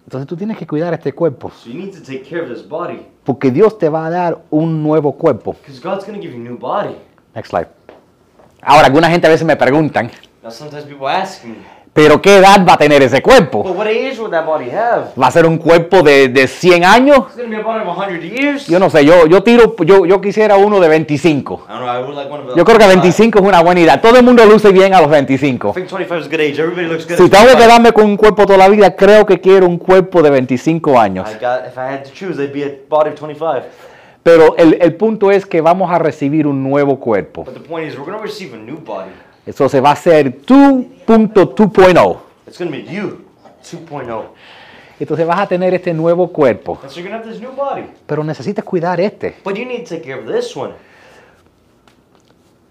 Entonces 0.05 0.27
tú 0.29 0.37
tienes 0.37 0.59
que 0.59 0.67
cuidar 0.67 0.93
este 0.93 1.13
cuerpo, 1.15 1.51
So 1.51 1.71
you 1.71 1.79
need 1.79 1.93
to 1.95 2.01
take 2.03 2.23
care 2.23 2.43
of 2.43 2.49
this 2.49 2.67
body. 2.69 3.07
porque 3.25 3.51
Dios 3.51 3.79
te 3.79 3.89
va 3.89 4.07
a 4.07 4.11
dar 4.11 4.43
un 4.51 4.83
nuevo 4.83 5.13
cuerpo. 5.13 5.55
Because 5.55 5.81
God's 5.81 6.05
going 6.05 6.19
to 6.19 6.23
give 6.23 6.35
you 6.35 6.41
a 6.41 6.45
new 6.45 6.59
body. 6.59 6.97
Next 7.35 7.51
slide. 7.51 7.69
Ahora, 8.61 8.87
alguna 8.87 9.09
gente 9.09 9.27
a 9.27 9.31
veces 9.31 9.47
me 9.47 9.57
preguntan, 9.57 10.11
Now, 10.43 10.51
sometimes 10.51 10.85
people 10.85 11.07
ask 11.09 11.45
me, 11.45 11.55
¿pero 11.93 12.23
qué 12.23 12.39
edad 12.39 12.65
va 12.67 12.75
a 12.75 12.79
tener 12.79 13.03
ese 13.03 13.21
cuerpo? 13.21 13.61
well, 13.61 13.75
what 13.75 13.87
age 13.87 14.19
would 14.19 14.31
that 14.31 14.47
body 14.47 14.71
have? 14.71 15.11
¿Va 15.21 15.27
a 15.27 15.31
ser 15.31 15.47
un 15.47 15.59
cuerpo 15.59 16.03
de, 16.03 16.29
de 16.29 16.47
100 16.47 16.85
años? 16.85 17.19
It's 17.29 17.37
going 17.37 17.51
to 17.51 17.57
be 17.57 17.61
a 17.61 17.63
body 17.63 17.81
of 17.81 17.97
100 17.97 18.23
years. 18.23 18.67
Yo 18.67 18.79
no 18.79 18.89
sé, 18.91 19.05
yo, 19.05 19.27
yo 19.27 19.43
tiro, 19.43 19.77
yo, 19.85 20.07
yo 20.07 20.21
quisiera 20.21 20.57
uno 20.57 20.81
de 20.81 20.89
25. 20.89 21.67
I 21.69 21.73
don't 21.73 21.81
know, 21.81 21.89
I 21.89 22.03
would 22.03 22.15
like 22.15 22.31
one 22.31 22.43
of 22.49 22.57
Yo 22.57 22.65
creo 22.65 22.79
que 22.79 22.87
25 22.87 23.39
es 23.39 23.45
una 23.45 23.63
buena 23.63 23.81
edad. 23.81 24.01
Todo 24.01 24.17
el 24.17 24.25
mundo 24.25 24.45
luce 24.47 24.73
bien 24.73 24.95
a 24.95 25.01
los 25.01 25.11
25. 25.11 25.71
I 25.71 25.73
think 25.73 25.89
25 25.89 26.21
is 26.21 26.27
a 26.27 26.31
good 26.31 26.41
age. 26.41 26.61
Everybody 26.61 26.87
looks 26.89 27.07
good. 27.07 27.17
Si 27.17 27.29
tengo 27.29 27.47
que 27.47 27.57
25. 27.57 27.59
quedarme 27.59 27.93
con 27.93 28.05
un 28.05 28.17
cuerpo 28.17 28.47
toda 28.47 28.59
la 28.59 28.69
vida, 28.69 28.97
creo 28.97 29.27
que 29.27 29.41
quiero 29.41 29.67
un 29.67 29.79
cuerpo 29.79 30.23
de 30.23 30.31
25 30.31 30.99
años. 30.99 31.29
I 31.31 31.35
got, 31.35 31.67
if 31.67 31.77
I 31.77 31.93
had 31.93 32.05
to 32.05 32.11
choose, 32.13 32.43
I'd 32.43 32.53
be 32.53 32.65
a 32.65 32.71
body 32.89 33.11
of 33.11 33.17
25. 33.17 33.65
Pero 34.23 34.57
el, 34.57 34.79
el 34.81 34.95
punto 34.95 35.31
es 35.33 35.45
que 35.45 35.61
vamos 35.61 35.91
a 35.91 35.99
recibir 35.99 36.47
un 36.47 36.63
nuevo 36.63 37.01
cuerpo. 37.01 37.45
But 37.45 37.55
the 37.55 37.61
point 37.61 37.89
is, 37.89 37.99
we're 37.99 38.07
going 38.07 38.17
to 38.17 38.23
receive 38.23 38.55
a 38.55 38.57
new 38.57 38.79
body. 38.79 39.11
Eso 39.47 39.69
se 39.69 39.81
va 39.81 39.91
a 39.93 39.97
ser 39.97 40.41
tu 40.43 40.87
punto 41.05 41.55
2.0. 41.55 42.17
It's 42.47 42.59
going 42.59 42.71
to 42.71 42.77
be 42.77 42.85
you 42.85 43.25
2.0. 43.63 44.23
Entonces 45.01 45.27
vas 45.27 45.41
a 45.41 45.47
tener 45.49 45.75
este 45.75 45.93
nuevo 45.93 46.29
cuerpo. 46.29 46.79
And 46.83 46.91
so 46.91 47.01
you're 47.01 47.13
have 47.13 47.29
this 47.29 47.41
new 47.41 47.51
body. 47.53 47.85
Pero 48.07 48.23
necesitas 48.23 48.65
cuidar 48.65 49.01
este. 49.01 49.35
But 49.45 49.57
you 49.57 49.65
need 49.65 49.85
to 49.85 49.97
take 49.97 50.03
care 50.03 50.21
of 50.21 50.27
this 50.33 50.57
one. 50.57 50.75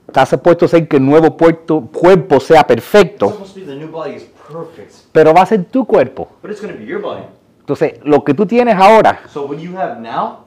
Estás 0.08 0.30
supuesto 0.30 0.66
a 0.66 0.68
ser 0.68 0.88
que 0.88 0.98
el 0.98 1.06
nuevo 1.06 1.36
puerto- 1.36 1.82
cuerpo 1.92 2.40
sea 2.40 2.60
It's 2.62 2.68
perfecto, 2.68 3.30
supposed 3.30 3.54
to 3.54 3.60
be 3.62 3.66
the 3.66 3.76
new 3.76 3.90
body 3.90 4.16
is 4.16 4.24
perfect. 4.24 4.94
pero 5.12 5.34
va 5.34 5.42
a 5.42 5.46
ser 5.46 5.64
tu 5.66 5.86
cuerpo. 5.86 6.28
But 6.42 6.52
it's 6.52 6.62
to 6.62 6.80
be 6.80 6.86
your 6.86 7.02
body. 7.02 7.24
Entonces, 7.60 7.94
lo 8.04 8.24
que 8.24 8.34
tú 8.34 8.46
tienes 8.46 8.76
ahora, 8.76 9.22
So 9.32 9.46
what 9.46 9.60
you 9.60 9.78
have 9.78 10.00
now, 10.02 10.46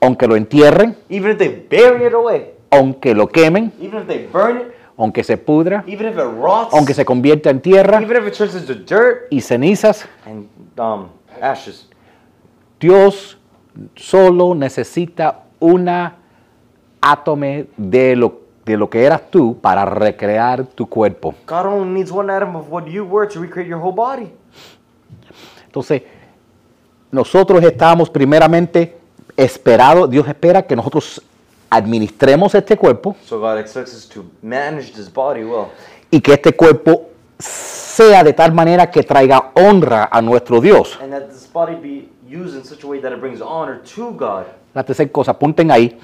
aunque 0.00 0.26
lo 0.26 0.36
entierren, 0.36 0.96
even 1.10 1.32
if 1.32 1.38
they 1.38 1.48
bury 1.48 2.06
it 2.06 2.14
away, 2.14 2.52
aunque 2.70 3.14
lo 3.14 3.26
quemen, 3.28 3.72
even 3.80 4.00
if 4.00 4.06
they 4.06 4.26
burn 4.32 4.56
it, 4.58 4.73
aunque 4.96 5.24
se 5.24 5.36
pudra, 5.36 5.84
even 5.86 6.08
if 6.08 6.14
it 6.14 6.24
rots, 6.40 6.72
aunque 6.72 6.94
se 6.94 7.04
convierta 7.04 7.50
en 7.50 7.60
tierra 7.60 8.00
even 8.00 8.16
if 8.16 8.28
it 8.28 8.34
turns 8.34 8.54
into 8.54 8.74
dirt 8.74 9.26
y 9.30 9.40
cenizas, 9.40 10.06
and 10.24 10.48
um, 10.78 11.08
ashes, 11.40 11.88
Dios 12.78 13.36
solo 13.96 14.54
necesita 14.54 15.44
una 15.58 16.16
átomo 17.00 17.66
de 17.76 18.16
lo, 18.16 18.40
de 18.64 18.76
lo 18.76 18.88
que 18.88 19.04
eras 19.04 19.22
tú 19.30 19.58
para 19.60 19.84
recrear 19.84 20.64
tu 20.64 20.86
cuerpo. 20.86 21.34
God 21.46 21.66
only 21.66 21.90
needs 22.00 22.10
one 22.12 22.32
atom 22.32 22.56
of 22.56 22.70
what 22.70 22.86
you 22.86 23.04
were 23.04 23.28
to 23.28 23.40
recreate 23.40 23.68
your 23.68 23.80
whole 23.80 23.94
body. 23.94 24.30
Entonces, 25.66 26.02
nosotros 27.10 27.62
estamos 27.62 28.08
primeramente 28.10 28.96
esperados, 29.36 30.08
Dios 30.08 30.26
espera 30.28 30.62
que 30.62 30.76
nosotros 30.76 31.20
administremos 31.76 32.54
este 32.54 32.76
cuerpo 32.76 33.16
So 33.24 33.38
God 33.38 33.58
expects 33.58 33.94
us 33.94 34.08
to 34.08 34.24
manage 34.42 34.92
this 34.92 35.12
body 35.12 35.44
well. 35.44 35.66
y 36.10 36.20
que 36.20 36.34
este 36.34 36.54
cuerpo 36.54 37.10
sea 37.38 38.22
de 38.22 38.32
tal 38.32 38.52
manera 38.52 38.90
que 38.90 39.02
traiga 39.02 39.52
honra 39.54 40.08
a 40.10 40.20
nuestro 40.22 40.60
Dios. 40.60 40.98
And 41.02 41.12
that 41.12 41.28
this 41.30 41.48
body 41.52 41.74
be 41.74 42.08
used 42.28 42.56
in 42.56 42.64
such 42.64 42.84
a 42.84 42.86
way 42.86 43.00
that 43.00 43.12
it 43.12 43.20
brings 43.20 43.40
honor 43.40 43.80
to 43.94 44.12
God. 44.12 44.46
La 44.74 44.84
tercera 44.84 45.10
cosa, 45.10 45.32
apunten 45.32 45.70
ahí. 45.70 45.98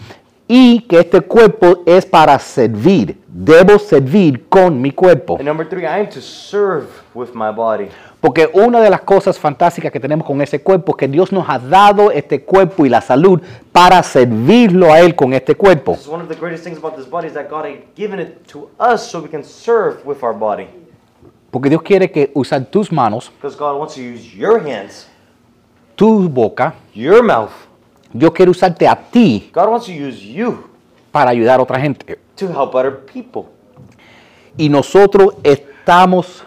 Y 0.53 0.81
que 0.81 0.99
este 0.99 1.21
cuerpo 1.21 1.85
es 1.87 2.05
para 2.05 2.37
servir. 2.41 3.17
Debo 3.29 3.79
servir 3.79 4.49
con 4.49 4.83
mi 4.83 4.91
cuerpo. 4.91 5.37
And 5.37 5.45
number 5.47 5.65
three, 5.69 5.85
I 5.85 6.01
am 6.01 6.09
to 6.09 6.21
serve 6.21 6.89
with 7.15 7.29
my 7.35 7.53
body. 7.55 7.87
Porque 8.21 8.51
una 8.53 8.81
de 8.81 8.91
las 8.91 9.03
cosas 9.03 9.39
fantásticas 9.39 9.93
que 9.93 10.01
tenemos 10.01 10.27
con 10.27 10.43
ese 10.43 10.61
cuerpo 10.61 10.91
es 10.93 10.97
que 10.99 11.07
Dios 11.09 11.31
nos 11.31 11.49
ha 11.49 11.61
dado 11.61 12.11
este 12.11 12.43
cuerpo 12.43 12.85
y 12.85 12.89
la 12.89 13.01
salud 13.01 13.41
para 13.71 14.03
servirlo 14.03 14.93
a 14.93 14.99
Él 14.99 15.15
con 15.15 15.33
este 15.35 15.55
cuerpo. 15.55 15.93
This 15.93 16.03
is 16.03 16.09
one 16.09 16.21
of 16.21 16.29
the 16.29 16.35
greatest 16.35 16.65
things 16.65 16.79
about 16.79 16.97
this 16.97 17.09
body 17.09 17.29
is 17.29 17.35
that 17.35 17.49
God 17.49 17.65
had 17.67 17.85
given 17.97 18.19
it 18.19 18.45
to 18.51 18.69
us 18.81 19.09
so 19.09 19.21
we 19.23 19.29
can 19.29 19.45
serve 19.45 20.05
with 20.05 20.19
our 20.25 20.35
body. 20.37 20.67
Porque 21.53 21.69
Dios 21.69 21.83
quiere 21.83 22.11
que 22.11 22.33
usar 22.35 22.65
tus 22.65 22.91
manos, 22.91 23.31
Because 23.41 23.57
God 23.57 23.79
wants 23.79 23.95
to 23.95 24.01
use 24.01 24.37
your 24.37 24.61
hands, 24.61 25.07
tu 25.95 26.29
boca. 26.29 26.75
your 26.93 27.23
mouth. 27.23 27.53
Dios 28.13 28.33
quiere 28.33 28.51
usarte 28.51 28.87
a 28.89 28.97
ti 28.97 29.51
God 29.53 29.69
wants 29.69 29.87
to 29.87 29.93
use 29.93 30.21
you 30.25 30.65
para 31.13 31.31
ayudar 31.31 31.61
a 31.61 31.63
otra 31.63 31.81
gente. 31.81 32.19
to 32.37 32.47
help 32.47 32.75
other 32.75 33.05
people. 33.13 33.45
Y 34.57 34.69
nosotros 34.69 35.35
estamos, 35.43 36.45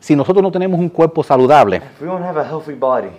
si 0.00 0.14
nosotros 0.14 0.42
no 0.42 0.50
tenemos 0.50 0.78
un 0.78 0.88
cuerpo 0.88 1.22
saludable, 1.22 1.76
If 1.78 2.00
we 2.02 2.06
don't 2.06 2.22
have 2.24 2.38
a 2.40 2.44
healthy 2.44 2.74
body, 2.74 3.10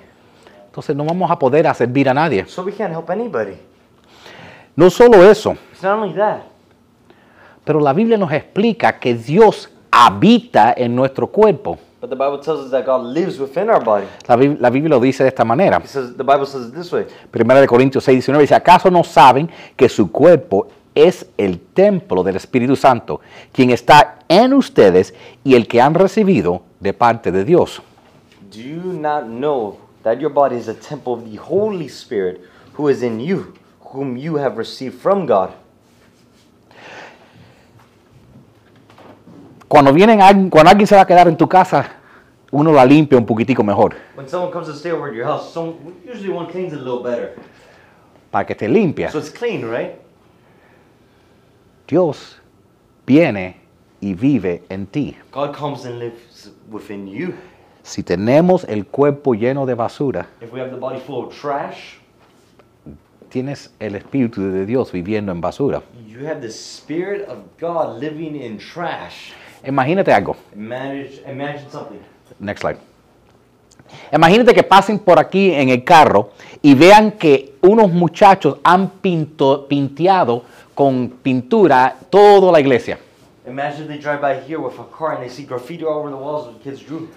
entonces 0.67 0.95
no 0.95 1.03
vamos 1.05 1.29
a 1.31 1.37
poder 1.39 1.65
a 1.67 1.73
servir 1.73 2.07
a 2.09 2.13
nadie. 2.13 2.45
so 2.47 2.63
we 2.63 2.71
can't 2.71 2.91
help 2.93 3.09
anybody. 3.09 3.57
No 4.75 4.89
solo 4.89 5.23
eso, 5.29 5.57
It's 5.71 5.81
not 5.83 5.99
only 5.99 6.13
that, 6.15 6.43
pero 7.65 7.79
la 7.79 7.91
Biblia 7.93 8.17
nos 8.17 8.31
explica 8.31 8.99
que 8.99 9.13
Dios 9.15 9.69
habita 9.91 10.73
en 10.77 10.95
nuestro 10.95 11.27
cuerpo. 11.27 11.77
But 12.01 12.09
the 12.09 12.15
Bible 12.15 12.39
tells 12.39 12.65
us 12.65 12.71
that 12.71 12.85
God 12.85 13.03
lives 13.03 13.39
within 13.39 13.69
our 13.69 13.83
body. 13.83 14.05
La, 14.27 14.35
Bib- 14.35 14.59
la 14.59 14.69
Biblia 14.69 14.89
lo 14.89 14.99
dice 14.99 15.23
de 15.23 15.29
esta 15.29 15.43
manera. 15.43 15.81
Says 15.85 16.15
the 16.15 16.23
Bible 16.23 16.45
says 16.45 16.67
it 16.69 16.73
this 16.73 16.91
way. 16.91 17.05
Primera 17.31 17.59
de 17.59 17.67
Corintios 17.67 18.03
6, 18.03 18.15
19 18.25 18.41
dice, 18.43 18.55
¿acaso 18.55 18.89
no 18.89 19.03
saben 19.03 19.49
que 19.75 19.89
su 19.89 20.11
cuerpo 20.11 20.67
es 20.95 21.25
el 21.37 21.59
templo 21.59 22.23
del 22.23 22.35
Espíritu 22.35 22.75
Santo, 22.75 23.21
quien 23.51 23.69
está 23.69 24.19
en 24.27 24.53
ustedes 24.53 25.13
y 25.43 25.55
el 25.55 25.67
que 25.67 25.81
han 25.81 25.93
recibido 25.93 26.61
de 26.79 26.93
parte 26.93 27.31
de 27.31 27.43
Dios? 27.43 27.81
Do 28.51 28.59
you 28.59 28.93
not 28.93 29.25
know 29.25 29.77
that 30.03 30.19
your 30.19 30.31
body 30.31 30.55
is 30.55 30.67
a 30.67 30.73
temple 30.73 31.13
of 31.13 31.23
the 31.29 31.37
Holy 31.37 31.87
Spirit 31.87 32.41
who 32.77 32.89
is 32.89 33.03
in 33.03 33.19
you, 33.19 33.53
whom 33.93 34.17
you 34.17 34.37
have 34.37 34.57
received 34.57 34.95
from 34.99 35.25
God? 35.27 35.49
Cuando, 39.69 39.93
vienen, 39.93 40.19
alguien- 40.21 40.49
cuando 40.49 40.71
alguien 40.71 40.85
se 40.87 40.95
va 40.95 41.01
a 41.03 41.07
quedar 41.07 41.27
en 41.29 41.37
tu 41.37 41.47
casa, 41.47 41.89
uno 42.51 42.73
la 42.73 42.83
limpia 42.83 43.17
un 43.17 43.25
poquitico 43.25 43.63
mejor 43.63 43.95
When 44.17 44.27
someone 44.27 44.51
comes 44.51 44.67
to 44.67 44.73
stay 44.73 44.91
over 44.91 45.09
at 45.09 45.15
your 45.15 45.25
house, 45.25 45.53
some, 45.53 45.75
usually 46.05 46.29
one 46.29 46.47
cleans 46.51 46.73
it 46.73 46.79
a 46.79 46.81
little 46.81 47.01
better. 47.03 47.35
para 48.31 48.45
que 48.45 48.53
esté 48.53 48.67
limpia. 48.67 49.09
So 49.11 49.19
it's 49.19 49.29
clean, 49.31 49.61
right? 49.71 49.93
Dios 51.87 52.39
viene 53.05 53.57
y 54.01 54.13
vive 54.13 54.63
en 54.69 54.87
ti. 54.87 55.15
God 55.31 55.55
comes 55.55 55.85
and 55.85 55.99
lives 55.99 56.51
within 56.69 57.07
you. 57.07 57.33
Si 57.83 58.03
tenemos 58.03 58.65
el 58.65 58.85
cuerpo 58.85 59.33
lleno 59.33 59.65
de 59.65 59.73
basura, 59.75 60.27
If 60.41 60.51
we 60.53 60.59
have 60.59 60.69
the 60.71 60.77
body 60.77 60.99
full 60.99 61.25
of 61.25 61.33
trash, 61.39 61.95
tienes 63.29 63.71
el 63.79 63.95
Espíritu 63.95 64.41
de 64.51 64.65
Dios 64.65 64.91
viviendo 64.91 65.31
en 65.31 65.41
basura. 65.41 65.81
you 66.07 66.25
have 66.27 66.41
the 66.41 66.49
Spirit 66.51 67.27
of 67.27 67.37
God 67.59 67.99
living 67.99 68.35
in 68.35 68.57
trash. 68.57 69.31
Imagínate 69.63 70.13
algo. 70.13 70.35
Imagine, 70.55 71.09
imagine 71.27 71.69
something. 71.71 71.99
Next 72.39 72.61
slide. 72.61 72.77
Imagínate 74.11 74.53
que 74.53 74.63
pasen 74.63 74.99
por 74.99 75.19
aquí 75.19 75.51
en 75.51 75.69
el 75.69 75.83
carro 75.83 76.31
y 76.61 76.73
vean 76.75 77.11
que 77.11 77.55
unos 77.61 77.91
muchachos 77.91 78.57
han 78.63 78.89
pinto, 78.89 79.67
pinteado 79.67 80.43
con 80.75 81.09
pintura 81.21 81.95
toda 82.09 82.51
la 82.51 82.59
iglesia. 82.59 82.99
Imagine 83.47 83.87
they 83.87 83.97
drive 83.97 84.21
by 84.21 84.35
here 84.47 84.59
with 84.59 84.79
a 84.79 84.85
car 84.95 85.13
and 85.13 85.21
they 85.21 85.29
see 85.29 85.43
graffiti 85.43 85.83
all 85.83 85.99
over 85.99 86.11
the 86.11 86.15
walls 86.15 86.45
that 86.45 86.61
kids 86.63 86.85
drew. 86.85 87.09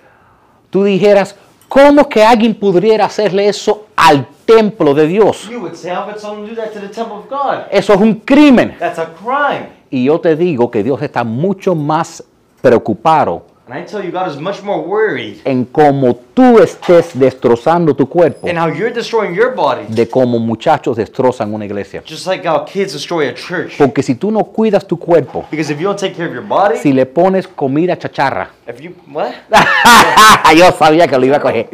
Tú 0.71 0.85
dijeras, 0.85 1.37
¿cómo 1.69 2.09
que 2.09 2.25
alguien 2.25 2.55
pudiera 2.55 3.05
hacerle 3.05 3.49
eso 3.49 3.89
al 3.95 4.27
templo 4.47 4.95
de 4.95 5.07
Dios? 5.07 5.49
You 5.51 5.61
would 5.61 5.75
say, 5.75 5.95
how 5.95 6.07
could 6.07 6.19
someone 6.19 6.49
do 6.49 6.57
that 6.57 6.73
to 6.73 6.81
the 6.81 6.89
temple 6.89 7.19
of 7.19 7.29
God? 7.29 7.67
Eso 7.71 7.93
es 7.93 8.01
un 8.01 8.15
crimen. 8.21 8.77
That's 8.79 8.99
a 8.99 9.13
crime. 9.13 9.69
Y 9.91 10.05
yo 10.05 10.19
te 10.21 10.35
digo 10.37 10.71
que 10.71 10.83
Dios 10.83 11.03
está 11.03 11.23
mucho 11.23 11.75
más 11.75 12.25
preocupado 12.63 13.47
And 13.65 13.79
I 13.81 13.87
tell 13.87 14.05
you, 14.05 14.11
God 14.11 14.29
is 14.29 14.37
much 14.39 14.63
more 14.63 14.81
worried 14.83 15.41
en 15.45 15.65
cómo 15.65 16.17
tú 16.35 16.59
estés 16.59 17.13
destrozando 17.19 17.95
tu 17.95 18.07
cuerpo 18.09 18.47
in 18.49 18.57
how 18.59 18.67
you're 18.69 18.93
destroying 18.93 19.35
your 19.35 19.55
body, 19.55 19.85
de 19.89 20.07
cómo 20.09 20.39
muchachos 20.41 20.97
destrozan 20.97 21.55
una 21.55 21.65
iglesia. 21.65 22.03
just 22.05 22.27
like 22.27 22.47
how 22.47 22.65
kids 22.67 22.93
destroy 22.93 23.29
a 23.29 23.35
church. 23.35 23.79
Porque 23.79 24.03
si 24.03 24.15
tú 24.17 24.31
no 24.31 24.41
cuidas 24.45 24.87
tu 24.87 24.99
cuerpo, 24.99 25.47
Because 25.51 25.73
if 25.73 25.79
you 25.81 25.87
don't 25.87 25.99
take 25.99 26.15
care 26.15 26.27
of 26.27 26.35
your 26.35 26.43
body, 26.47 26.77
si 26.79 26.93
le 26.93 27.07
pones 27.07 27.47
comida 27.49 27.97
chacharra, 27.97 28.51
if 28.67 28.81
you 28.81 28.95
what? 29.11 29.33
yo 30.57 30.71
sabía 30.73 31.07
que 31.07 31.17
lo 31.17 31.25
iba 31.25 31.37
a 31.37 31.41
coger. 31.41 31.69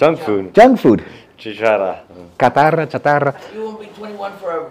Junk 0.00 0.18
food. 0.20 0.50
Junk 0.54 0.78
food, 0.78 1.02
Chichara. 1.36 2.02
catarra, 2.36 2.88
chatarra. 2.88 3.34
You 3.54 3.62
won't 3.66 3.78
be 3.78 3.86
21 3.86 4.32
forever. 4.40 4.68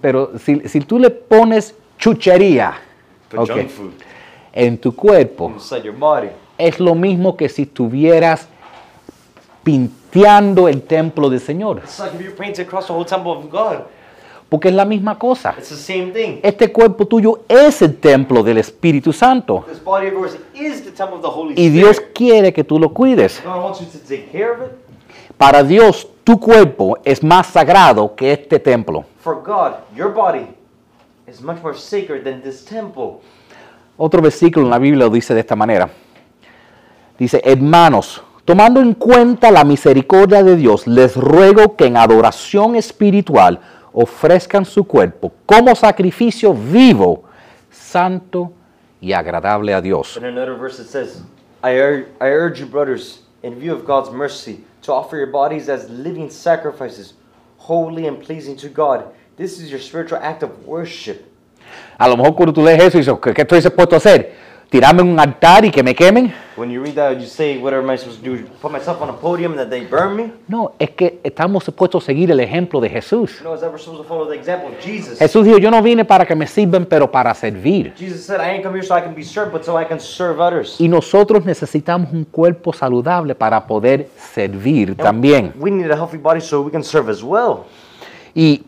Pero 0.00 0.32
si, 0.38 0.66
si 0.68 0.80
tú 0.80 0.98
le 0.98 1.10
pones 1.10 1.74
chuchería 1.98 2.74
But 3.34 3.50
Ok. 3.50 3.56
junk 3.56 3.68
food 3.70 3.92
en 4.52 4.78
tu 4.78 4.94
cuerpo, 4.94 5.52
your 5.82 5.94
body. 5.96 6.28
es 6.58 6.78
lo 6.78 6.94
mismo 6.94 7.36
que 7.36 7.48
si 7.48 7.62
estuvieras 7.62 8.48
pinteando 9.64 10.68
el 10.68 10.82
templo 10.82 11.28
del 11.28 11.40
Señor. 11.40 11.82
Porque 14.48 14.68
es 14.68 14.74
la 14.74 14.84
misma 14.84 15.18
cosa. 15.18 15.54
It's 15.58 15.70
the 15.70 15.74
same 15.74 16.12
thing. 16.12 16.38
Este 16.42 16.70
cuerpo 16.70 17.06
tuyo 17.06 17.40
es 17.48 17.82
el 17.82 17.96
templo 17.96 18.42
del 18.42 18.58
Espíritu 18.58 19.12
Santo. 19.12 19.64
This 19.68 19.82
body 19.82 20.08
of 20.08 20.12
yours 20.12 20.36
is 20.54 20.84
the 20.84 20.90
temple 20.92 21.16
of 21.16 21.22
the 21.22 21.28
Holy 21.28 21.54
Y 21.56 21.70
Dios 21.70 21.96
Spirit. 21.96 22.12
quiere 22.14 22.52
que 22.52 22.62
tú 22.62 22.78
lo 22.78 22.90
cuides. 22.92 23.42
God 23.44 23.64
wants 23.64 23.80
you 23.80 23.86
to 23.86 23.98
take 23.98 24.28
care 24.30 24.52
of 24.52 24.58
it. 24.60 24.72
Para 25.36 25.64
Dios, 25.64 26.06
tu 26.22 26.38
cuerpo 26.38 26.98
es 27.04 27.24
más 27.24 27.48
sagrado 27.48 28.14
que 28.14 28.32
este 28.32 28.60
templo. 28.60 29.04
For 29.20 29.42
God, 29.42 29.72
your 29.96 30.12
body 30.12 30.46
is 31.26 31.40
much 31.40 31.62
more 31.62 31.74
sacred 31.76 32.24
than 32.24 32.42
this 32.42 32.64
temple. 32.64 33.20
Otro 33.96 34.20
versículo 34.20 34.66
en 34.66 34.70
la 34.70 34.78
Biblia 34.78 35.04
lo 35.04 35.10
dice 35.10 35.34
de 35.34 35.40
esta 35.40 35.56
manera. 35.56 35.88
Dice, 37.18 37.40
hermanos, 37.44 38.22
tomando 38.44 38.80
en 38.80 38.94
cuenta 38.94 39.50
la 39.50 39.64
misericordia 39.64 40.42
de 40.42 40.56
Dios, 40.56 40.86
les 40.86 41.16
ruego 41.16 41.76
que 41.76 41.86
en 41.86 41.96
adoración 41.96 42.74
espiritual 42.74 43.60
ofrezcan 43.92 44.64
su 44.64 44.84
cuerpo 44.84 45.32
como 45.46 45.74
sacrificio 45.76 46.52
vivo, 46.52 47.22
santo 47.70 48.52
y 49.00 49.12
agradable 49.12 49.72
a 49.72 49.80
Dios. 49.80 50.16
In 50.16 50.24
another 50.24 50.56
verse 50.58 50.80
it 50.82 50.88
says, 50.88 51.22
I, 51.62 51.78
ur- 51.78 52.08
I 52.20 52.26
urge 52.30 52.58
you, 52.60 52.66
brothers, 52.66 53.22
in 53.42 53.58
view 53.60 53.72
of 53.72 53.84
God's 53.86 54.10
mercy, 54.10 54.64
to 54.82 54.92
offer 54.92 55.16
your 55.16 55.30
bodies 55.30 55.68
as 55.68 55.88
living 55.88 56.28
sacrifices, 56.28 57.14
holy 57.58 58.08
and 58.08 58.20
pleasing 58.20 58.56
to 58.56 58.68
God. 58.68 59.04
This 59.36 59.58
is 59.58 59.68
your 59.68 59.80
spiritual 59.80 60.20
act 60.22 60.44
of 60.44 60.50
worship. 60.64 61.26
A 61.98 62.08
lo 62.08 62.16
mejor 62.16 62.36
cuando 62.36 62.52
tú 62.52 62.62
lees 62.62 62.80
eso 62.80 62.98
y 62.98 63.00
dices, 63.00 63.14
¿qué, 63.20 63.42
estoy 63.42 63.60
dispuesto 63.60 63.96
a 63.96 63.98
hacer? 63.98 64.32
¿Tirarme 64.70 65.02
en 65.02 65.08
un 65.08 65.18
altar 65.18 65.64
y 65.64 65.72
que 65.72 65.82
me 65.82 65.92
quemen? 65.92 66.32
When 66.56 66.70
you 66.70 66.80
read 66.80 66.94
that, 66.94 67.18
you 67.18 67.26
say, 67.26 67.58
What 67.58 67.74
am 67.74 67.90
I 67.90 67.96
supposed 67.96 68.22
to 68.22 68.30
do? 68.30 68.44
Put 68.62 68.70
myself 68.70 69.02
on 69.02 69.10
a 69.10 69.12
podium 69.12 69.52
and 69.52 69.58
that 69.58 69.70
they 69.70 69.84
burn 69.84 70.14
me? 70.14 70.32
No, 70.46 70.74
es 70.78 70.90
que 70.90 71.18
estamos 71.24 71.64
supuestos 71.64 72.04
a 72.04 72.06
seguir 72.06 72.30
el 72.30 72.38
ejemplo 72.38 72.80
de 72.80 72.88
Jesús. 72.88 73.40
No, 73.42 73.54
is 73.54 73.60
that 73.60 73.72
we're 73.72 73.78
supposed 73.78 74.02
to 74.02 74.08
follow 74.08 74.28
the 74.28 74.36
example 74.36 74.68
of 74.68 74.80
Jesus? 74.80 75.18
Jesús 75.18 75.44
dijo, 75.44 75.58
yo 75.58 75.68
no 75.68 75.82
vine 75.82 76.04
para 76.04 76.24
que 76.24 76.36
me 76.36 76.46
sirvan, 76.46 76.86
pero 76.86 77.10
para 77.10 77.34
servir. 77.34 77.92
Jesus 77.98 78.24
said, 78.24 78.40
I 78.40 78.54
ain't 78.54 78.62
come 78.62 78.76
here 78.76 78.86
so 78.86 78.96
I 78.96 79.00
can 79.00 79.16
be 79.16 79.24
served, 79.24 79.52
but 79.52 79.64
so 79.64 79.76
I 79.76 79.84
can 79.84 79.98
serve 79.98 80.40
others. 80.40 80.80
Y 80.80 80.86
nosotros 80.86 81.44
necesitamos 81.44 82.12
un 82.12 82.24
cuerpo 82.24 82.72
saludable 82.72 83.34
para 83.34 83.66
poder 83.66 84.08
servir 84.32 84.94
también. 84.94 85.52
We 85.58 85.72
need 85.72 85.90
a 85.90 85.96
healthy 85.96 86.18
body 86.18 86.40
so 86.40 86.62
we 86.62 86.70
can 86.70 86.84
serve 86.84 87.10
as 87.10 87.20
well. 87.20 87.64
Y, 88.32 88.64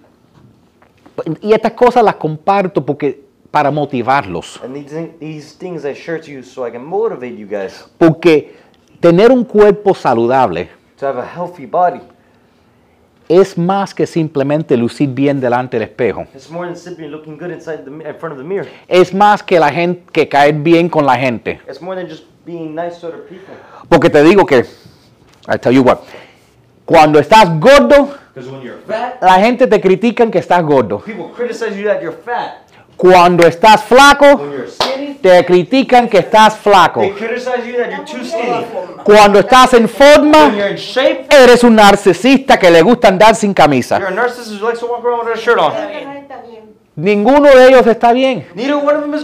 y 1.40 1.52
estas 1.52 1.72
cosas 1.72 2.02
las 2.04 2.16
comparto 2.16 2.84
porque 2.84 3.24
para 3.50 3.70
motivarlos. 3.70 4.60
And 4.62 4.74
these, 4.74 4.90
thi- 4.94 5.12
these 5.18 5.56
things 5.58 5.84
I 5.84 5.94
share 5.94 6.20
to 6.20 6.30
you 6.30 6.42
so 6.42 6.66
I 6.66 6.70
can 6.70 6.84
motivate 6.84 7.36
you 7.36 7.46
guys 7.46 7.86
Porque 7.98 8.54
tener 9.00 9.30
un 9.32 9.44
cuerpo 9.44 9.94
saludable 9.94 10.68
to 10.98 11.06
have 11.06 11.18
a 11.20 11.26
healthy 11.26 11.66
body. 11.66 12.00
es 13.28 13.58
más 13.58 13.92
que 13.94 14.06
simplemente 14.06 14.76
lucir 14.76 15.08
bien 15.08 15.40
delante 15.40 15.78
del 15.78 15.88
espejo. 15.88 16.26
It's 16.34 16.48
more 16.50 16.66
than 16.68 16.76
simply 16.76 17.08
looking 17.08 17.36
good 17.38 17.50
inside 17.50 17.78
the, 17.84 17.90
mi- 17.90 18.04
in 18.04 18.14
front 18.16 18.32
of 18.34 18.38
the 18.38 18.44
mirror. 18.44 18.68
Es 18.86 19.12
más 19.12 19.42
que 19.42 19.58
la 19.58 19.70
gente 19.72 20.02
que 20.12 20.28
caer 20.28 20.54
bien 20.54 20.88
con 20.88 21.04
la 21.04 21.16
gente. 21.16 21.60
It's 21.68 21.80
more 21.82 22.00
than 22.00 22.08
just 22.08 22.24
being 22.44 22.74
nice 22.74 23.00
to 23.00 23.08
other 23.08 23.22
people. 23.26 23.54
Porque 23.88 24.10
te 24.10 24.22
digo 24.22 24.46
que, 24.46 24.64
I 25.48 25.58
tell 25.60 25.72
you 25.74 25.82
what, 25.82 25.98
cuando 26.84 27.18
estás 27.18 27.48
gordo, 27.58 28.14
when 28.44 28.60
you're 28.62 28.78
fat, 28.86 29.22
la 29.22 29.38
gente 29.40 29.66
te 29.66 29.80
critica 29.80 30.30
que 30.30 30.38
estás 30.38 30.62
gordo. 30.62 30.98
people 30.98 31.30
criticize 31.34 31.74
you 31.76 31.86
that 31.88 32.02
you're 32.02 32.12
fat. 32.16 32.64
Cuando 32.96 33.46
estás 33.46 33.82
flaco, 33.84 34.36
When 34.36 34.52
you're 34.52 34.68
skinny, 34.70 35.14
te 35.14 35.44
critican 35.44 36.08
que 36.08 36.18
estás 36.18 36.56
flaco. 36.56 37.00
they 37.00 37.12
criticize 37.12 37.66
you 37.66 37.76
that 37.78 37.90
you're 37.90 38.04
too 38.04 38.24
skinny. 38.24 38.66
Cuando 39.04 39.38
estás 39.38 39.74
en 39.74 39.84
When 39.84 39.88
forma, 39.88 40.54
you're 40.54 40.70
in 40.70 40.76
shape, 40.76 41.26
eres 41.30 41.62
un 41.64 41.74
narcisista 41.74 42.58
que 42.58 42.70
le 42.70 42.82
gusta 42.82 43.08
andar 43.08 43.34
sin 43.34 43.52
camisa. 43.54 43.98
you're 43.98 44.08
a 44.08 44.26
Ninguno 46.96 47.50
de 47.50 47.68
ellos 47.68 47.86
está 47.86 48.14
bien. 48.14 48.46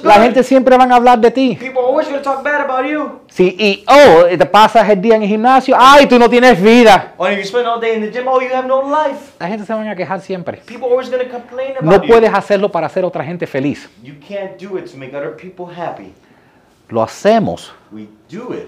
La 0.02 0.14
gente 0.20 0.42
siempre 0.42 0.76
van 0.76 0.92
a 0.92 0.96
hablar 0.96 1.18
de 1.18 1.30
ti. 1.30 1.56
People 1.58 1.78
are 1.78 1.88
always 1.88 2.06
going 2.06 2.18
to 2.18 2.22
talk 2.22 2.44
bad 2.44 2.68
about 2.68 2.84
you. 2.84 3.20
Sí, 3.28 3.56
y, 3.58 3.84
oh, 3.88 4.24
te 4.26 4.44
pasas 4.44 4.86
el 4.90 5.00
día 5.00 5.16
en 5.16 5.22
el 5.22 5.28
gimnasio, 5.28 5.74
ay, 5.78 6.06
tú 6.06 6.18
no 6.18 6.28
tienes 6.28 6.60
vida. 6.60 7.14
Or 7.16 7.32
if 7.32 7.38
you 7.38 7.44
spend 7.46 7.66
all 7.66 7.80
day 7.80 7.96
in 7.96 8.02
the 8.02 8.10
gym, 8.10 8.28
oh, 8.28 8.42
you 8.42 8.54
have 8.54 8.68
no 8.68 8.82
life. 8.82 9.32
La 9.40 9.48
gente 9.48 9.64
se 9.64 9.72
van 9.72 9.88
a 9.88 9.96
quejar 9.96 10.20
siempre. 10.20 10.60
No 11.80 12.02
puedes 12.02 12.34
hacerlo 12.34 12.70
para 12.70 12.88
hacer 12.88 13.06
otra 13.06 13.24
gente 13.24 13.46
feliz. 13.46 13.88
you. 14.02 14.12
You 14.12 14.20
can't 14.20 14.60
do 14.60 14.76
it 14.76 14.92
to 14.92 14.98
make 14.98 15.16
other 15.16 15.34
people 15.34 15.74
happy. 15.74 16.12
Lo 16.90 17.02
hacemos 17.02 17.72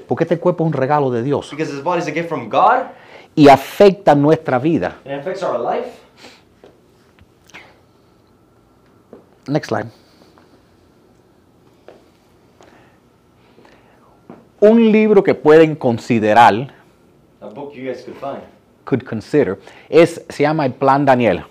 porque 0.08 0.24
este 0.24 0.38
cuerpo 0.38 0.64
es 0.64 0.68
un 0.68 0.72
regalo 0.72 1.10
de 1.10 1.22
Dios 1.22 1.50
because 1.50 1.70
this 1.70 1.82
body 1.82 2.00
is 2.00 2.08
a 2.08 2.10
gift 2.10 2.30
from 2.30 2.48
God 2.48 2.86
y 3.34 3.48
afecta 3.48 4.14
nuestra 4.14 4.58
vida. 4.58 4.96
and 5.04 5.14
it 5.14 5.20
affects 5.20 5.42
our 5.42 5.58
life. 5.58 5.90
Next 9.48 9.68
slide. 9.68 9.86
Un 14.60 14.90
libro 14.92 15.22
que 15.22 15.34
pueden 15.34 15.74
considerar, 15.74 16.72
A 17.40 17.46
book 17.48 17.72
you 17.74 17.84
guys 17.84 18.02
could 18.02 18.16
find. 18.16 18.40
could 18.84 19.02
consider, 19.04 19.58
es, 19.90 20.24
se 20.28 20.42
llama 20.42 20.64
El 20.64 20.72
Plan 20.72 21.04
Daniel. 21.04 21.44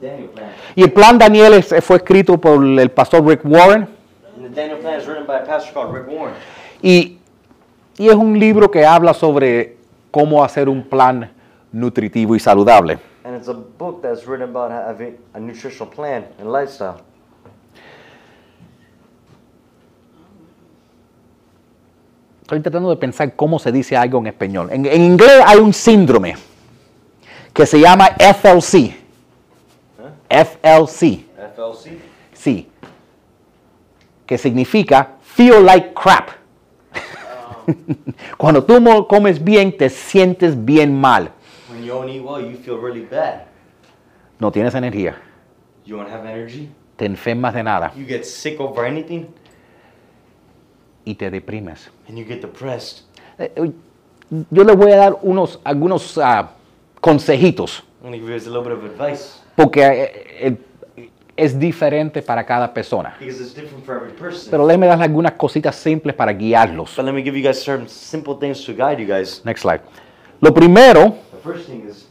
The 0.00 0.06
Daniel 0.06 0.28
Plan. 0.30 0.50
Y 0.74 0.82
el 0.82 0.92
Plan 0.92 1.16
Daniel 1.18 1.54
es- 1.54 1.74
fue 1.82 1.96
escrito 1.96 2.38
por 2.38 2.62
el 2.62 2.90
pastor 2.90 3.24
Rick 3.26 3.40
Warren. 3.44 3.88
y, 6.82 7.18
y 7.96 8.08
es 8.08 8.14
un 8.14 8.38
libro 8.38 8.70
que 8.70 8.84
habla 8.84 9.14
sobre 9.14 9.76
cómo 10.10 10.42
hacer 10.44 10.68
un 10.68 10.82
plan 10.82 11.30
nutritivo 11.72 12.34
y 12.34 12.40
saludable. 12.40 12.98
And 13.24 13.36
it's 13.36 13.48
a 13.48 13.52
book 13.54 14.00
that's 14.02 14.26
written 14.26 14.48
about 14.54 14.70
having 14.72 15.16
a 15.34 15.38
nutritional 15.40 15.88
plan 15.92 16.26
and 16.38 16.50
lifestyle. 16.52 16.96
Estoy 22.50 22.62
tratando 22.62 22.90
de 22.90 22.96
pensar 22.96 23.36
cómo 23.36 23.60
se 23.60 23.70
dice 23.70 23.96
algo 23.96 24.18
en 24.18 24.26
español. 24.26 24.70
En, 24.72 24.84
en 24.84 25.02
inglés 25.04 25.40
hay 25.46 25.58
un 25.58 25.72
síndrome 25.72 26.34
que 27.54 27.64
se 27.64 27.78
llama 27.78 28.08
FLC. 28.18 28.92
FLC, 30.28 31.20
FLC. 31.54 31.98
sí. 32.32 32.68
Que 34.26 34.36
significa 34.36 35.10
feel 35.22 35.64
like 35.64 35.92
crap. 35.94 36.30
Cuando 38.36 38.64
tú 38.64 38.80
mo- 38.80 39.06
comes 39.06 39.38
bien, 39.44 39.76
te 39.76 39.88
sientes 39.88 40.64
bien 40.64 40.92
mal. 41.00 41.30
When 41.70 41.84
you 41.84 41.92
don't 41.92 42.08
eat 42.08 42.20
well, 42.20 42.40
you 42.44 42.56
feel 42.58 42.78
really 42.82 43.06
bad. 43.08 43.42
No 44.40 44.50
tienes 44.50 44.74
energía. 44.74 45.14
You 45.84 45.98
don't 45.98 46.10
have 46.10 46.28
energy. 46.28 46.68
Te 46.96 47.06
enfermas 47.06 47.54
de 47.54 47.62
nada 47.62 47.92
You 47.96 48.04
get 48.04 48.24
sick 48.24 48.60
over 48.60 48.84
anything, 48.84 49.26
y 51.04 51.14
te 51.14 51.30
deprimes. 51.30 51.90
and 52.08 52.18
you 52.18 52.24
get 52.24 52.40
depressed. 52.40 53.02
Eh, 53.38 53.72
Yo 54.50 54.62
les 54.62 54.76
voy 54.76 54.92
a 54.92 54.96
dar 54.96 55.18
unos, 55.22 55.58
algunos 55.64 56.16
ah, 56.18 56.50
consejitos. 57.00 57.82
I'm 58.02 58.12
give 58.12 58.22
you 58.22 58.34
a 58.34 58.38
little 58.38 58.62
bit 58.62 58.72
of 58.72 58.84
advice 58.84 59.40
porque 59.56 59.82
eh, 59.82 60.56
eh, 60.96 61.10
es 61.36 61.58
diferente 61.58 62.22
para 62.22 62.44
cada 62.44 62.72
persona. 62.72 63.16
because 63.18 63.40
it's 63.40 63.54
different 63.54 63.84
for 63.84 63.96
every 63.96 64.12
person. 64.12 64.50
Pero 64.50 64.66
darles 64.66 65.00
algunas 65.00 65.32
cositas 65.32 65.74
simples 65.74 66.14
para 66.14 66.32
guiarlos. 66.32 66.94
But 66.96 67.06
let 67.06 67.12
me 67.12 67.22
give 67.22 67.36
you 67.36 67.44
guys 67.44 67.62
some 67.62 67.88
simple 67.88 68.36
things 68.38 68.64
to 68.64 68.72
guide 68.72 69.00
you 69.00 69.06
guys. 69.06 69.42
Next 69.44 69.62
slide. 69.62 69.80
Lo 70.40 70.54
primero, 70.54 71.16
The 71.32 71.38
first 71.42 71.66
thing 71.66 71.88
is, 71.88 72.08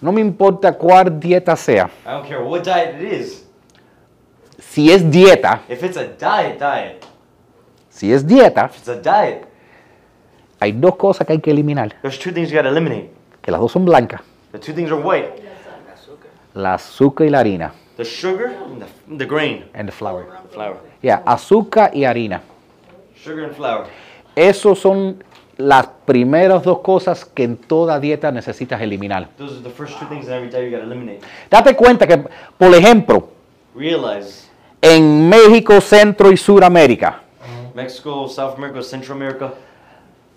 no 0.00 0.12
me 0.12 0.20
importa 0.20 0.72
cuál 0.72 1.18
dieta 1.18 1.56
sea. 1.56 1.90
I 2.06 2.10
don't 2.12 2.26
care 2.26 2.42
what 2.42 2.62
diet 2.64 3.02
it 3.02 3.12
is. 3.20 3.44
Si 4.60 4.92
es 4.92 5.02
dieta, 5.10 5.62
If 5.68 5.82
it's 5.82 5.96
a 5.96 6.06
diet, 6.06 6.58
diet. 6.60 7.04
Si 7.90 8.12
es 8.12 8.26
dieta, 8.26 8.70
it's 8.74 8.88
a 8.88 8.94
diet, 8.96 9.46
hay 10.60 10.72
dos 10.72 10.96
cosas 10.96 11.26
que 11.26 11.32
hay 11.34 11.40
que 11.40 11.50
eliminar, 11.50 11.94
there's 12.02 12.18
two 12.18 12.32
things 12.32 12.50
you 12.50 12.56
gotta 12.56 12.68
eliminate. 12.70 13.10
que 13.42 13.50
las 13.50 13.60
dos 13.60 13.72
son 13.72 13.84
blancas, 13.84 14.20
The 14.52 14.58
two 14.58 14.72
things 14.74 14.90
are 14.90 15.00
white: 15.00 15.30
la 16.54 16.74
azúcar 16.74 17.26
y 17.26 17.30
la 17.30 17.40
harina. 17.40 17.72
the 17.96 18.04
sugar 18.04 18.46
and 18.64 18.80
the, 18.82 19.16
the 19.18 19.26
grain, 19.26 19.64
And 19.74 19.86
the 19.88 19.92
flour. 19.92 20.26
flour. 20.50 20.76
Ya, 21.02 21.22
azúcar 21.26 21.90
y 21.94 22.04
harina. 22.04 22.40
Sugar 23.22 23.44
and 23.44 23.54
flour. 23.54 23.84
Esos 24.34 24.78
son 24.78 25.22
las 25.56 25.86
primeras 26.06 26.62
dos 26.62 26.78
cosas 26.80 27.24
que 27.24 27.42
en 27.44 27.56
toda 27.56 27.98
dieta 28.00 28.30
necesitas 28.30 28.80
eliminar. 28.80 29.28
Those 29.36 29.54
are 29.56 29.62
the 29.62 29.70
first 29.70 29.98
two 29.98 30.06
things 30.08 30.26
in 30.26 30.32
every 30.32 30.48
diet 30.48 30.64
you 30.64 30.70
gotta 30.70 30.84
eliminate. 30.84 31.20
Date 31.50 31.74
cuenta 31.76 32.06
que, 32.06 32.18
por 32.56 32.74
ejemplo, 32.74 33.28
Realize 33.74 34.48
en 34.80 35.28
México, 35.28 35.80
Centro 35.80 36.30
y 36.32 36.36
Suramérica, 36.36 37.22
Mexico, 37.82 38.28
South 38.28 38.54
America, 38.56 38.82
Central 38.82 39.16
America, 39.16 39.52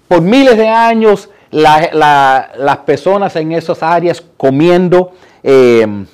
por 0.07 0.21
miles 0.21 0.57
de 0.57 0.67
años 0.67 1.29
la- 1.51 1.89
la- 1.93 2.51
las 2.57 2.77
personas 2.79 3.35
en 3.35 3.51
esas 3.53 3.81
áreas 3.81 4.23
comiendo 4.37 5.11
eh, 5.43 6.05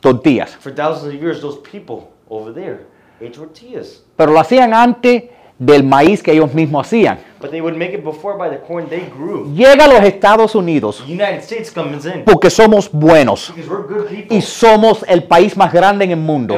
tortillas. 0.00 0.56
for 0.60 0.72
thousands 0.74 1.14
of 1.14 1.20
years, 1.20 1.40
those 1.40 1.58
people 1.60 2.08
over 2.28 2.52
there 2.52 2.86
ate 3.20 3.30
tortillas. 3.32 4.02
Pero 4.16 4.32
lo 4.32 4.40
hacían 4.40 4.72
antes 4.72 5.24
del 5.58 5.82
maíz 5.82 6.22
que 6.22 6.30
ellos 6.32 6.54
mismos 6.54 6.86
hacían. 6.86 7.18
But 7.40 7.50
they 7.50 7.60
would 7.60 7.76
make 7.76 7.92
it 7.92 8.04
before 8.04 8.36
by 8.38 8.48
the 8.48 8.60
corn 8.64 8.88
they 8.88 9.08
grew. 9.16 9.52
Llega 9.54 9.84
a 9.84 9.88
los 9.88 10.02
Estados 10.04 10.54
Unidos 10.54 11.02
The 11.04 11.12
United 11.12 11.40
States 11.42 11.70
comes 11.72 12.04
in 12.06 12.24
porque 12.24 12.48
somos 12.50 12.88
buenos 12.92 13.52
because 13.54 13.68
we're 13.68 13.82
good 13.86 14.06
people. 14.08 14.36
y 14.36 14.40
somos 14.40 15.04
el 15.08 15.24
país 15.24 15.56
más 15.56 15.72
grande 15.72 16.04
en 16.04 16.12
el 16.12 16.18
And 16.18 16.26
mundo. 16.26 16.54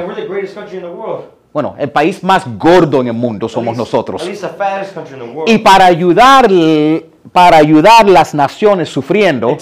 Bueno, 1.53 1.75
el 1.79 1.91
país 1.91 2.23
más 2.23 2.45
gordo 2.59 3.01
en 3.01 3.09
el 3.09 3.13
mundo 3.13 3.49
somos 3.49 3.77
nosotros. 3.77 4.23
Y 5.47 5.59
para 5.59 5.87
ayudar, 5.87 6.49
para 7.33 7.57
ayudar 7.57 8.09
las 8.09 8.35
naciones 8.35 8.89
sufriendo, 8.89 9.57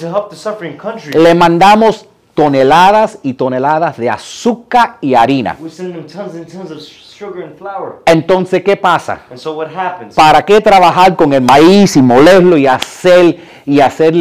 le 1.14 1.34
mandamos 1.34 2.06
toneladas 2.34 3.18
y 3.22 3.32
toneladas 3.32 3.96
de 3.96 4.10
azúcar 4.10 4.98
y 5.00 5.14
harina. 5.14 5.56
we 5.60 5.68
send 5.68 5.92
them 5.92 6.06
tons 6.06 6.34
and 6.34 6.46
tons 6.46 6.70
of 6.70 6.78
sugar 6.80 7.42
and 7.42 7.56
flour. 7.56 8.02
Entonces, 8.06 8.62
¿qué 8.62 8.76
pasa? 8.76 9.22
And 9.30 9.38
so 9.38 9.54
what 9.54 9.68
happens? 9.74 10.14
¿Para 10.14 10.44
qué 10.44 10.60
trabajar 10.60 11.16
con 11.16 11.32
el 11.32 11.40
maíz 11.42 11.96
y 11.96 12.02
molerlo 12.02 12.56
y 12.56 12.66
hacer, 12.66 13.38
y 13.66 13.80
hacer 13.80 14.14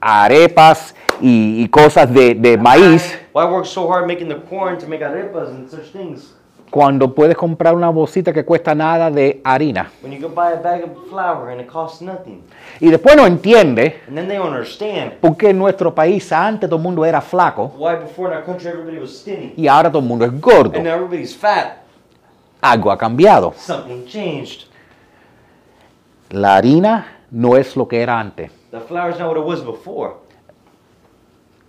arepas 0.00 0.94
y, 1.20 1.64
y 1.64 1.68
cosas 1.68 2.12
de, 2.12 2.34
de 2.34 2.56
maíz 2.56 3.18
Cuando 6.70 7.12
puedes 7.12 7.36
comprar 7.36 7.74
una 7.74 7.88
bolsita 7.88 8.32
que 8.32 8.44
cuesta 8.44 8.76
nada 8.76 9.10
de 9.10 9.40
harina? 9.42 9.90
When 10.02 10.12
you 10.12 10.20
go 10.20 10.32
buy 10.32 10.52
a 10.52 10.56
bag 10.56 10.84
of 10.84 10.90
flour 11.08 11.50
and 11.50 11.60
it 11.60 11.66
costs 11.66 12.00
nothing. 12.00 12.44
Y 12.78 12.90
después 12.90 13.16
no 13.16 13.26
entiende 13.26 14.00
And 14.06 14.16
then 14.16 14.28
they 14.28 14.36
don't 14.36 14.52
understand 14.54 15.14
por 15.20 15.36
qué 15.36 15.50
en 15.50 15.58
nuestro 15.58 15.92
país 15.92 16.30
antes 16.30 16.70
todo 16.70 16.76
el 16.76 16.82
mundo 16.82 17.04
era 17.04 17.20
flaco 17.20 17.72
why 17.76 17.96
before 17.96 18.30
in 18.30 18.36
our 18.36 18.44
country 18.44 18.68
everybody 18.68 18.98
was 19.00 19.18
skinny. 19.18 19.52
y 19.56 19.66
ahora 19.66 19.90
todo 19.90 20.00
el 20.00 20.06
mundo 20.08 20.24
es 20.24 20.40
gordo. 20.40 20.76
And 20.76 20.84
now 20.84 20.94
everybody's 20.94 21.34
fat. 21.34 21.78
Algo 22.60 22.92
ha 22.92 22.96
cambiado. 22.96 23.52
Something 23.56 24.04
changed. 24.06 24.68
La 26.30 26.56
harina 26.56 27.18
no 27.32 27.56
es 27.56 27.76
lo 27.76 27.88
que 27.88 28.00
era 28.00 28.20
antes. 28.20 28.52
The 28.70 28.80
flour's 28.80 29.18
not 29.18 29.34
what 29.34 29.38
it 29.38 29.44
was 29.44 29.64
before. 29.64 30.12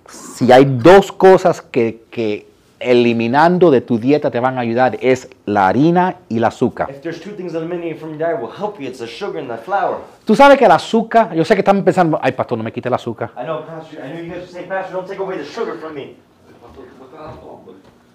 Si 0.08 0.52
hay 0.52 0.66
dos 0.66 1.12
cosas 1.12 1.60
que, 1.60 2.04
que 2.12 2.51
eliminando 2.82 3.72
de 3.72 3.82
tu 3.82 3.98
dieta 4.00 4.32
te 4.32 4.40
van 4.40 4.58
a 4.58 4.62
ayudar 4.62 4.98
es 5.02 5.30
la 5.46 5.68
harina 5.68 6.18
y 6.28 6.38
el 6.38 6.44
azúcar. 6.44 6.90
If 6.90 7.02
there's 7.02 7.22
two 7.22 7.32
things 7.36 7.54
eliminating 7.54 7.98
from 7.98 8.12
your 8.12 8.20
diet 8.20 8.42
will 8.42 8.52
help 8.52 8.80
you, 8.80 8.88
it's 8.88 9.00
the 9.00 9.08
sugar 9.08 9.40
and 9.40 9.50
the 9.50 9.58
flour. 9.58 10.00
Tú 10.26 10.36
sabes 10.36 10.58
que 10.58 10.66
el 10.66 10.72
azúcar, 10.72 11.34
yo 11.34 11.46
sé 11.46 11.56
que 11.56 11.62
están 11.62 11.84
pensando, 11.84 12.20
ay 12.22 12.32
pastor, 12.34 12.58
no 12.58 12.64
me 12.64 12.72
quite 12.72 12.88
el 12.88 12.94
azúcar. 12.94 13.32
I 13.38 13.44
know, 13.44 13.66
Pastor. 13.66 14.00
I 14.04 14.14
know 14.14 14.22
you 14.22 14.34
guys 14.34 14.44
are 14.44 14.48
saying, 14.48 14.68
Pastor, 14.68 14.94
don't 14.94 15.08
take 15.08 15.20
away 15.20 15.38
the 15.38 15.46
sugar 15.46 15.78
from 15.78 15.94
me. 15.96 16.16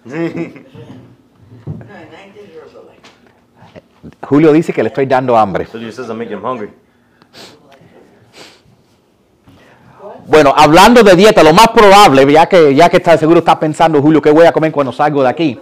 Julio 4.21 4.53
dice 4.53 4.73
que 4.73 4.83
le 4.83 4.89
estoy 4.89 5.05
dando 5.05 5.37
hambre. 5.37 5.65
So 5.65 5.77
he 5.79 5.91
says 5.91 6.09
I'm 6.09 6.17
making 6.17 6.37
him 6.37 6.43
hungry. 6.43 6.71
Bueno, 10.27 10.53
hablando 10.55 11.03
de 11.03 11.15
dieta, 11.15 11.41
lo 11.41 11.53
más 11.53 11.69
probable, 11.69 12.29
ya 12.29 12.47
que, 12.47 12.75
ya 12.75 12.89
que 12.89 12.97
está, 12.97 13.17
seguro 13.17 13.39
está 13.39 13.57
pensando 13.57 14.01
Julio, 14.01 14.21
¿qué 14.21 14.29
voy 14.29 14.45
a 14.45 14.51
comer 14.51 14.73
cuando 14.73 14.91
salgo 14.91 15.23
de 15.23 15.29
aquí? 15.29 15.57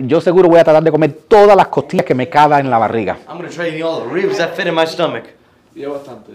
Yo 0.00 0.20
seguro 0.20 0.48
voy 0.48 0.58
a 0.58 0.64
tratar 0.64 0.82
de 0.82 0.90
comer 0.90 1.12
todas 1.28 1.56
las 1.56 1.68
costillas 1.68 2.04
que 2.04 2.14
me 2.14 2.28
caben 2.28 2.66
en 2.66 2.70
la 2.70 2.78
barriga. 2.78 3.18
I'm 3.28 3.36
gonna 3.36 3.48
try 3.48 3.68
eating 3.68 3.84
all 3.84 4.02
the 4.02 4.12
ribs 4.12 4.38
that 4.38 4.54
fit 4.56 4.66
in 4.66 4.74
my 4.74 4.84
stomach. 4.84 5.26
Ya 5.76 5.88
bastante. 5.88 6.32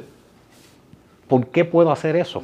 ¿Por 1.27 1.47
qué 1.47 1.65
puedo 1.65 1.91
hacer 1.91 2.15
eso? 2.15 2.41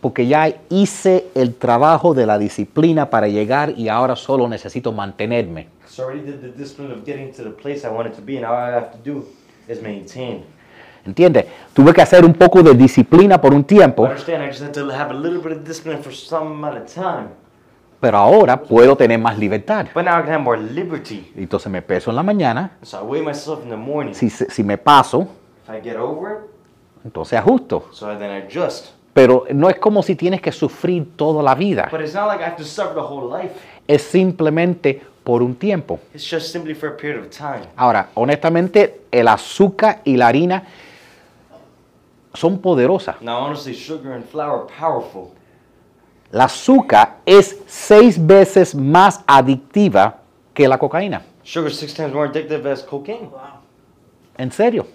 Porque 0.00 0.26
ya 0.28 0.52
hice 0.68 1.26
el 1.34 1.56
trabajo 1.56 2.14
de 2.14 2.26
la 2.26 2.38
disciplina 2.38 3.10
para 3.10 3.26
llegar 3.26 3.70
y 3.76 3.88
ahora 3.88 4.14
solo 4.14 4.46
necesito 4.48 4.92
mantenerme. 4.92 5.66
So 5.88 6.10
¿Entiendes? 11.06 11.44
Tuve 11.72 11.92
que 11.92 12.00
hacer 12.02 12.24
un 12.24 12.32
poco 12.34 12.62
de 12.62 12.74
disciplina 12.74 13.40
por 13.40 13.52
un 13.52 13.60
I 13.60 13.64
tiempo, 13.64 14.04
understand 14.04 14.42
I 14.44 14.48
just 14.48 14.62
have 14.62 14.72
to 14.72 14.90
have 14.90 15.10
a 15.10 15.14
little 15.14 15.38
bit 15.40 15.52
of 15.58 15.64
discipline 15.64 16.02
for 16.02 16.12
some 16.14 16.46
amount 16.46 16.78
of 16.78 16.92
time. 16.92 17.28
pero 18.00 18.18
ahora 18.18 18.60
puedo 18.60 18.96
tener 18.96 19.18
más 19.18 19.38
libertad. 19.38 19.86
But 19.94 20.04
now 20.04 20.18
I 20.18 20.22
can 20.22 20.32
have 20.32 20.42
more 20.42 20.60
liberty. 20.60 21.32
Entonces 21.36 21.70
me 21.70 21.80
peso 21.82 22.10
en 22.10 22.16
la 22.16 22.22
mañana, 22.22 22.72
So 22.82 22.98
I 23.00 23.02
weigh 23.02 23.22
myself 23.24 23.62
in 23.62 23.70
the 23.70 23.76
morning. 23.76 24.12
si, 24.14 24.28
si 24.30 24.62
me 24.62 24.76
paso, 24.78 25.28
If 25.66 25.70
I 25.74 25.80
get 25.82 25.96
over 25.96 26.32
it, 26.32 26.38
entonces 27.04 27.38
ajusto. 27.38 27.88
so 27.92 28.06
then 28.18 28.30
I 28.30 28.42
adjust. 28.46 28.92
Pero 29.12 29.44
no 29.54 29.68
es 29.70 29.76
como 29.78 30.02
si 30.02 30.16
tienes 30.16 30.40
que 30.40 30.50
sufrir 30.52 31.16
toda 31.16 31.42
la 31.42 31.54
vida, 31.54 31.88
But 31.90 32.00
it's 32.00 32.14
not 32.14 32.26
like 32.28 32.40
I 32.42 32.46
have 32.46 32.56
to 32.56 32.64
suffer 32.64 32.94
the 32.94 33.00
whole 33.00 33.28
life. 33.30 33.54
es 33.86 34.02
simplemente 34.02 35.00
por 35.22 35.42
un 35.42 35.54
tiempo. 35.54 36.00
It's 36.12 36.28
just 36.30 36.50
simply 36.52 36.74
for 36.74 36.88
a 36.90 36.96
period 36.96 37.20
of 37.24 37.30
time. 37.30 37.66
Ahora, 37.76 38.08
honestamente, 38.14 39.02
el 39.10 39.28
azúcar 39.28 40.00
y 40.04 40.16
la 40.16 40.26
harina 40.28 40.64
son 42.34 42.58
poderosas. 42.58 43.20
Now, 43.20 43.38
honestly, 43.46 43.74
sugar 43.74 44.12
and 44.12 44.24
flour 44.24 44.62
are 44.62 44.66
powerful. 44.66 45.32
El 46.32 46.40
azúcar 46.40 47.18
es 47.24 47.62
seis 47.66 48.24
veces 48.24 48.74
más 48.74 49.22
adictiva 49.26 50.18
que 50.52 50.66
la 50.66 50.78
cocaína. 50.78 51.22
Sugar 51.44 51.70
is 51.70 51.78
six 51.78 51.94
times 51.94 52.12
more 52.12 52.28
addictive 52.28 52.66
as 52.70 52.82
cocaine. 52.82 53.30
En 54.36 54.50
serio. 54.50 54.86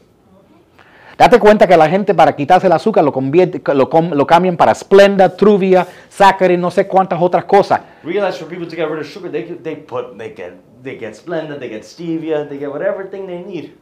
Date 1.17 1.37
cuenta 1.37 1.67
que 1.67 1.75
la 1.75 1.89
gente 1.89 2.13
para 2.13 2.33
quitarse 2.33 2.67
el 2.67 2.73
azúcar 2.73 3.03
lo, 3.03 3.11
convierte, 3.11 3.61
lo, 3.73 3.89
lo 3.89 4.25
cambian 4.25 4.55
para 4.55 4.73
Splenda, 4.73 5.35
Truvia, 5.35 5.85
Saccharin, 6.07 6.61
no 6.61 6.71
sé 6.71 6.87
cuántas 6.87 7.21
otras 7.21 7.43
cosas. 7.43 7.81
Realize 8.03 8.37
for 8.37 8.47
people 8.47 8.65
to 8.65 8.75
get 8.75 8.87
rid 8.89 9.01
of 9.01 9.05
sugar, 9.05 9.29
they 9.29 9.43
they 9.61 9.75
put 9.75 10.17
they 10.17 10.33
get 10.33 10.53
they 10.81 10.97
get 10.97 11.15
Splenda, 11.15 11.59
they 11.59 11.69
get 11.69 11.83
stevia, 11.83 12.47
they 12.47 12.57
get 12.57 12.69
whatever 12.69 13.09
thing 13.09 13.27
they 13.27 13.43
need. 13.43 13.75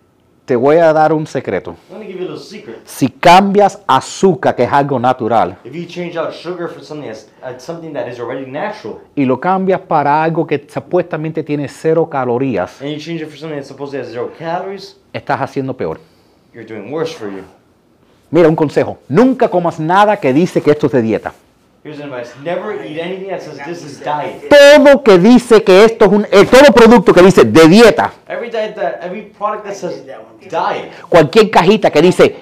Te 0.48 0.56
voy 0.56 0.78
a 0.78 0.94
dar 0.94 1.12
un 1.12 1.28
secreto. 1.28 1.76
Si 2.86 3.10
cambias 3.10 3.82
azúcar, 3.86 4.56
que 4.56 4.64
es 4.64 4.72
algo 4.72 4.98
natural, 4.98 5.58
If 5.66 5.74
you 5.74 5.86
change 5.86 6.18
out 6.18 6.32
sugar 6.32 6.70
for 6.70 6.82
something 6.82 7.12
that's 7.42 7.66
something 7.66 7.92
that 7.92 8.08
is 8.08 8.18
already 8.18 8.50
natural, 8.50 9.00
y 9.14 9.26
lo 9.26 9.42
cambias 9.42 9.82
para 9.82 10.24
algo 10.24 10.48
que 10.48 10.66
supuestamente 10.70 11.44
tiene 11.44 11.68
cero 11.68 12.10
calorías, 12.10 12.82
and 12.82 12.92
you 12.92 12.98
change 12.98 13.22
it 13.22 13.28
for 13.28 13.38
something 13.38 13.58
that 13.58 13.66
supposedly 13.66 14.00
has 14.00 14.10
zero 14.10 14.32
calories, 14.40 14.98
estás 15.12 15.42
haciendo 15.42 15.76
peor. 15.76 16.00
you're 16.54 16.66
doing 16.66 16.94
worse 16.94 17.14
for 17.14 17.30
you. 17.30 17.44
Mira, 18.32 18.48
un 18.48 18.56
consejo. 18.56 19.00
Nunca 19.10 19.50
comas 19.50 19.82
nada 19.82 20.16
que 20.16 20.32
dice 20.32 20.62
que 20.62 20.72
esto 20.72 20.86
es 20.86 20.94
de 20.94 21.02
dieta. 21.02 21.34
Here's 21.88 22.02
an 22.02 22.12
advice: 22.12 22.36
never 22.44 22.84
eat 22.84 23.00
anything 23.00 23.30
that 23.30 23.42
says 23.42 23.60
this 23.66 23.82
is 23.82 24.04
diet. 24.04 24.50
Todo 24.50 25.02
que 25.02 25.18
dice 25.18 25.64
que 25.64 25.86
esto 25.86 26.04
es 26.04 26.12
un... 26.12 26.28
eh, 26.30 26.44
todo 26.46 26.74
producto 26.74 27.14
que 27.14 27.22
dice 27.22 27.46
de 27.46 27.66
dieta, 27.66 28.12
Every 28.28 28.50
diet 28.50 28.76
that 28.76 29.00
every 29.02 29.22
product 29.22 29.64
that 29.68 29.74
says 29.74 30.04
diet, 30.50 30.92
cualquier 31.08 31.50
cajita 31.50 31.90
que 31.90 32.02
dice 32.02 32.36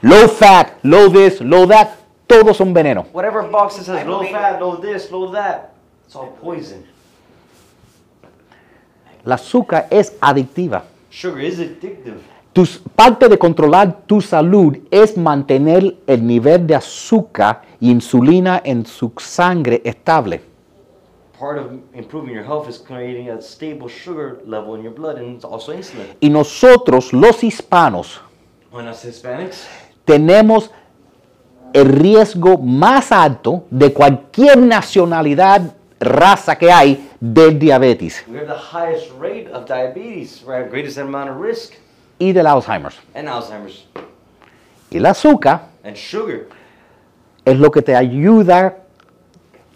low 0.00 0.28
fat, 0.28 0.74
low 0.84 1.08
this, 1.08 1.40
low 1.40 1.66
that, 1.66 1.88
todos 2.28 2.56
son 2.56 2.72
veneno. 2.72 3.06
whatever 3.12 3.42
box 3.42 3.78
that 3.78 3.84
says 3.84 4.06
low 4.06 4.22
fat, 4.30 4.60
low 4.60 4.76
this, 4.76 5.10
low 5.10 5.28
that, 5.32 5.72
it's 6.06 6.14
all 6.14 6.30
poison. 6.40 6.84
La 9.24 9.34
azúcar 9.34 9.88
es 9.90 10.12
adictiva. 10.20 10.84
Sugar 11.10 11.40
is 11.40 11.58
addictive. 11.58 12.20
Tus, 12.54 12.80
parte 12.94 13.28
de 13.28 13.36
controlar 13.36 14.02
tu 14.06 14.20
salud 14.20 14.78
es 14.88 15.16
mantener 15.16 15.96
el 16.06 16.24
nivel 16.24 16.64
de 16.68 16.76
azúcar 16.76 17.62
y 17.80 17.90
insulina 17.90 18.62
en 18.64 18.86
su 18.86 19.12
sangre 19.16 19.82
estable. 19.84 20.40
Part 21.36 21.58
of 21.58 21.72
improving 21.94 22.32
your 22.32 22.44
health 22.44 22.68
is 22.68 22.78
creating 22.78 23.28
a 23.28 23.42
stable 23.42 23.88
sugar 23.88 24.40
level 24.46 24.76
in 24.76 24.84
your 24.84 24.94
blood 24.94 25.16
and 25.16 25.34
it's 25.34 25.44
also 25.44 25.72
insulin. 25.72 26.06
Y 26.20 26.30
nosotros, 26.30 27.12
los 27.12 27.42
hispanos, 27.42 28.20
Hispanics, 29.04 29.66
tenemos 30.04 30.70
el 31.72 31.88
riesgo 31.88 32.56
más 32.58 33.10
alto 33.10 33.64
de 33.68 33.92
cualquier 33.92 34.58
nacionalidad, 34.58 35.74
raza 35.98 36.56
que 36.56 36.70
hay, 36.70 37.10
del 37.18 37.58
diabetes 37.58 38.22
we 38.28 38.36
have 38.36 38.46
the 38.46 38.54
highest 38.54 39.10
rate 39.18 39.48
of 39.48 39.66
diabetes, 39.66 40.44
right? 40.44 40.70
Greatest 40.70 40.98
amount 40.98 41.30
of 41.30 41.36
risk, 41.36 41.74
y 42.18 42.32
del 42.32 42.46
Alzheimer's. 42.46 42.98
and 43.14 43.28
Alzheimer's. 43.28 43.86
Y 44.90 44.98
el 44.98 45.06
azúcar 45.06 45.68
And 45.82 45.96
sugar. 45.96 46.46
es 47.44 47.58
lo 47.58 47.70
que 47.70 47.82
te 47.82 47.94
ayuda 47.96 48.66
a 48.66 48.74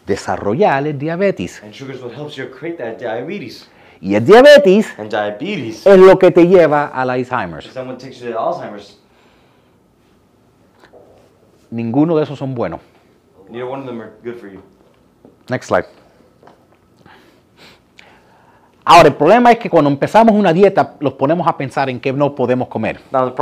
desarrollar 0.07 0.87
el 0.87 0.99
diabetes. 0.99 1.63
And 1.63 1.73
sugar 1.75 1.95
is 1.95 2.03
what 2.03 2.13
helps 2.15 2.37
you 2.37 2.49
create 2.51 2.79
that 2.79 2.99
diabetes. 2.99 3.69
Y 4.01 4.15
el 4.15 4.25
diabetes 4.25 4.87
And 4.99 5.11
diabetes 5.11 5.85
es 5.87 5.99
lo 5.99 6.19
que 6.19 6.31
te 6.31 6.47
lleva 6.47 6.87
al 6.87 7.11
Alzheimer's. 7.11 7.67
is 7.67 7.75
then 7.75 7.89
what 7.89 7.99
takes 7.99 8.21
you 8.21 8.31
to 8.33 8.39
Alzheimer's. 8.39 8.97
Ninguno 11.71 12.17
de 12.17 12.23
esos 12.23 12.39
son 12.39 12.55
buenos. 12.55 12.81
Neither 13.51 13.67
one 13.67 13.81
of 13.81 13.87
them 13.87 14.01
are 14.01 14.13
good 14.23 14.37
for 14.39 14.49
you. 14.49 14.63
Next 15.51 15.67
slide. 15.67 15.85
Ahora, 18.91 19.09
el 19.09 19.15
problema 19.17 19.53
es 19.53 19.59
que 19.59 19.69
cuando 19.69 19.91
empezamos 19.91 20.35
una 20.35 20.51
dieta, 20.51 20.95
los 21.01 21.13
ponemos 21.13 21.47
a 21.47 21.55
pensar 21.59 21.91
en 21.91 22.01
qué 22.01 22.11
no 22.11 22.35
podemos 22.35 22.69
comer. 22.69 22.99
Now. 23.13 23.35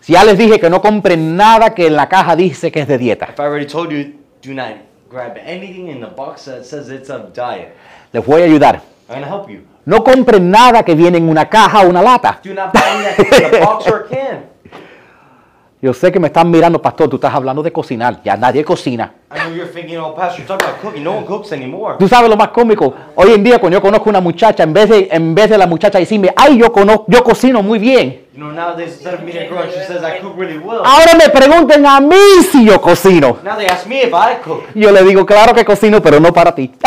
Si 0.00 0.14
ya 0.14 0.24
les 0.24 0.38
dije 0.38 0.58
que 0.58 0.70
no 0.70 0.80
compren 0.80 1.36
nada 1.36 1.74
que 1.74 1.88
en 1.88 1.96
la 1.96 2.08
caja 2.08 2.34
dice 2.34 2.72
que 2.72 2.80
es 2.80 2.88
de 2.88 2.96
dieta, 2.96 3.28
If 3.30 3.38
I 3.38 3.42
already 3.42 3.66
told 3.66 3.90
you, 3.90 4.14
do 4.42 4.54
not 4.54 4.76
grab 5.10 5.36
anything 5.44 5.88
in 5.88 6.00
the 6.00 6.06
box 6.06 6.46
that 6.46 6.64
says 6.64 6.88
it's 6.88 7.10
a 7.10 7.18
diet. 7.34 7.74
les 8.10 8.24
voy 8.24 8.40
a 8.40 8.44
ayudar. 8.46 8.80
I'm 9.10 9.20
gonna 9.20 9.26
help 9.26 9.50
you. 9.50 9.60
No 9.84 10.02
compren 10.02 10.50
nada 10.50 10.82
que 10.82 10.94
viene 10.94 11.18
en 11.18 11.28
una 11.28 11.50
caja 11.50 11.82
o 11.82 11.90
una 11.90 12.00
lata. 12.00 12.40
Do 12.42 12.54
not 12.54 12.72
buy 12.72 12.80
anything 12.88 13.48
in 13.48 13.62
a 13.62 13.66
box 13.66 13.86
or 13.86 14.06
a 14.06 14.08
can. 14.08 14.51
Yo 15.84 15.92
sé 15.92 16.12
que 16.12 16.20
me 16.20 16.28
están 16.28 16.48
mirando, 16.48 16.80
pastor, 16.80 17.08
tú 17.08 17.16
estás 17.16 17.34
hablando 17.34 17.60
de 17.60 17.72
cocinar. 17.72 18.20
Ya 18.22 18.36
nadie 18.36 18.64
cocina. 18.64 19.14
Oh. 19.28 19.36
Tú 21.98 22.06
sabes 22.06 22.30
lo 22.30 22.36
más 22.36 22.50
cómico. 22.50 22.94
Hoy 23.16 23.32
en 23.32 23.42
día, 23.42 23.58
cuando 23.58 23.78
yo 23.78 23.82
conozco 23.82 24.08
una 24.08 24.20
muchacha, 24.20 24.62
en 24.62 24.72
vez 24.72 24.88
de, 24.88 25.08
en 25.10 25.34
vez 25.34 25.50
de 25.50 25.58
la 25.58 25.66
muchacha 25.66 25.98
decirme, 25.98 26.32
ay, 26.36 26.58
yo, 26.58 26.70
conozco, 26.70 27.06
yo 27.08 27.24
cocino 27.24 27.64
muy 27.64 27.80
bien. 27.80 28.26
You 28.32 28.38
know, 28.38 28.52
nowadays, 28.52 28.92
instead 28.92 29.14
of 29.14 29.22
meeting 29.22 29.42
a 29.42 29.48
girl 29.48 29.58
and 29.58 29.72
she 29.72 29.80
says, 29.80 30.04
I 30.04 30.20
cook 30.20 30.38
really 30.38 30.56
well. 30.56 30.82
Ahora 30.84 31.16
me 31.18 31.28
pregunten 31.30 31.84
a 31.84 31.98
mí 31.98 32.44
si 32.52 32.64
yo 32.64 32.80
cocino. 32.80 33.38
Now 33.42 33.56
they 33.56 33.66
ask 33.66 33.84
me 33.88 34.02
if 34.02 34.12
I 34.12 34.36
cook. 34.40 34.62
Yo 34.76 34.92
le 34.92 35.02
digo, 35.02 35.26
claro 35.26 35.52
que 35.52 35.64
cocino, 35.64 36.00
pero 36.00 36.20
no 36.20 36.32
para 36.32 36.54
ti. 36.54 36.70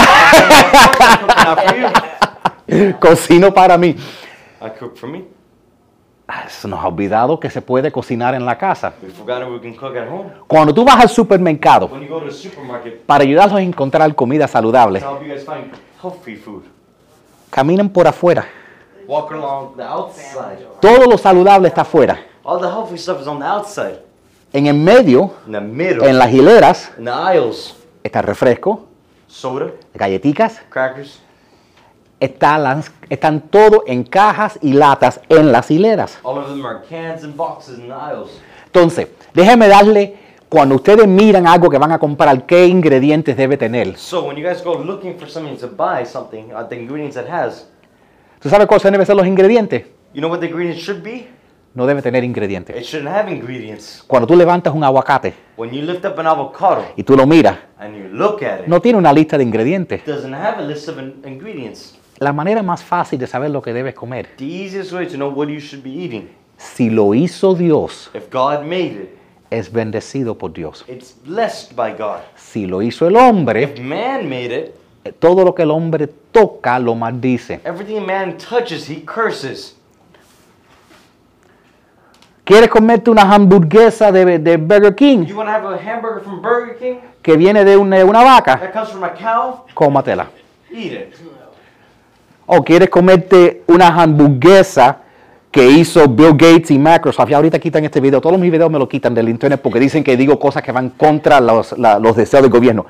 Cocino 2.99 3.53
para 3.53 3.77
mí. 3.77 3.89
I 4.61 4.69
cook 4.79 4.95
for 4.95 5.09
me. 5.09 5.34
Ah, 6.27 6.49
Se 6.49 6.67
nos 6.67 6.79
ha 6.83 6.87
olvidado 6.87 7.39
que 7.39 7.49
se 7.49 7.61
puede 7.61 7.91
cocinar 7.91 8.33
en 8.33 8.45
la 8.45 8.57
casa. 8.57 8.93
We 9.01 9.09
forgot 9.09 9.47
we 9.47 9.61
can 9.61 9.75
cook 9.75 9.95
at 9.95 10.09
home. 10.09 10.31
Cuando 10.47 10.73
tú 10.73 10.83
vas 10.83 10.99
al 10.99 11.09
supermercado 11.09 11.89
para 13.05 13.23
ayudarlos 13.23 13.57
a 13.57 13.61
encontrar 13.61 14.13
comida 14.15 14.47
saludable, 14.47 15.03
caminan 17.51 17.89
por 17.89 18.07
afuera. 18.07 18.45
Walk 19.07 19.31
along 19.31 19.75
the 19.75 19.83
outside. 19.83 20.65
Todo 20.81 21.05
lo 21.05 21.17
saludable 21.17 21.67
está 21.67 21.81
afuera. 21.81 22.19
All 22.43 22.59
the 22.59 22.67
healthy 22.67 22.97
stuff 22.97 23.21
is 23.21 23.27
on 23.27 23.39
the 23.39 23.45
outside. 23.45 23.99
En 24.51 24.67
el 24.67 24.75
medio, 24.75 25.31
In 25.45 25.51
the 25.51 25.61
middle, 25.61 26.07
en 26.07 26.17
las 26.17 26.31
hileras, 26.31 26.91
in 26.97 27.05
the 27.05 27.11
aisles, 27.11 27.75
está 28.03 28.19
el 28.19 28.25
refresco, 28.25 28.85
galletitas, 29.93 30.61
crackers. 30.69 31.19
Está 32.25 32.57
las- 32.57 32.91
están 33.09 33.41
todo 33.41 33.83
en 33.87 34.03
cajas 34.03 34.59
y 34.61 34.73
latas 34.73 35.19
en 35.29 35.51
las 35.51 35.69
hileras. 35.71 36.17
All 36.23 36.37
of 36.37 36.47
them 36.47 36.65
are 36.65 36.79
cans 36.89 37.23
and 37.23 37.35
boxes 37.35 37.77
the 37.77 37.91
aisles. 37.93 38.39
Entonces, 38.65 39.07
déjeme 39.33 39.67
darle, 39.67 40.15
cuando 40.49 40.75
ustedes 40.75 41.07
miran 41.07 41.47
algo 41.47 41.69
que 41.69 41.77
van 41.77 41.91
a 41.91 41.99
comprar, 41.99 42.45
qué 42.45 42.65
ingredientes 42.67 43.35
debe 43.37 43.57
tener. 43.57 43.97
So 43.97 44.23
when 44.23 44.35
you 44.37 44.43
guys 44.47 44.63
go 44.63 44.77
looking 44.83 45.17
for 45.17 45.29
something 45.29 45.57
to 45.57 45.67
buy 45.67 46.05
something, 46.05 46.51
uh, 46.53 46.67
the 46.67 46.75
ingredients 46.75 47.15
it 47.17 47.27
has, 47.29 47.67
¿Tú 48.39 48.49
sabes 48.49 48.67
cuáles 48.67 48.83
deben 48.83 49.05
ser 49.05 49.15
los 49.15 49.25
ingredientes? 49.25 49.85
you 50.13 50.19
know 50.21 50.29
what 50.29 50.39
the 50.39 50.47
ingredients 50.47 50.81
should 50.83 51.01
be? 51.03 51.27
No 51.73 51.85
debe 51.85 52.01
tener 52.01 52.23
ingredientes. 52.23 52.73
It 52.77 52.83
shouldn't 52.85 53.13
have 53.13 53.29
ingredients. 53.29 54.01
Cuando 54.07 54.25
tú 54.27 54.35
levantas 54.37 54.73
un 54.73 54.81
aguacate 54.83 55.33
When 55.57 55.71
you 55.71 55.81
lift 55.81 56.05
up 56.05 56.17
an 56.19 56.27
avocado 56.27 56.85
y 56.95 57.03
tú 57.03 57.17
lo 57.17 57.25
miras, 57.27 57.57
and 57.77 57.95
you 57.97 58.07
look 58.09 58.41
at 58.43 58.61
it, 58.61 58.67
no 58.67 58.79
tiene 58.81 58.97
una 58.97 59.11
lista 59.11 59.37
de 59.37 59.43
ingredientes. 59.43 59.99
it 60.01 60.05
doesn't 60.07 60.33
have 60.33 60.59
a 60.59 60.65
list 60.65 60.87
of 60.87 60.97
in- 60.99 61.21
ingredients. 61.25 61.94
La 62.19 62.31
manera 62.31 62.63
más 62.63 62.83
fácil 62.83 63.19
de 63.19 63.27
saber 63.27 63.51
lo 63.51 63.61
que 63.61 63.73
debes 63.73 63.93
comer, 63.93 64.29
The 64.37 64.45
easiest 64.45 64.93
way 64.93 65.05
to 65.07 65.15
know 65.15 65.29
what 65.29 65.47
you 65.49 65.59
should 65.59 65.83
be 65.83 65.89
eating, 65.91 66.29
si 66.57 66.89
lo 66.89 67.13
hizo 67.13 67.53
Dios, 67.55 68.09
if 68.13 68.29
God 68.31 68.61
made 68.63 68.85
it, 69.03 69.09
es 69.49 69.71
bendecido 69.71 70.37
por 70.37 70.53
Dios. 70.53 70.85
it's 70.87 71.13
blessed 71.25 71.75
by 71.75 71.91
God. 71.91 72.21
Si 72.35 72.65
lo 72.65 72.81
hizo 72.81 73.07
el 73.07 73.17
hombre, 73.17 73.63
If 73.63 73.79
man 73.79 74.29
made 74.29 74.55
it, 74.55 74.75
eh, 75.03 75.11
todo 75.11 75.43
lo 75.43 75.53
que 75.53 75.63
el 75.63 75.71
hombre 75.71 76.07
toca 76.07 76.79
lo 76.79 76.95
maldice. 76.95 77.59
everything 77.65 78.05
man 78.05 78.37
touches, 78.37 78.89
he 78.89 79.03
curses. 79.05 79.75
¿Quieres 82.45 82.69
comerte 82.69 83.09
una 83.09 83.23
hamburguesa 83.23 84.11
de, 84.11 84.37
de 84.37 84.57
Burger 84.57 84.93
King 84.95 85.25
You 85.25 85.35
want 85.35 85.49
to 85.49 85.53
have 85.53 85.65
a 85.65 85.77
hamburger 85.77 86.21
from 86.21 86.41
Burger 86.43 86.77
King 86.77 86.97
que 87.23 87.35
viene 87.35 87.65
de 87.65 87.75
una, 87.75 87.97
de 87.97 88.03
una 88.03 88.23
vaca? 88.23 88.57
that 88.59 88.71
comes 88.71 88.89
from 88.89 89.03
a 89.03 89.09
cow? 89.09 89.65
Cómatela. 89.73 90.27
Eat 90.71 90.93
it. 90.93 91.15
O 92.47 92.63
quieres 92.63 92.89
comerte 92.89 93.63
una 93.67 93.87
hamburguesa 93.87 94.97
que 95.51 95.65
hizo 95.67 96.07
Bill 96.07 96.31
Gates 96.33 96.71
y 96.71 96.77
Microsoft. 96.77 97.29
Y 97.29 97.33
ahorita 97.33 97.59
quitan 97.59 97.85
este 97.85 97.99
video. 98.01 98.19
Todos 98.21 98.37
mis 98.37 98.51
videos 98.51 98.69
me 98.69 98.77
lo 98.77 98.87
quitan 98.89 99.13
del 99.13 99.29
internet 99.29 99.59
porque 99.63 99.79
dicen 99.79 100.03
que 100.03 100.17
digo 100.17 100.37
cosas 100.37 100.61
que 100.61 100.71
van 100.71 100.89
contra 100.91 101.39
los, 101.39 101.77
la- 101.77 101.97
los 101.97 102.15
deseos 102.15 102.43
del 102.43 102.51
gobierno. 102.51 102.85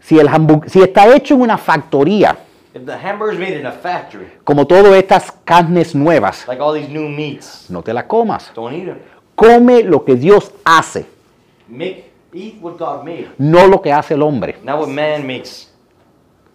Si, 0.00 0.18
el 0.18 0.28
si 0.66 0.80
está 0.82 1.14
hecho 1.14 1.34
en 1.34 1.42
una 1.42 1.58
factoría, 1.58 2.36
If 2.74 2.84
the 2.84 2.92
made 3.38 3.58
in 3.58 3.66
a 3.66 3.72
factory, 3.72 4.26
como 4.44 4.66
todas 4.66 4.92
estas 4.94 5.32
carnes 5.44 5.94
nuevas, 5.94 6.46
like 6.46 6.60
all 6.62 6.74
these 6.78 6.88
new 6.92 7.08
meats, 7.08 7.66
no 7.70 7.82
te 7.82 7.92
la 7.92 8.06
comas. 8.06 8.52
don't 8.54 8.74
eat 8.74 8.84
them. 8.86 8.98
Come 9.34 9.82
lo 9.82 10.04
que 10.04 10.14
Dios 10.16 10.52
hace, 10.64 11.06
Make 11.68 12.10
eat 12.32 12.56
what 12.60 12.76
God 12.78 13.04
made, 13.04 13.28
no 13.38 13.66
lo 13.66 13.80
que 13.80 13.92
hace 13.92 14.14
el 14.14 14.22
hombre. 14.22 14.56
not 14.62 14.78
what 14.80 14.88
man 14.88 15.26
makes. 15.26 15.67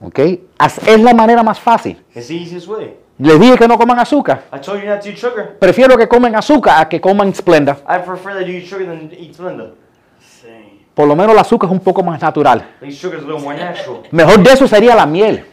¿Ok? 0.03 0.19
As- 0.57 0.79
Es 0.87 0.99
la 1.01 1.13
manera 1.13 1.41
más 1.43 1.59
fácil. 1.59 2.01
It's 2.15 2.27
the 2.27 2.35
easiest 2.35 2.67
way. 2.67 2.95
Les 3.19 3.39
dije 3.39 3.57
que 3.57 3.67
no 3.67 3.77
coman 3.77 3.99
azúcar. 3.99 4.43
I 4.53 4.59
told 4.59 4.81
you 4.81 4.87
not 4.89 5.01
to 5.01 5.09
eat 5.09 5.17
sugar. 5.17 5.55
Prefiero 5.59 5.97
que 5.97 6.07
comen 6.07 6.35
azúcar 6.35 6.81
a 6.81 6.89
que 6.89 6.99
coman 6.99 7.33
Splenda. 7.33 7.77
I 7.87 7.99
prefer 8.05 8.33
that 8.33 8.45
you 8.45 8.53
eat 8.57 8.65
sugar 8.65 8.85
than 8.85 9.09
eat 9.17 9.33
Splenda. 9.33 9.71
Por 10.93 11.07
lo 11.07 11.15
menos 11.15 11.33
el 11.33 11.39
azúcar 11.39 11.67
es 11.69 11.71
un 11.71 11.79
poco 11.79 12.03
más 12.03 12.21
natural. 12.21 12.59
At 12.59 12.81
least 12.83 13.01
sugar's 13.01 13.23
a 13.23 13.25
little 13.25 13.41
more 13.41 13.57
natural. 13.57 14.03
Mejor 14.11 14.43
de 14.43 14.51
eso 14.51 14.67
sería 14.67 14.93
la 14.95 15.07
miel. 15.07 15.43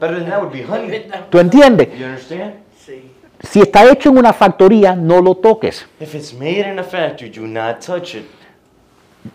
Better 0.00 0.18
than 0.18 0.28
that 0.30 0.40
would 0.42 0.52
be 0.52 0.64
honey. 0.64 1.08
¿Tú 1.30 1.38
entiendes? 1.38 1.88
You 1.96 2.06
understand? 2.06 2.54
Sí. 2.84 3.12
Si 3.40 3.60
está 3.60 3.88
hecho 3.88 4.08
en 4.10 4.18
una 4.18 4.32
factoría, 4.32 4.96
no 4.96 5.20
lo 5.20 5.36
toques. 5.36 5.86
If 6.00 6.14
it's 6.16 6.32
made 6.34 6.68
in 6.68 6.78
a 6.80 6.82
factory, 6.82 7.30
do 7.30 7.46
not 7.46 7.78
touch 7.84 8.16
it. 8.16 8.24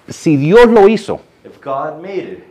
Si 0.09 0.35
Dios 0.35 0.67
lo 0.67 0.87
hizo, 0.89 1.21
If 1.45 1.61
God 1.63 2.01
made 2.01 2.17
it, 2.17 2.43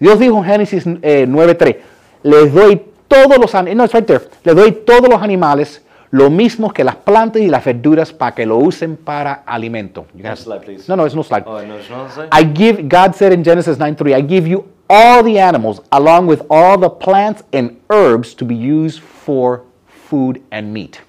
Dios 0.00 0.18
dijo 0.18 0.38
en 0.38 0.44
Génesis 0.44 0.84
eh, 1.02 1.26
9.3, 1.28 1.76
les 2.22 2.52
doy 2.52 2.82
todos 3.08 3.38
los 3.38 3.54
animales, 3.54 3.76
no, 3.76 3.84
it's 3.84 3.94
right 3.94 4.06
there, 4.06 4.22
les 4.44 4.54
doy 4.54 4.72
todos 4.72 5.08
los 5.08 5.22
animales, 5.22 5.82
lo 6.10 6.30
mismo 6.30 6.72
que 6.72 6.84
las 6.84 6.96
plantas 6.96 7.42
y 7.42 7.48
las 7.48 7.64
verduras 7.64 8.12
para 8.12 8.34
que 8.34 8.46
lo 8.46 8.58
usen 8.58 8.96
para 8.96 9.42
alimento. 9.46 10.06
You 10.14 10.24
slide, 10.36 10.60
please. 10.60 10.84
No, 10.88 10.96
no, 10.96 11.04
it's 11.04 11.14
no 11.14 11.22
slide. 11.22 11.44
Oh, 11.46 11.60
no, 11.66 11.76
it's 11.76 11.90
not 11.90 12.10
slide? 12.12 12.28
I 12.32 12.44
give, 12.44 12.88
God 12.88 13.14
said 13.14 13.32
in 13.32 13.42
Genesis 13.42 13.78
9:3, 13.78 14.14
I 14.14 14.22
give 14.22 14.48
you 14.48 14.64
all 14.88 15.22
the 15.22 15.38
animals 15.38 15.82
along 15.92 16.26
with 16.26 16.42
all 16.48 16.78
the 16.78 16.88
plants 16.88 17.42
and 17.52 17.78
herbs 17.90 18.34
to 18.36 18.44
be 18.44 18.54
used 18.54 19.00
for 19.00 19.64
food 19.86 20.40
and 20.50 20.72
meat. 20.72 21.00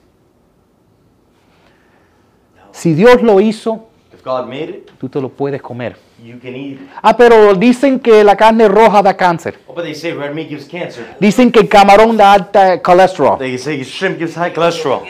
Si 2.72 2.94
Dios 2.94 3.22
lo 3.22 3.40
hizo, 3.40 3.89
God 4.30 4.48
made 4.48 4.70
it, 4.70 4.92
tú 5.00 5.10
te 5.10 5.20
lo 5.20 5.30
puedes 5.30 5.60
comer. 5.60 5.98
you 6.24 6.38
can 6.40 6.56
eat 6.56 6.80
it. 6.80 6.90
Ah, 7.02 7.18
pero 7.18 7.56
dicen 7.56 8.00
que 8.00 8.24
la 8.24 8.36
carne 8.36 8.68
roja 8.68 9.02
da 9.02 9.18
cáncer. 9.18 9.58
Oh, 9.66 9.74
but 9.74 9.84
they 9.84 9.96
say 9.96 10.14
red 10.14 10.36
meat 10.36 10.50
gives 10.50 10.68
cancer. 10.68 11.16
Dicen 11.20 11.52
que 11.52 11.62
el 11.62 11.68
camarón 11.68 12.16
da 12.16 12.34
alta 12.34 12.80
colesterol 12.80 13.40
They 13.40 13.58
say 13.58 13.84
shrimp 13.84 14.20
gives 14.20 14.36
high 14.36 14.54
cholesterol. 14.54 15.02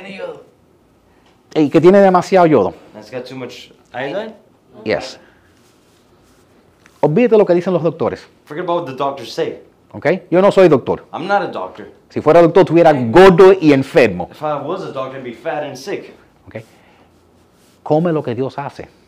y 1.53 1.69
que 1.69 1.81
tiene 1.81 1.99
demasiado 1.99 2.45
yodo. 2.45 2.73
That's 2.93 3.11
got 3.11 3.25
too 3.25 3.35
much 3.35 3.71
iodine? 3.93 4.35
Yes. 4.85 5.19
Olvídate 7.01 7.37
lo 7.37 7.45
que 7.45 7.53
dicen 7.53 7.73
los 7.73 7.83
doctores, 7.83 8.25
Forget 8.45 8.63
about 8.63 8.83
what 8.83 8.91
the 8.91 8.95
doctors 8.97 9.33
say. 9.33 9.61
¿ok? 9.91 10.05
Yo 10.31 10.41
no 10.41 10.49
soy 10.51 10.69
doctor. 10.69 11.05
I'm 11.11 11.27
not 11.27 11.41
a 11.41 11.47
doctor. 11.47 11.91
Si 12.07 12.21
fuera 12.21 12.41
doctor, 12.41 12.61
estuviera 12.61 12.93
gordo 12.93 13.51
y 13.59 13.73
enfermo, 13.73 14.29
If 14.31 14.41
I 14.41 14.65
was 14.65 14.81
a 14.83 14.91
doctor, 14.93 15.17
I'd 15.19 15.23
be 15.25 15.33
fat 15.33 15.63
and 15.63 15.75
sick. 15.75 16.13
¿ok? 16.47 16.55
Come 17.83 18.13
lo 18.13 18.23
que 18.23 18.33
Dios 18.33 18.57
hace. 18.57 18.98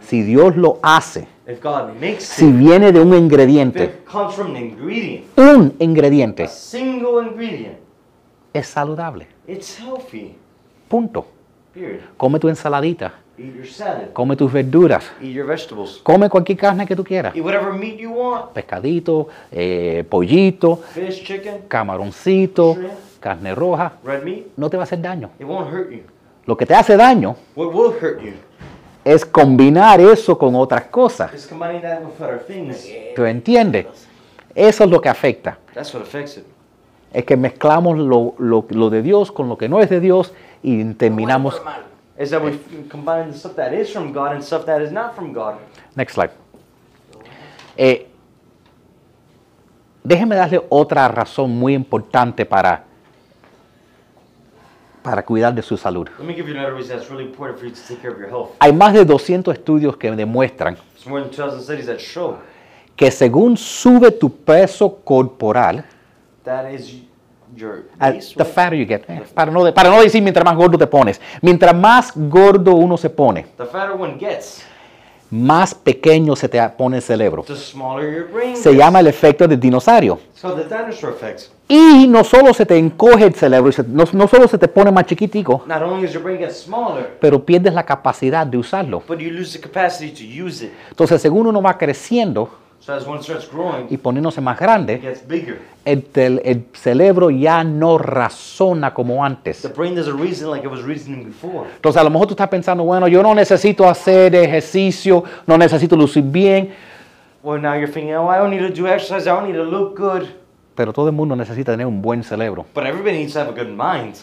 Si 0.00 0.22
Dios 0.22 0.56
lo 0.56 0.78
hace, 0.82 1.26
si 2.18 2.50
viene 2.52 2.92
de 2.92 3.00
un 3.00 3.14
ingrediente, 3.14 4.02
un 5.36 5.74
ingrediente, 5.78 6.48
es 8.52 8.66
saludable. 8.66 9.26
it's 9.46 9.78
healthy. 9.80 10.34
Punto. 10.88 11.26
Come 12.16 12.38
tu 12.40 12.48
ensaladita, 12.48 13.12
Eat 13.38 13.54
your 13.54 13.66
salad. 13.66 14.12
come 14.12 14.34
tus 14.36 14.52
verduras, 14.52 15.10
Eat 15.22 15.32
your 15.32 15.46
vegetables. 15.46 16.00
come 16.02 16.28
cualquier 16.28 16.58
carne 16.58 16.84
que 16.86 16.96
tú 16.96 17.04
quieras. 17.04 17.32
Pescadito, 18.52 19.28
eh, 19.52 20.04
pollito, 20.08 20.80
camaroncito, 21.68 22.76
carne 23.20 23.54
roja. 23.54 23.92
red 24.04 24.24
meat. 24.24 24.46
No 24.56 24.68
te 24.68 24.76
va 24.76 24.82
a 24.82 24.84
hacer 24.84 25.00
daño. 25.00 25.30
It 25.38 25.46
won't 25.46 25.72
hurt 25.72 25.90
you. 25.90 26.00
Lo 26.46 26.56
que 26.56 26.66
te 26.66 26.74
hace 26.74 26.96
daño 26.96 27.36
Es 29.04 29.24
combinar 29.24 30.00
eso 30.00 30.36
con 30.36 30.54
otras 30.54 30.84
cosas. 30.84 31.30
¿Tú 33.14 33.24
entiendes? 33.24 33.86
Eso 34.54 34.84
es 34.84 34.90
lo 34.90 35.00
que 35.00 35.08
afecta. 35.08 35.58
That's 35.74 35.92
what 35.94 36.02
affects 36.02 36.36
it. 36.38 36.44
Es 37.12 37.24
que 37.24 37.36
mezclamos 37.36 37.98
lo, 37.98 38.34
lo- 38.38 38.66
lo 38.68 38.90
de 38.90 39.02
Dios 39.02 39.32
con 39.32 39.48
lo 39.48 39.56
que 39.56 39.68
no 39.68 39.80
es 39.80 39.88
de 39.90 40.00
Dios 40.00 40.32
y 40.62 40.84
terminamos. 40.94 41.60
Next 45.94 46.14
slide. 46.14 46.30
Eh, 47.76 48.06
déjeme 50.04 50.36
darle 50.36 50.62
otra 50.68 51.08
razón 51.08 51.50
muy 51.50 51.74
importante 51.74 52.44
para, 52.44 52.84
para 55.02 55.24
cuidar 55.24 55.54
de 55.54 55.62
su 55.62 55.76
salud. 55.76 56.08
Let 56.18 56.26
me 56.26 56.34
give 56.34 56.48
you 56.48 56.54
another 56.56 56.74
reason 56.74 56.96
that's 56.96 57.10
really 57.10 57.24
important 57.24 57.58
for 57.58 57.68
you 57.68 57.74
to 57.74 57.80
take 57.88 58.00
care 58.00 58.12
of 58.12 58.18
your 58.18 58.28
health. 58.28 58.50
Hay 58.60 58.72
más 58.72 58.92
de 58.92 59.04
200 59.04 59.54
estudios 59.54 59.96
que 59.96 60.10
demuestran 60.10 60.76
There's 60.94 61.06
more 61.06 61.22
than 61.22 61.30
2,000 61.30 61.62
studies 61.62 61.86
that 61.86 61.98
show 61.98 62.36
que 63.00 63.10
según 63.10 63.56
sube 63.56 64.10
tu 64.10 64.28
peso 64.28 64.96
corporal, 65.02 65.82
that 66.44 66.70
is 66.70 67.00
your 67.56 67.84
base 67.98 68.34
the 68.36 68.44
fatter 68.44 68.76
you 68.76 68.84
get. 68.86 69.08
Eh, 69.08 69.22
para, 69.32 69.50
no, 69.50 69.72
para 69.72 69.88
no 69.88 70.02
decir 70.02 70.22
mientras 70.22 70.44
más 70.44 70.54
gordo 70.54 70.76
te 70.76 70.86
pones. 70.86 71.18
Mientras 71.40 71.74
más 71.74 72.12
gordo 72.14 72.74
uno 72.74 72.98
se 72.98 73.08
pone, 73.08 73.46
The 73.56 73.64
fatter 73.64 73.92
one 73.98 74.18
gets, 74.18 74.62
más 75.30 75.74
pequeño 75.74 76.34
se 76.34 76.48
te 76.48 76.60
pone 76.70 76.96
el 76.96 77.02
cerebro. 77.02 77.44
Se 78.54 78.74
llama 78.74 79.00
el 79.00 79.06
efecto 79.06 79.46
del 79.46 79.58
dinosaurio. 79.60 80.18
Y 81.68 82.08
no 82.08 82.24
solo 82.24 82.52
se 82.52 82.66
te 82.66 82.76
encoge 82.76 83.26
el 83.26 83.34
cerebro, 83.34 83.70
no, 83.86 84.04
no 84.12 84.26
solo 84.26 84.48
se 84.48 84.58
te 84.58 84.66
pone 84.66 84.90
más 84.90 85.06
chiquitico, 85.06 85.64
smaller, 86.50 87.18
pero 87.20 87.44
pierdes 87.44 87.72
la 87.72 87.84
capacidad 87.84 88.44
de 88.44 88.58
usarlo. 88.58 89.02
Entonces, 90.88 91.22
según 91.22 91.46
uno 91.46 91.62
va 91.62 91.78
creciendo 91.78 92.50
So 92.80 92.94
as 92.94 93.06
one 93.06 93.22
starts 93.22 93.46
growing, 93.50 93.86
y 93.90 93.96
poniéndose 93.98 94.40
más 94.40 94.56
it 94.56 94.60
grande, 94.62 94.98
gets 94.98 95.26
bigger. 95.28 95.60
el, 95.84 96.02
tel- 96.04 96.40
el 96.44 96.64
cerebro 96.72 97.28
ya 97.30 97.62
no 97.62 97.98
razona 97.98 98.94
como 98.94 99.22
antes. 99.22 99.60
The 99.62 99.68
brain 99.68 99.94
doesn't 99.94 100.18
reason 100.18 100.50
like 100.50 100.64
it 100.66 100.70
was 100.72 100.82
reasoning 100.82 101.24
before. 101.26 101.68
Entonces, 101.76 102.00
a 102.00 102.04
lo 102.04 102.10
mejor 102.10 102.26
tú 102.28 102.32
estás 102.32 102.48
pensando, 102.48 102.82
bueno, 102.84 103.06
yo 103.06 103.22
no 103.22 103.34
necesito 103.34 103.86
hacer 103.88 104.34
ejercicio, 104.34 105.22
no 105.46 105.58
necesito 105.58 105.94
lucir 105.96 106.24
bien, 106.24 106.70
Well, 107.42 107.60
now 107.60 107.72
you're 107.74 107.86
thinking, 107.90 108.14
oh, 108.16 108.28
I 108.30 108.36
don't 108.38 108.50
need 108.50 108.60
to 108.66 108.68
do 108.82 108.86
exercise. 108.86 109.26
I 109.26 109.30
don't 109.32 109.46
need 109.46 109.56
to 109.56 109.64
look 109.64 109.96
good. 109.98 110.26
pero 110.74 110.92
todo 110.92 111.08
el 111.08 111.14
mundo 111.14 111.36
necesita 111.36 111.72
tener 111.72 111.86
un 111.86 112.00
buen 112.00 112.22
cerebro. 112.24 112.64
But 112.74 112.84
everybody 112.84 113.18
needs 113.18 113.32
to 113.34 113.40
have 113.40 113.50
a 113.50 113.52
good 113.52 113.68
mind. 113.70 114.14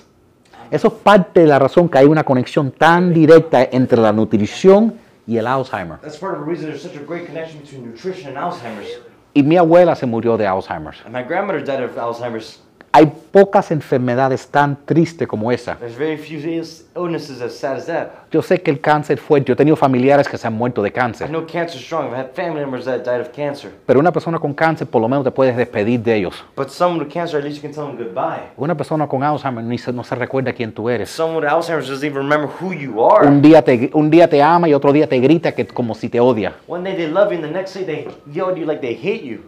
Eso 0.71 0.87
es 0.87 0.93
parte 0.95 1.41
de 1.41 1.47
la 1.47 1.59
razón 1.59 1.87
que 1.89 1.97
hay 1.99 2.05
una 2.05 2.23
conexión 2.23 2.71
tan 2.71 3.13
directa 3.13 3.63
entre 3.71 3.99
la 4.01 4.11
nutrición 4.11 4.95
y 5.27 5.37
el 5.37 5.45
Alzheimer. 5.45 5.99
That's 6.01 6.17
part 6.17 6.33
of 6.35 6.39
the 6.39 6.45
reason 6.45 6.69
there's 6.69 6.81
such 6.81 6.95
a 6.95 7.03
great 7.03 7.25
connection 7.27 7.59
between 7.59 7.85
nutrition 7.85 8.29
and 8.29 8.37
Alzheimer's. 8.37 8.87
Y 9.35 9.43
mi 9.43 9.57
abuela 9.57 9.95
se 9.95 10.07
murió 10.07 10.37
de 10.37 10.45
Alzheimer. 10.45 10.95
And 11.03 11.13
my 11.13 11.21
grandmother 11.21 11.63
died 11.63 11.83
of 11.83 11.91
Alzheimer's. 11.95 12.59
Hay 12.91 13.05
pocas 13.31 13.69
enfermedades 13.71 14.47
tan 14.47 14.75
tristes 14.85 15.27
como 15.27 15.51
esa. 15.51 15.75
Very 15.97 16.17
few 16.17 16.39
as 16.61 17.53
sad 17.53 17.75
as 17.75 17.85
that. 17.85 18.07
Yo 18.31 18.41
sé 18.41 18.59
que 18.61 18.71
el 18.71 18.79
cáncer 18.79 19.17
es 19.19 19.23
fuerte. 19.23 19.49
Yo 19.49 19.53
he 19.53 19.55
tenido 19.55 19.75
familiares 19.75 20.27
que 20.27 20.37
se 20.37 20.47
han 20.47 20.53
muerto 20.53 20.81
de 20.81 20.89
I 20.89 20.91
cáncer. 20.91 21.27
know 21.29 21.45
cancer's 21.45 21.83
strong. 21.83 22.07
I've 22.07 22.15
had 22.17 22.31
family 22.33 22.61
members 22.61 22.85
that 22.85 23.03
died 23.03 23.21
of 23.21 23.29
cancer. 23.35 23.71
Pero 23.85 23.99
una 23.99 24.11
persona 24.11 24.39
con 24.39 24.53
cáncer 24.53 24.87
por 24.87 25.01
lo 25.01 25.07
menos 25.07 25.23
te 25.23 25.31
puedes 25.31 25.55
despedir 25.55 25.99
de 26.01 26.15
ellos. 26.15 26.43
But 26.55 26.69
someone 26.69 27.03
with 27.03 27.11
cancer, 27.13 27.37
at 27.37 27.43
least 27.45 27.57
you 27.57 27.61
can 27.61 27.71
tell 27.71 27.85
them 27.85 27.97
goodbye. 27.97 28.49
Una 28.57 28.75
persona 28.75 29.07
con 29.07 29.21
Alzheimer 29.23 29.63
ni 29.63 29.77
se- 29.77 29.93
no 29.93 30.03
se 30.03 30.15
recuerda 30.15 30.51
quién 30.53 30.71
tú 30.73 30.89
eres. 30.89 31.09
Someone 31.09 31.45
with 31.45 31.53
Alzheimer's 31.53 31.87
doesn't 31.87 32.03
even 32.09 32.23
remember 32.23 32.49
who 32.59 32.73
you 32.73 33.03
are. 33.05 33.27
Un 33.27 33.41
día, 33.41 33.61
te, 33.63 33.91
un 33.93 34.09
día 34.09 34.27
te 34.27 34.41
ama 34.41 34.67
y 34.69 34.73
otro 34.73 34.91
día 34.91 35.07
te 35.07 35.19
grita 35.19 35.51
que, 35.53 35.67
como 35.67 35.93
si 35.93 36.09
te 36.09 36.19
odia. 36.19 36.55
One 36.67 36.83
day 36.89 36.95
they 36.97 37.07
love 37.11 37.29
you, 37.31 37.35
and 37.35 37.43
the 37.43 37.51
next 37.51 37.75
day 37.75 37.83
they 37.83 38.07
yell 38.33 38.49
at 38.49 38.55
you 38.57 38.65
like 38.65 38.81
they 38.81 38.95
hate 38.95 39.23
you. 39.23 39.41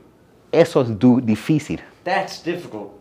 Eso 0.52 0.82
es 0.82 0.90
difícil. 1.26 1.80
That's 2.04 2.44
difficult. 2.44 2.99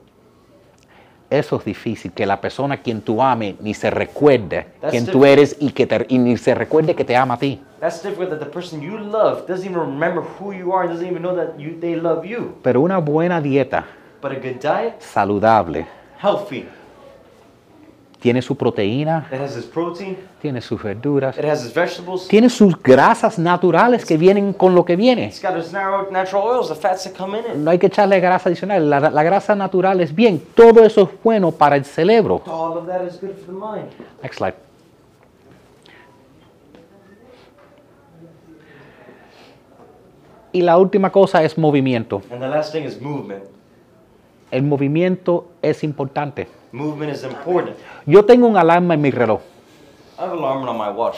Eso 1.30 1.56
es 1.56 1.64
difícil, 1.64 2.12
que 2.12 2.24
la 2.24 2.40
persona 2.40 2.76
a 2.76 2.78
quien 2.78 3.02
tú 3.02 3.22
ames 3.22 3.60
ni 3.60 3.74
se 3.74 3.90
recuerde 3.90 4.66
That's 4.80 4.92
quién 4.92 5.06
tú 5.06 5.26
eres 5.26 5.56
y, 5.60 5.72
que 5.72 5.86
te- 5.86 6.06
y 6.08 6.18
ni 6.18 6.36
se 6.38 6.54
recuerde 6.54 6.94
que 6.94 7.04
te 7.04 7.14
ama 7.16 7.34
a 7.34 7.38
ti. 7.38 7.62
That's 7.80 8.02
difficult 8.02 8.30
that 8.30 8.38
the 8.38 8.46
person 8.46 8.80
you 8.80 8.96
love 8.98 9.46
doesn't 9.46 9.66
even 9.66 9.78
remember 9.80 10.22
who 10.40 10.52
you 10.54 10.72
are 10.72 10.84
and 10.84 10.92
doesn't 10.92 11.06
even 11.06 11.20
know 11.22 11.36
that 11.36 11.58
you, 11.58 11.78
they 11.80 11.94
love 11.96 12.24
you. 12.24 12.54
Pero 12.62 12.80
una 12.80 12.98
buena 12.98 13.40
dieta 13.42 13.84
But 14.22 14.32
a 14.32 14.36
good 14.36 14.58
diet, 14.60 15.00
saludable 15.00 15.86
healthy. 16.18 16.66
Tiene 18.20 18.42
su 18.42 18.56
proteína, 18.56 19.28
It 19.32 19.40
has 19.40 19.56
its 19.56 19.66
protein, 19.66 20.16
tiene 20.42 20.60
sus 20.60 20.82
verduras, 20.82 21.38
it 21.38 21.44
has 21.44 21.64
its 21.64 21.72
vegetables, 21.74 22.26
tiene 22.26 22.50
sus 22.50 22.76
grasas 22.82 23.38
naturales 23.38 24.04
que 24.04 24.16
vienen 24.16 24.52
con 24.52 24.74
lo 24.74 24.84
que 24.84 24.96
viene. 24.96 25.26
it's 25.26 25.40
got 25.40 25.56
its 25.56 25.72
narrow, 25.72 26.10
natural 26.10 26.42
oils, 26.44 26.68
the 26.68 26.74
fats 26.74 27.04
that 27.04 27.16
come 27.16 27.38
in 27.38 27.44
it. 27.44 27.54
No 27.56 27.70
hay 27.70 27.78
que 27.78 27.86
echarle 27.86 28.18
grasa 28.20 28.48
adicional. 28.48 28.90
La, 28.90 28.98
la 29.10 29.22
grasa 29.22 29.54
natural 29.54 30.00
es 30.00 30.14
bien. 30.14 30.42
Todo 30.54 30.84
eso 30.84 31.02
es 31.02 31.08
bueno 31.22 31.52
para 31.52 31.76
el 31.76 31.84
cerebro. 31.84 32.42
All 32.46 32.78
of 32.78 32.86
that 32.86 33.06
is 33.06 33.20
good 33.20 33.36
for 33.36 33.46
the 33.46 33.52
mind. 33.52 33.88
Next 34.22 34.38
slide. 34.38 34.54
Y 40.52 40.62
la 40.62 40.78
última 40.78 41.10
cosa 41.12 41.42
es 41.44 41.58
movimiento. 41.58 42.22
And 42.30 42.40
the 42.40 42.48
last 42.48 42.72
thing 42.72 42.84
is 42.84 43.00
movement. 43.00 43.44
El 44.50 44.62
movimiento 44.62 45.48
es 45.60 45.84
importante. 45.84 46.48
Movement 46.72 47.12
is 47.12 47.22
important. 47.24 47.76
Yo 48.06 48.24
tengo 48.24 48.46
un 48.46 48.56
alarma 48.56 48.94
en 48.94 49.00
mi 49.00 49.10
reloj. 49.10 49.40
I 50.18 50.22
have 50.22 50.32
alarm 50.32 50.68
on 50.68 50.76
my 50.76 50.90
watch. 50.90 51.16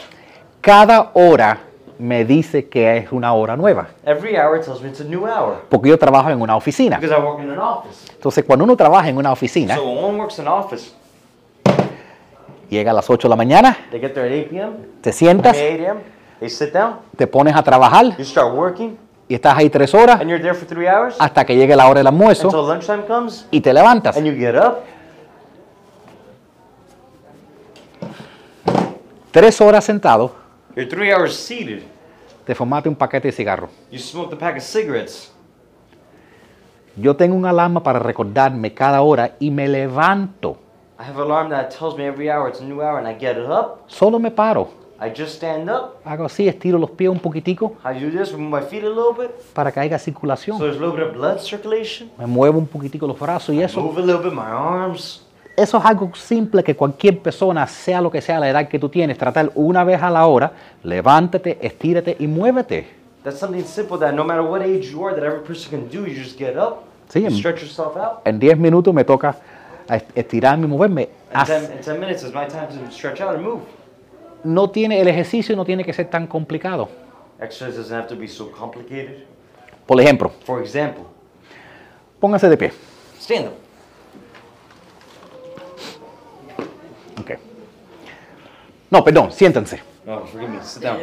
Cada 0.61 1.11
hora 1.13 1.59
me 1.99 2.23
dice 2.25 2.67
que 2.69 2.97
es 2.97 3.11
una 3.11 3.33
hora 3.33 3.55
nueva, 3.57 3.87
Every 4.05 4.35
hour 4.35 4.59
tells 4.63 4.81
me 4.81 4.89
it's 4.89 5.01
a 5.01 5.03
new 5.03 5.25
hour 5.27 5.57
porque 5.69 5.89
yo 5.89 5.97
trabajo 5.99 6.29
en 6.29 6.41
una 6.41 6.55
oficina. 6.55 6.97
because 6.99 7.15
I 7.15 7.19
work 7.23 7.39
in 7.41 7.49
an 7.51 7.59
office. 7.59 8.11
Entonces, 8.13 8.43
cuando 8.45 8.65
uno 8.65 8.75
trabaja 8.75 9.09
en 9.09 9.17
una 9.17 9.31
oficina, 9.31 9.75
So 9.75 9.83
when 9.87 10.03
one 10.03 10.17
works 10.19 10.39
in 10.39 10.47
an 10.47 10.53
office, 10.53 10.91
llega 12.69 12.91
a 12.91 12.93
las 12.93 13.09
8 13.09 13.27
de 13.27 13.29
la 13.29 13.35
mañana, 13.35 13.77
they 13.91 13.99
get 13.99 14.13
there 14.13 14.25
at 14.25 14.31
8 14.47 14.49
p.m., 14.49 14.71
te 15.01 15.11
sientas, 15.11 15.55
8 15.57 15.83
a.m., 15.85 15.99
they 16.39 16.49
sit 16.49 16.73
down, 16.73 16.95
te 17.17 17.27
pones 17.27 17.55
a 17.55 17.61
trabajar 17.63 18.17
you 18.17 18.23
start 18.25 18.53
working, 18.55 18.97
y 19.27 19.35
estás 19.35 19.57
ahí 19.57 19.69
tres 19.69 19.93
horas 19.93 20.19
and 20.21 20.29
you're 20.29 20.41
there 20.41 20.53
for 20.55 20.67
three 20.67 20.87
hours 20.87 21.15
hasta 21.19 21.45
que 21.45 21.55
llegue 21.55 21.75
la 21.75 21.87
hora 21.87 21.99
del 21.99 22.07
almuerzo 22.07 22.47
until 22.47 22.67
lunchtime 22.67 23.05
comes, 23.05 23.45
y 23.51 23.61
te 23.61 23.73
levantas. 23.73 24.15
and 24.17 24.25
you 24.25 24.33
get 24.33 24.55
up. 24.55 24.79
Tres 29.31 29.61
horas 29.61 29.85
sentado, 29.85 30.33
You're 30.75 30.89
three 30.89 31.11
hours 31.13 31.35
seated. 31.35 31.83
te 32.45 32.55
fumaste 32.55 32.89
un 32.89 32.95
paquete 32.95 33.27
de 33.29 33.31
cigarros. 33.31 33.69
You 33.91 33.99
smoked 33.99 34.33
a 34.33 34.37
pack 34.37 34.57
of 34.57 34.63
cigarettes. 34.63 35.31
Yo 36.97 37.15
tengo 37.15 37.35
un 37.35 37.45
alarma 37.45 37.81
para 37.81 37.99
recordarme 37.99 38.73
cada 38.73 39.01
hora 39.01 39.35
y 39.39 39.49
me 39.49 39.67
levanto 39.67 40.57
I 40.99 41.03
have 41.03 41.15
an 41.17 41.23
alarm 41.23 41.49
that 41.49 41.69
tells 41.69 41.97
me 41.97 42.05
every 42.05 42.29
hour 42.29 42.47
it's 42.49 42.59
a 42.61 42.63
new 42.63 42.81
hour, 42.81 42.99
and 42.99 43.07
I 43.07 43.13
get 43.17 43.37
up. 43.37 43.85
Solo 43.87 44.19
me 44.19 44.29
paro, 44.29 44.69
I 44.99 45.09
just 45.09 45.35
stand 45.37 45.69
up. 45.69 46.01
hago 46.03 46.25
así, 46.25 46.47
estiro 46.47 46.77
los 46.77 46.91
pies 46.91 47.09
un 47.09 47.19
poquitico 47.19 47.75
I 47.83 47.97
do 47.97 48.11
this, 48.11 48.33
move 48.33 48.49
my 48.49 48.61
feet 48.61 48.83
a 48.83 48.89
little 48.89 49.13
bit, 49.17 49.31
para 49.53 49.71
que 49.71 49.79
haya 49.79 49.97
so 49.97 50.05
circulación. 50.05 50.59
there's 50.59 50.75
a 50.75 50.79
little 50.79 50.95
bit 50.95 51.07
of 51.07 51.13
blood 51.13 51.39
circulation. 51.39 52.11
Me 52.17 52.27
muevo 52.27 52.59
un 52.59 52.67
poquitico 52.67 53.07
los 53.07 53.17
brazos 53.17 53.55
y 53.55 53.63
eso. 53.63 53.81
Move 53.81 53.99
a 54.01 54.05
little 54.05 54.21
bit 54.23 54.33
my 54.33 54.41
arms. 54.41 55.25
Eso 55.55 55.77
es 55.77 55.85
algo 55.85 56.11
simple 56.15 56.63
que 56.63 56.75
cualquier 56.75 57.19
persona, 57.19 57.67
sea 57.67 58.01
lo 58.01 58.09
que 58.09 58.21
sea 58.21 58.39
la 58.39 58.49
edad 58.49 58.67
que 58.67 58.79
tú 58.79 58.89
tienes, 58.89 59.17
tratar 59.17 59.51
una 59.55 59.83
vez 59.83 60.01
a 60.01 60.09
la 60.09 60.25
hora, 60.25 60.51
levántate, 60.83 61.57
estírate 61.61 62.15
y 62.19 62.27
muévete. 62.27 62.87
That's 63.23 63.37
something 63.37 63.63
simple 63.63 63.99
that 63.99 64.13
no 64.13 64.23
matter 64.23 64.41
what 64.41 64.61
age 64.61 64.89
you 64.91 65.05
are, 65.05 65.13
that 65.15 65.23
every 65.23 65.41
person 65.43 65.69
can 65.69 65.89
do. 65.89 66.07
You 66.07 66.15
just 66.15 66.39
get 66.39 66.55
up, 66.57 66.83
Sí, 67.13 67.21
you 67.21 67.29
stretch 67.29 67.61
yourself 67.61 67.95
out. 67.97 68.25
En 68.25 68.39
10 68.39 68.57
minutos 68.57 68.93
me 68.93 69.03
toca 69.03 69.35
estirarme 70.15 70.65
y 70.65 70.69
moverme. 70.69 71.01
In 71.03 71.09
Haz- 71.37 71.47
10, 71.49 71.71
in 71.73 71.81
10 71.81 71.99
minutes 71.99 72.23
is 72.23 72.33
my 72.33 72.47
time 72.47 72.67
to 72.67 72.91
stretch 72.91 73.21
out 73.21 73.35
and 73.35 73.43
move. 73.43 73.61
No 74.43 74.69
tiene, 74.71 74.99
el 74.99 75.07
ejercicio 75.07 75.55
no 75.55 75.65
tiene 75.65 75.83
que 75.83 75.93
ser 75.93 76.09
tan 76.09 76.25
complicado. 76.25 76.89
Exercise 77.39 77.77
doesn't 77.77 77.95
have 77.95 78.07
to 78.07 78.15
be 78.15 78.27
so 78.27 78.49
complicated. 78.51 79.25
Por 79.85 79.99
ejemplo, 80.01 80.31
For 80.45 80.61
example, 80.61 81.03
póngase 82.19 82.49
de 82.49 82.57
pie. 82.57 82.71
stand 83.19 83.47
up. 83.47 83.53
No, 88.91 89.03
perdón, 89.03 89.31
siéntense. 89.31 89.79
No, 90.05 90.19
forgive 90.27 90.49
me. 90.51 90.63
Sit 90.63 90.83
down. 90.83 90.97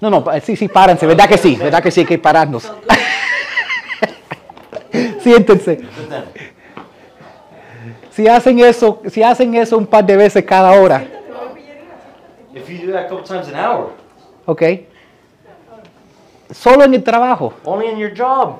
No, 0.00 0.10
no, 0.10 0.24
sí, 0.42 0.56
sí, 0.56 0.68
párense, 0.68 1.06
¿verdad 1.06 1.26
que 1.28 1.38
sí? 1.38 1.56
¿Verdad 1.56 1.82
que 1.82 1.90
sí 1.90 2.00
hay 2.00 2.06
que 2.06 2.18
pararnos? 2.18 2.70
Siéntense. 5.20 5.80
Si 8.10 8.28
hacen 8.28 8.58
eso, 8.60 9.02
si 9.10 9.22
hacen 9.22 9.54
eso 9.54 9.76
un 9.78 9.86
par 9.86 10.04
de 10.04 10.16
veces 10.16 10.44
cada 10.44 10.72
hora, 10.80 11.04
If 12.54 12.68
you 12.70 12.86
do 12.86 12.92
that 12.92 13.04
a 13.06 13.08
couple 13.08 13.24
times 13.24 13.48
an 13.48 13.54
hour, 13.56 13.90
¿ok? 14.46 14.62
Solo 16.50 16.84
en 16.84 16.94
el 16.94 17.02
trabajo, 17.02 17.52
only 17.64 17.86
in 17.88 17.98
your 17.98 18.12
job, 18.16 18.58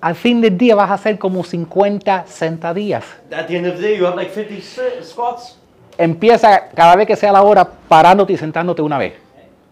al 0.00 0.14
fin 0.14 0.40
del 0.40 0.56
día 0.56 0.74
vas 0.74 0.90
a 0.90 0.94
hacer 0.94 1.18
como 1.18 1.44
50 1.44 2.24
sentadillas. 2.26 3.04
at 3.30 3.46
the 3.46 3.56
end 3.56 3.66
of 3.66 3.76
the 3.76 3.82
day, 3.82 3.98
you 3.98 4.06
have 4.06 4.16
like 4.16 4.30
50 4.32 4.60
sit- 4.62 5.02
squats. 5.04 5.58
Empieza 5.96 6.68
cada 6.74 6.96
vez 6.96 7.06
que 7.06 7.16
sea 7.16 7.32
la 7.32 7.42
hora 7.42 7.64
parándote 7.88 8.32
y 8.32 8.36
sentándote 8.36 8.82
una 8.82 8.98
vez. 8.98 9.14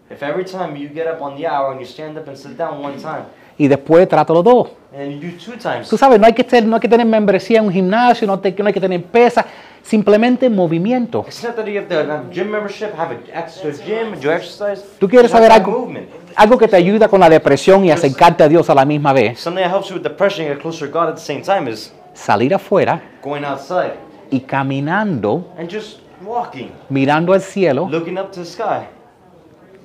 If 0.09 0.21
every 0.21 0.45
time 0.45 0.77
you 0.79 0.89
get 0.93 1.07
up 1.07 1.21
on 1.21 1.35
the 1.35 1.47
hour 1.47 1.71
and 1.71 1.79
you 1.79 1.85
stand 1.87 2.17
up 2.17 2.27
and 2.27 2.37
sit 2.37 2.57
down 2.57 2.83
one 2.83 2.95
time, 2.97 3.23
Y 3.57 3.67
después 3.67 4.07
trátalo 4.07 4.41
dos. 4.43 4.69
and 4.95 5.11
you 5.21 5.31
do 5.31 5.37
two 5.37 5.57
times, 5.57 5.89
Tú 5.89 5.97
sabes, 5.97 6.19
no 6.19 6.25
hay 6.27 6.33
que, 6.33 6.43
ser- 6.43 6.65
no 6.65 6.75
hay 6.75 6.79
que 6.79 6.87
tener 6.89 7.05
membresía 7.05 7.59
en 7.59 7.65
un 7.65 7.71
gimnasio, 7.73 8.25
no, 8.27 8.39
te- 8.39 8.51
no 8.57 8.67
hay 8.67 8.73
que 8.73 8.79
tener 8.81 9.03
pesa, 9.03 9.45
simplemente 9.83 10.49
movimiento. 10.49 11.23
it's 11.27 11.43
not 11.43 11.55
that 11.55 11.65
you 11.65 11.77
have 11.79 11.87
to 11.87 12.11
have 12.11 12.29
gym 12.31 12.49
membership, 12.49 12.93
have 12.97 13.11
a- 13.15 13.37
access 13.37 13.61
to 13.61 13.69
a 13.83 13.85
gym, 13.85 14.19
do 14.21 14.31
exercise. 14.31 14.83
¿Tú 14.99 15.07
quieres 15.09 15.29
saber 15.31 15.51
algo? 15.51 15.71
Movement. 15.71 16.09
Algo 16.35 16.57
que 16.57 16.67
te 16.67 16.75
ayuda 16.75 17.07
con 17.07 17.19
la 17.19 17.29
depresión 17.29 17.83
y 17.85 17.91
acercarte 17.91 18.43
a 18.43 18.47
Dios 18.47 18.69
a 18.69 18.75
la 18.75 18.85
misma 18.85 19.13
vez. 19.13 19.39
Something 19.39 19.63
that 19.63 19.71
helps 19.71 19.89
you 19.89 19.95
with 19.95 20.03
depression 20.03 20.45
and 20.45 20.55
get 20.55 20.61
closer 20.61 20.87
to 20.89 20.93
God 20.99 21.09
at 21.09 21.15
the 21.15 21.21
same 21.21 21.41
time 21.41 21.67
is 21.69 21.91
Salir 22.13 22.53
afuera 22.53 23.01
going 23.23 23.43
outside 23.43 23.93
y 24.31 24.39
caminando, 24.41 25.47
and 25.57 25.69
just 25.69 25.99
walking, 26.23 26.69
mirando 26.89 27.33
al 27.33 27.41
cielo 27.41 27.87
looking 27.89 28.17
up 28.17 28.31
to 28.31 28.41
the 28.41 28.45
sky, 28.45 28.85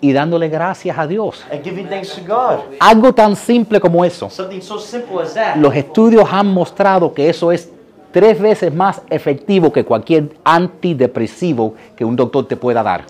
y 0.00 0.12
dándole 0.12 0.48
gracias 0.48 0.96
a 0.96 1.06
Dios. 1.06 1.44
and 1.50 1.62
giving 1.64 1.86
thanks 1.88 2.14
to 2.14 2.20
God. 2.26 2.60
Algo 2.80 3.12
tan 3.12 3.34
simple 3.34 3.80
como 3.80 4.04
eso. 4.04 4.30
Something 4.30 4.60
so 4.60 4.78
simple 4.78 5.20
as 5.22 5.34
that. 5.34 5.56
Los 5.56 5.74
estudios 5.74 6.28
han 6.32 6.46
mostrado 6.46 7.12
que 7.12 7.28
eso 7.28 7.50
es 7.50 7.68
tres 8.12 8.40
veces 8.40 8.72
más 8.72 9.02
efectivo 9.10 9.72
que 9.72 9.84
cualquier 9.84 10.30
antidepresivo 10.44 11.74
que 11.96 12.04
un 12.04 12.16
doctor 12.16 12.46
te 12.46 12.56
pueda 12.56 12.82
dar. 12.82 13.04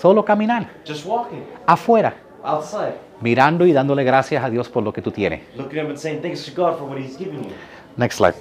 Solo 0.00 0.24
caminar 0.24 0.68
Just 0.86 1.06
walking 1.06 1.42
afuera, 1.66 2.14
outside, 2.44 2.94
mirando 3.20 3.66
y 3.66 3.72
dándole 3.72 4.04
gracias 4.04 4.44
a 4.44 4.50
Dios 4.50 4.68
por 4.68 4.82
lo 4.82 4.92
que 4.92 5.00
tú 5.00 5.10
tienes. 5.10 5.40
looking 5.56 5.80
up 5.80 5.88
and 5.88 5.96
saying 5.98 6.20
thanks 6.20 6.44
to 6.44 6.50
God 6.50 6.78
for 6.78 6.86
what 6.88 6.98
He's 6.98 7.16
given 7.16 7.42
you. 7.44 7.50
Next 7.96 8.18
slide. 8.18 8.34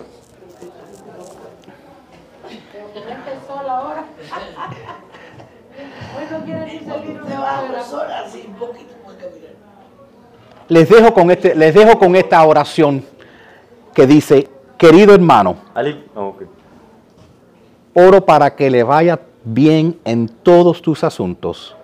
Les 10.67 10.89
dejo 10.89 11.13
con 11.13 11.29
este, 11.31 11.53
les 11.55 11.73
dejo 11.73 11.99
con 11.99 12.15
esta 12.15 12.43
oración 12.43 13.05
que 13.93 14.07
dice, 14.07 14.49
querido 14.77 15.13
hermano. 15.13 15.57
Oh, 16.15 16.35
oro 17.93 18.25
para 18.25 18.55
que 18.55 18.69
le 18.69 18.83
vaya 18.83 19.19
bien 19.43 19.99
en 20.03 20.27
todos 20.27 20.81
tus 20.81 21.03
asuntos 21.03 21.75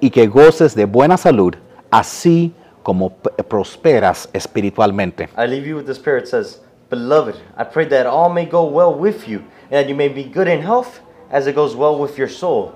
y 0.00 0.10
que 0.10 0.26
goces 0.26 0.74
de 0.74 0.86
buena 0.86 1.16
salud, 1.16 1.54
así 1.90 2.54
como 2.82 3.10
prosperas 3.10 4.28
espiritualmente. 4.32 5.28
I 5.36 5.46
leave 5.46 5.68
you 5.68 5.76
with 5.76 5.84
this 5.84 5.98
prayer. 5.98 6.18
It 6.18 6.26
says, 6.26 6.60
Beloved, 6.92 7.36
I 7.56 7.64
pray 7.64 7.86
that 7.86 8.04
all 8.04 8.28
may 8.28 8.44
go 8.44 8.64
well 8.64 8.92
with 8.92 9.26
you, 9.26 9.38
and 9.70 9.80
that 9.80 9.88
you 9.88 9.94
may 9.94 10.08
be 10.10 10.24
good 10.24 10.46
in 10.46 10.60
health 10.60 11.00
as 11.30 11.46
it 11.46 11.54
goes 11.54 11.74
well 11.74 11.98
with 11.98 12.18
your 12.18 12.28
soul. 12.28 12.74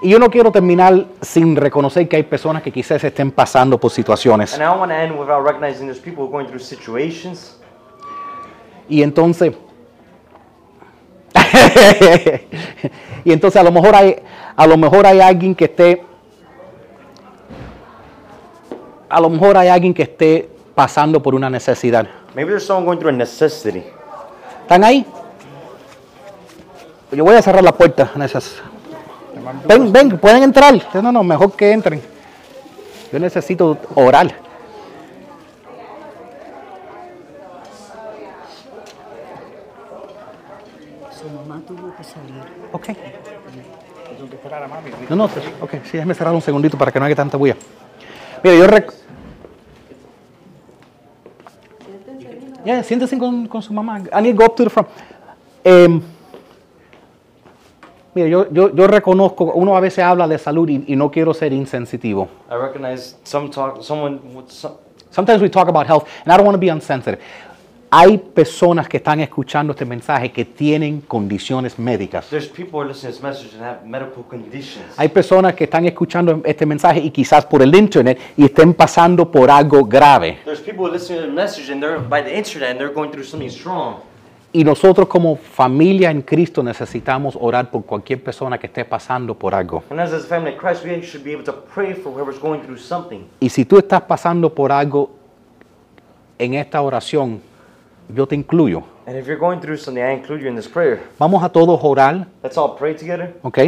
Y 0.00 0.10
yo 0.10 0.20
no 0.20 0.30
quiero 0.30 0.52
terminar 0.52 1.06
sin 1.20 1.56
reconocer 1.56 2.08
que 2.08 2.14
hay 2.18 2.22
personas 2.22 2.62
que 2.62 2.70
quizás 2.70 3.02
estén 3.02 3.32
pasando 3.32 3.80
por 3.80 3.90
situaciones. 3.90 4.54
And 4.54 4.62
I 4.62 4.66
don't 4.66 4.78
want 4.78 4.92
to 4.92 4.96
end 4.96 5.18
without 5.18 5.44
recognizing 5.44 5.88
there's 5.88 5.98
people 5.98 6.22
who 6.22 6.28
are 6.28 6.30
going 6.30 6.46
through 6.46 6.60
situations. 6.62 7.58
Y 8.88 9.02
entonces, 9.02 9.54
y 13.24 13.32
entonces 13.32 13.60
a 13.60 13.64
lo 13.64 13.72
mejor 13.72 13.96
hay, 13.96 14.22
a 14.54 14.66
lo 14.68 14.76
mejor 14.76 15.04
hay 15.04 15.18
alguien 15.18 15.56
que 15.56 15.64
esté, 15.64 16.04
a 19.08 19.20
lo 19.20 19.28
mejor 19.30 19.56
hay 19.56 19.66
alguien 19.66 19.92
que 19.92 20.04
esté 20.04 20.48
pasando 20.76 21.20
por 21.20 21.34
una 21.34 21.50
necesidad. 21.50 22.08
Maybe 22.38 22.50
there's 22.50 22.64
someone 22.64 22.84
going 22.86 22.98
through 23.00 23.08
a 23.08 23.18
necessity. 23.18 23.82
¿Están 24.62 24.84
ahí? 24.84 25.04
Yo 27.10 27.24
voy 27.24 27.34
a 27.34 27.42
cerrar 27.42 27.64
la 27.64 27.72
puerta. 27.72 28.12
Necesas- 28.14 28.62
Ven, 29.66 29.92
ven, 29.92 30.16
pueden 30.18 30.44
entrar. 30.44 30.72
No, 31.02 31.10
no, 31.10 31.24
mejor 31.24 31.50
que 31.56 31.72
entren. 31.72 32.00
Yo 33.10 33.18
necesito 33.18 33.76
orar. 33.96 34.28
Su 41.10 41.28
mamá 41.30 41.60
tuvo 41.66 41.92
que 41.96 42.04
salir. 42.04 42.40
Ok. 42.70 42.88
No, 45.10 45.16
no, 45.16 45.24
ok, 45.24 45.70
sí, 45.82 45.90
déjeme 45.94 46.14
cerrar 46.14 46.32
un 46.32 46.40
segundito 46.42 46.78
para 46.78 46.92
que 46.92 47.00
no 47.00 47.06
haya 47.06 47.16
tanta 47.16 47.36
bulla. 47.36 47.56
Mira, 48.44 48.54
yo 48.56 48.66
rec... 48.68 49.07
Ya, 52.68 52.82
siéntese 52.82 53.18
con, 53.18 53.46
con 53.46 53.62
su 53.62 53.72
mamá. 53.72 53.98
I 54.12 54.20
need 54.20 54.32
to 54.32 54.36
go 54.36 54.44
up 54.44 54.54
to 54.56 54.64
the 54.64 54.68
front. 54.68 54.90
Em, 55.64 56.02
mira, 58.14 58.28
yo, 58.28 58.46
yo, 58.52 58.74
yo 58.74 58.86
reconozco, 58.86 59.44
uno 59.54 59.74
a 59.74 59.80
veces 59.80 60.04
habla 60.04 60.28
de 60.28 60.36
salud 60.36 60.68
y, 60.68 60.84
y 60.86 60.94
no 60.94 61.10
quiero 61.10 61.32
ser 61.32 61.54
insensitivo. 61.54 62.28
I 62.50 62.56
recognize 62.56 63.16
some 63.24 63.48
talk, 63.48 63.82
someone 63.82 64.20
some, 64.48 64.74
Sometimes 65.10 65.40
we 65.40 65.48
talk 65.48 65.68
about 65.68 65.86
health, 65.86 66.06
and 66.26 66.30
I 66.30 66.36
don't 66.36 66.44
want 66.44 66.56
to 66.56 66.60
be 66.60 66.68
insensitive. 66.68 67.18
Hay 67.90 68.18
personas 68.18 68.86
que 68.86 68.98
están 68.98 69.20
escuchando 69.20 69.72
este 69.72 69.86
mensaje 69.86 70.30
que 70.30 70.44
tienen 70.44 71.00
condiciones 71.00 71.78
médicas. 71.78 72.28
There's 72.28 72.46
people 72.46 72.72
who 72.72 72.80
are 72.80 72.88
listening 72.88 73.14
to 73.14 73.16
this 73.16 73.22
message 73.22 73.54
and 73.54 73.64
have 73.64 73.86
medical 73.86 74.22
conditions. 74.28 74.84
Hay 74.98 75.08
personas 75.08 75.54
que 75.54 75.64
están 75.64 75.86
escuchando 75.86 76.42
este 76.44 76.66
mensaje 76.66 77.00
y 77.00 77.10
quizás 77.10 77.46
por 77.46 77.62
el 77.62 77.74
internet 77.74 78.18
y 78.36 78.44
estén 78.44 78.74
pasando 78.74 79.30
por 79.30 79.50
algo 79.50 79.86
grave. 79.86 80.38
There's 80.44 80.60
people 80.60 80.84
who 80.84 80.92
listen 80.92 81.16
to 81.16 81.22
the 81.22 81.32
message 81.32 81.72
and 81.72 81.80
they're 81.80 81.98
by 81.98 82.22
the 82.22 82.36
internet 82.36 82.72
and 82.72 82.78
they're 82.78 82.92
going 82.92 83.10
through 83.10 83.24
something 83.24 83.48
strong. 83.48 83.96
Y 84.52 84.64
nosotros 84.64 85.08
como 85.08 85.36
familia 85.36 86.10
en 86.10 86.20
Cristo 86.20 86.62
necesitamos 86.62 87.38
orar 87.40 87.70
por 87.70 87.86
cualquier 87.86 88.22
persona 88.22 88.58
que 88.58 88.66
esté 88.66 88.84
pasando 88.84 89.34
por 89.34 89.54
algo. 89.54 89.82
And 89.88 89.98
as 89.98 90.12
a 90.12 90.20
family 90.20 90.52
of 90.52 90.58
Christ, 90.58 90.84
we 90.84 91.00
should 91.00 91.24
be 91.24 91.32
able 91.32 91.44
to 91.44 91.54
pray 91.74 91.94
for 91.94 92.12
whoever's 92.12 92.38
going 92.38 92.60
through 92.60 92.78
something. 92.78 93.20
Y 93.40 93.48
si 93.48 93.64
tú 93.64 93.78
estás 93.78 94.02
pasando 94.02 94.54
por 94.54 94.72
algo 94.72 95.10
en 96.38 96.52
esta 96.52 96.82
oración, 96.82 97.40
yo 98.08 98.26
te 98.26 98.34
incluyo. 98.34 98.82
And 99.06 99.16
if 99.16 99.26
you're 99.26 99.38
going 99.40 99.60
through 99.60 99.78
something, 99.78 100.02
I 100.02 100.12
include 100.14 100.42
you 100.42 100.48
in 100.48 100.56
this 100.56 100.68
prayer. 100.68 101.00
Vamos 101.18 101.42
a 101.42 101.48
todos 101.48 101.78
orar, 101.82 102.26
Let's 102.42 102.56
all 102.56 102.74
pray 102.76 102.94
together. 102.94 103.34
¿ok? 103.42 103.58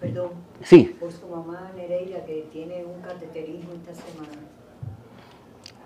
Perdón, 0.00 0.30
Sí, 0.62 0.96
por 0.98 1.12
su 1.12 1.26
mamá 1.28 1.70
Nereida 1.76 2.24
que 2.24 2.48
tiene 2.52 2.84
un 2.84 3.00
cateterismo 3.02 3.70
esta 3.74 3.94
semana. 3.94 4.32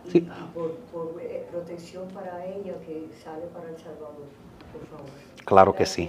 Y, 0.06 0.10
Sí. 0.10 0.18
y 0.18 0.54
por, 0.54 0.72
por, 0.92 1.20
eh, 1.20 1.46
protección 1.50 2.08
para 2.08 2.44
ella 2.46 2.74
que 2.86 3.08
sale 3.22 3.46
para 3.52 3.68
El 3.68 3.76
Salvador, 3.76 4.26
por 4.72 4.86
favor. 4.88 5.10
claro 5.44 5.74
que 5.74 5.86
sí. 5.86 6.08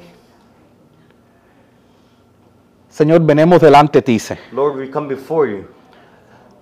Señor, 2.89 3.21
venemos 3.21 3.59
delante 3.59 3.99
de 3.99 4.03
ti. 4.03 4.17
Lord, 4.51 4.77
we 4.77 4.89
come 4.89 5.07
before 5.07 5.49
you. 5.49 5.65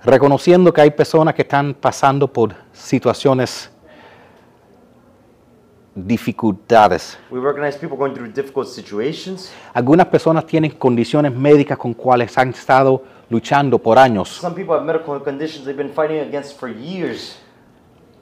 reconociendo 0.03 0.73
que 0.73 0.81
hay 0.81 0.91
personas 0.91 1.35
que 1.35 1.43
están 1.43 1.73
pasando 1.73 2.27
por 2.27 2.55
situaciones, 2.73 3.69
dificultades. 5.95 7.17
We 7.29 7.39
recognize 7.39 7.77
people 7.77 7.97
going 7.97 8.13
through 8.13 8.31
difficult 8.31 8.67
situations. 8.67 9.51
Algunas 9.73 10.07
personas 10.07 10.45
tienen 10.45 10.71
condiciones 10.71 11.33
médicas 11.33 11.77
con 11.77 11.93
cuales 11.93 12.37
han 12.37 12.49
estado 12.49 13.03
luchando 13.29 13.79
por 13.79 13.97
años. 13.97 14.29
Some 14.29 14.55
people 14.55 14.73
have 14.75 14.85
medical 14.85 15.21
conditions 15.21 15.65
they've 15.65 15.77
been 15.77 15.93
fighting 15.93 16.19
against 16.19 16.59
for 16.59 16.69
years. 16.69 17.37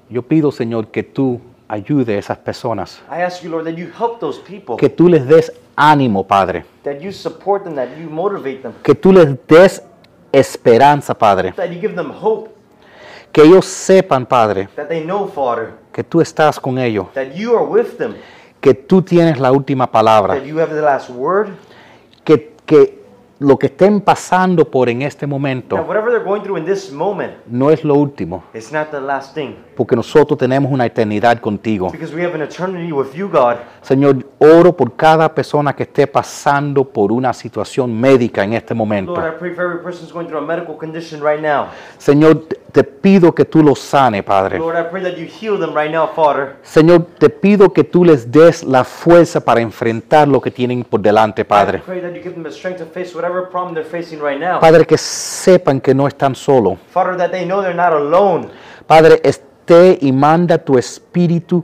Yo 0.10 0.24
pido, 0.24 0.52
Señor, 0.52 0.88
que 0.88 1.04
tú 1.04 1.40
ayude 1.68 2.16
a 2.16 2.18
esas 2.18 2.38
personas, 2.40 3.00
I 3.12 3.22
ask 3.22 3.44
you, 3.44 3.50
Lord, 3.52 3.66
that 3.66 3.76
you 3.76 3.88
help 3.88 4.20
those 4.20 4.40
people, 4.42 4.76
que 4.76 4.90
tú 4.90 5.08
les 5.08 5.28
des 5.28 5.54
ánimo, 5.76 6.26
Padre, 6.26 6.66
that 6.84 7.00
you 7.00 7.12
support 7.12 7.64
them, 7.64 7.76
that 7.76 7.90
you 7.96 8.10
motivate 8.10 8.64
them, 8.64 8.74
que 8.82 8.96
tú 8.96 9.14
les 9.14 9.38
des 9.48 9.84
esperanza, 10.32 11.14
Padre, 11.14 11.52
that 11.54 11.68
you 11.68 11.80
give 11.80 11.94
them 11.94 12.12
hope, 12.12 12.50
que 13.40 13.48
ellos 13.48 13.66
sepan, 13.66 14.26
Padre, 14.26 14.68
that 14.76 14.88
they 14.88 15.02
know, 15.02 15.26
Father, 15.28 15.70
que 15.94 16.04
tú 16.04 16.20
estás 16.20 16.60
con 16.60 16.78
ellos, 16.78 17.08
that 17.14 17.32
you 17.34 17.56
are 17.56 17.66
with 17.66 17.96
them, 17.98 18.16
que 18.60 18.74
tú 18.74 19.02
tienes 19.02 19.40
la 19.40 19.52
última 19.54 19.90
palabra, 19.90 20.36
that 20.36 20.44
you 20.44 20.60
have 20.60 20.76
the 20.76 20.82
last 20.82 21.10
word, 21.10 21.52
que, 22.26 22.54
que 22.66 22.99
lo 23.40 23.58
que 23.58 23.68
estén 23.68 24.02
pasando 24.02 24.70
por 24.70 24.90
en 24.90 25.02
este 25.02 25.26
momento 25.26 25.76
whatever 25.78 26.12
they're 26.12 26.24
going 26.24 26.42
through 26.42 26.58
in 26.58 26.66
this 26.66 26.92
moment, 26.92 27.34
no 27.48 27.72
es 27.72 27.84
lo 27.84 27.96
último, 27.96 28.44
it's 28.54 28.72
not 28.72 28.92
the 28.92 29.00
last 29.00 29.34
thing. 29.34 29.56
porque 29.76 29.96
nosotros 29.96 30.38
tenemos 30.38 30.70
una 30.72 30.86
eternidad 30.86 31.40
contigo. 31.40 31.90
Because 31.92 32.14
we 32.14 32.22
have 32.24 32.36
an 32.36 32.42
eternity 32.42 32.92
with 32.92 33.14
you, 33.14 33.30
God. 33.30 33.56
Señor, 33.82 34.26
oro 34.40 34.76
por 34.76 34.94
cada 34.98 35.34
persona 35.34 35.74
que 35.74 35.84
esté 35.84 36.06
pasando 36.06 36.84
por 36.84 37.14
una 37.14 37.32
situación 37.34 37.98
médica 37.98 38.44
en 38.44 38.54
este 38.54 38.74
momento. 38.74 39.16
Lord, 39.16 39.36
I 39.36 39.38
pray 39.40 39.54
for 39.54 39.64
every 39.64 39.82
person 39.82 40.04
who's 40.04 40.12
going 40.14 40.28
through 40.28 40.44
a 40.44 40.46
medical 40.46 40.76
condition 40.78 41.22
right 41.22 41.42
now. 41.42 41.68
Señor, 41.98 42.46
te- 42.74 42.84
pido 42.84 43.34
que 43.34 43.46
tú 43.46 43.64
los 43.64 43.80
sane, 43.80 44.22
Padre. 44.22 44.60
Lord, 44.60 44.76
I 44.78 44.90
pray 44.90 45.02
that 45.04 45.18
you 45.18 45.26
heal 45.26 45.58
them 45.58 45.74
right 45.74 45.90
now, 45.90 46.10
Father. 46.14 46.58
Señor, 46.62 47.06
te 47.18 47.30
pido 47.30 47.72
que 47.72 47.86
tú 47.86 48.04
les 48.04 48.30
des 48.30 48.64
la 48.66 48.84
fuerza 48.84 49.40
para 49.40 49.62
enfrentar 49.62 50.28
lo 50.28 50.42
que 50.42 50.52
tienen 50.52 50.84
por 50.84 51.00
delante, 51.00 51.44
I 51.44 51.46
Padre. 51.46 51.80
pray 51.86 52.02
that 52.02 52.10
you 52.14 52.22
give 52.22 52.34
them 52.34 52.44
the 52.44 52.52
strength 52.52 52.80
to 52.80 52.86
face 52.86 53.16
whatever 53.16 53.29
problem 53.50 53.74
they're 53.74 53.84
facing 53.84 54.20
right 54.20 54.40
now. 54.40 54.60
Padre, 54.60 54.86
que 54.86 54.98
sepan 54.98 55.82
que 55.82 55.94
no 55.94 56.08
están 56.08 56.36
solos. 56.36 56.78
Father, 56.92 57.18
that 57.18 57.32
they 57.32 57.46
know 57.46 57.62
they're 57.62 57.74
not 57.74 57.94
alone. 57.94 58.50
Padre, 58.88 59.20
esté 59.24 59.98
y 60.02 60.12
manda 60.12 60.58
tu 60.58 60.78
espíritu 60.78 61.64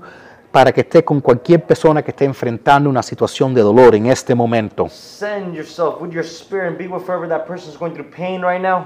para 0.52 0.72
que 0.72 0.82
esté 0.82 1.04
con 1.04 1.20
cualquier 1.20 1.66
persona 1.66 2.02
que 2.02 2.12
esté 2.12 2.24
enfrentando 2.24 2.90
una 2.90 3.04
situación 3.04 3.54
de 3.54 3.62
dolor 3.62 3.94
en 3.94 4.06
este 4.06 4.34
momento. 4.34 4.88
Send 4.90 5.54
yourself 5.54 6.00
with 6.00 6.12
your 6.12 6.24
spirit 6.24 6.70
and 6.70 6.78
be 6.78 6.88
with 6.88 7.04
whoever 7.06 7.28
that 7.28 7.46
person 7.46 7.70
is 7.70 7.78
going 7.78 7.94
through 7.94 8.10
pain 8.10 8.42
right 8.42 8.62
now. 8.62 8.86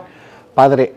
Padre, 0.55 0.95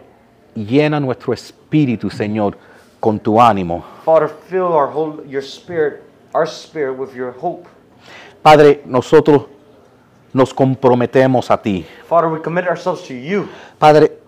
llena 0.54 0.98
nuestro 0.98 1.32
espíritu, 1.34 2.08
Señor, 2.08 2.56
con 3.00 3.18
tu 3.18 3.40
ánimo. 3.40 3.84
Father, 4.04 4.28
fill 4.28 4.72
our 4.72 4.90
whole 4.90 5.22
your 5.26 5.42
spirit, 5.42 6.02
our 6.32 6.46
spirit 6.46 6.98
with 6.98 7.14
your 7.14 7.34
hope. 7.38 7.68
Padre, 8.42 8.82
nosotros 8.86 9.42
nos 10.32 10.52
comprometemos 10.54 11.50
a 11.50 11.60
ti. 11.60 11.84
Father, 12.08 12.30
we 12.30 12.40
commit 12.40 12.66
ourselves 12.66 13.02
to 13.06 13.14
you. 13.14 13.46
Padre, 13.78 14.18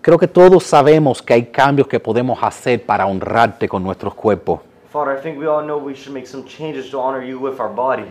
creo 0.00 0.18
que 0.18 0.26
todos 0.28 0.64
sabemos 0.64 1.22
que 1.22 1.34
hay 1.34 1.46
cambios 1.46 1.86
que 1.88 2.00
podemos 2.00 2.38
hacer 2.42 2.84
para 2.84 3.06
honrarte 3.06 3.68
con 3.68 3.82
nuestros 3.82 4.14
cuerpos. 4.14 4.60
Father, 4.92 5.16
I 5.18 5.20
think 5.22 5.38
we 5.38 5.46
all 5.46 5.62
know 5.62 5.78
we 5.78 5.94
should 5.94 6.14
make 6.14 6.26
some 6.26 6.44
changes 6.44 6.90
to 6.90 6.98
honor 6.98 7.22
you 7.22 7.38
with 7.38 7.60
our 7.60 7.72
body. 7.72 8.06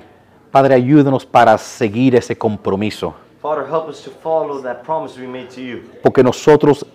Padre, 0.52 0.76
ayúdanos 0.76 1.26
para 1.26 1.58
seguir 1.58 2.16
ese 2.16 2.38
compromiso, 2.38 3.14
Father, 3.42 3.66
help 3.70 3.90
us 3.90 4.02
to 4.04 4.10
follow 4.10 4.62
that 4.62 4.84
promise 4.84 5.20
we 5.20 5.28
made 5.28 5.48
to 5.48 5.62
you. 5.62 5.82
porque 6.02 6.24
nosotros 6.24 6.86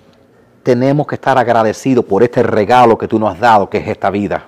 tenemos 0.62 1.06
que 1.06 1.14
estar 1.14 1.38
agradecidos 1.38 2.04
por 2.04 2.22
este 2.22 2.42
regalo 2.42 2.96
que 2.98 3.08
tú 3.08 3.18
nos 3.18 3.34
has 3.34 3.40
dado, 3.40 3.68
que 3.68 3.78
es 3.78 3.88
esta 3.88 4.10
vida. 4.10 4.46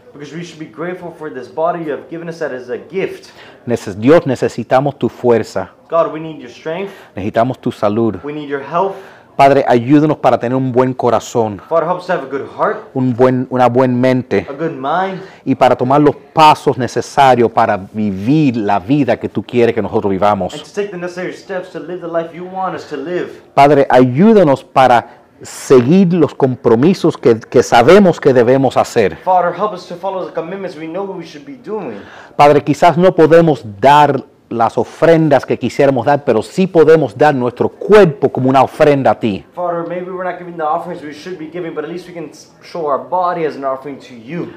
Dios, 3.98 4.26
necesitamos 4.26 4.98
tu 4.98 5.08
fuerza, 5.08 5.70
God, 5.88 6.12
we 6.12 6.20
need 6.20 6.38
your 6.38 6.50
strength. 6.50 6.90
necesitamos 7.14 7.58
tu 7.58 7.72
salud. 7.72 8.16
We 8.22 8.32
need 8.32 8.48
your 8.48 8.62
health. 8.62 8.94
Padre, 9.34 9.64
ayúdanos 9.66 10.18
para 10.18 10.38
tener 10.38 10.54
un 10.54 10.70
buen 10.70 10.92
corazón, 10.92 11.58
Father, 11.66 11.88
help 11.88 12.00
us 12.00 12.10
have 12.10 12.22
a 12.22 12.26
good 12.26 12.46
heart, 12.54 12.90
un 12.92 13.16
buen, 13.16 13.46
una 13.48 13.66
buena 13.66 13.94
mente 13.94 14.46
a 14.48 14.52
good 14.52 14.72
mind, 14.72 15.22
y 15.42 15.54
para 15.54 15.74
tomar 15.74 16.02
los 16.02 16.14
pasos 16.34 16.76
necesarios 16.76 17.50
para 17.50 17.78
vivir 17.78 18.58
la 18.58 18.78
vida 18.78 19.18
que 19.18 19.30
tú 19.30 19.42
quieres 19.42 19.74
que 19.74 19.80
nosotros 19.80 20.10
vivamos. 20.10 20.52
and 20.52 20.62
to 20.62 20.70
take 20.70 20.90
the 20.90 20.98
necessary 20.98 21.32
steps 21.32 21.70
to 21.70 21.80
live 21.80 22.00
the 22.00 22.06
life 22.06 22.36
you 22.36 22.44
want 22.44 22.74
us 22.76 22.86
to 22.90 22.96
live. 22.96 23.30
Padre, 23.54 23.86
ayúdanos 23.88 24.62
para 24.62 25.21
seguir 25.42 26.12
los 26.14 26.34
compromisos 26.34 27.16
que, 27.16 27.38
que 27.40 27.62
sabemos 27.62 28.20
que 28.20 28.32
debemos 28.32 28.76
hacer. 28.76 29.16
Father, 29.16 29.52
help 29.52 29.72
us 29.72 29.86
to 29.88 29.96
follow 29.96 30.26
the 30.26 30.32
commitments 30.32 30.76
we 30.76 30.86
know 30.86 31.04
we 31.04 31.24
should 31.24 31.46
be 31.46 31.56
doing. 31.56 32.00
Padre, 32.36 32.62
quizás 32.62 32.96
no 32.96 33.14
podemos 33.14 33.64
dar 33.80 34.24
las 34.48 34.76
ofrendas 34.76 35.46
que 35.46 35.58
quisiéramos 35.58 36.04
dar, 36.06 36.24
pero 36.24 36.42
sí 36.42 36.66
podemos 36.66 37.16
dar 37.16 37.34
nuestro 37.34 37.68
cuerpo 37.68 38.30
como 38.30 38.50
una 38.50 38.62
ofrenda 38.62 39.10
a 39.12 39.18
ti. 39.18 39.44
Father, 39.54 39.84
maybe 39.88 40.10
we're 40.10 40.28
not 40.28 40.38
giving 40.38 40.56
the 40.56 40.64
offerings 40.64 41.02
we 41.02 41.12
should 41.12 41.38
be 41.38 41.48
giving, 41.50 41.74
but 41.74 41.84
at 41.84 41.90
least 41.90 42.06
we 42.06 42.14
can 42.14 42.30
show 42.62 42.86
our 42.86 42.98
body 42.98 43.44
as 43.46 43.56
an 43.56 43.64
offering 43.64 43.98
to 43.98 44.14
you. 44.14 44.52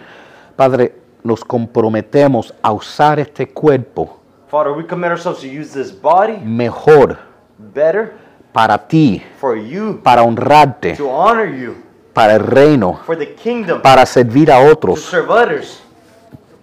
Padre, 0.55 0.93
nos 1.23 1.43
comprometemos 1.43 2.53
a 2.61 2.71
usar 2.71 3.19
este 3.19 3.47
cuerpo 3.47 4.19
Father, 4.47 4.71
we 4.71 4.83
commit 4.86 5.11
ourselves 5.11 5.41
to 5.41 5.47
use 5.47 5.73
this 5.73 5.91
body 5.91 6.38
mejor 6.38 7.17
better 7.73 8.13
para 8.56 8.78
ti, 8.88 9.22
for 9.38 9.58
you, 9.58 9.99
para 10.01 10.24
honrarte, 10.24 10.95
to 10.95 11.10
honor 11.10 11.45
you, 11.53 11.76
para 12.14 12.36
el 12.36 12.39
reino, 12.39 13.01
for 13.06 13.18
the 13.18 13.34
kingdom, 13.36 13.82
para 13.82 14.06
servir 14.06 14.49
a 14.49 14.64
to 14.64 14.72
otros, 14.72 15.01
serve 15.01 15.30
others. 15.30 15.84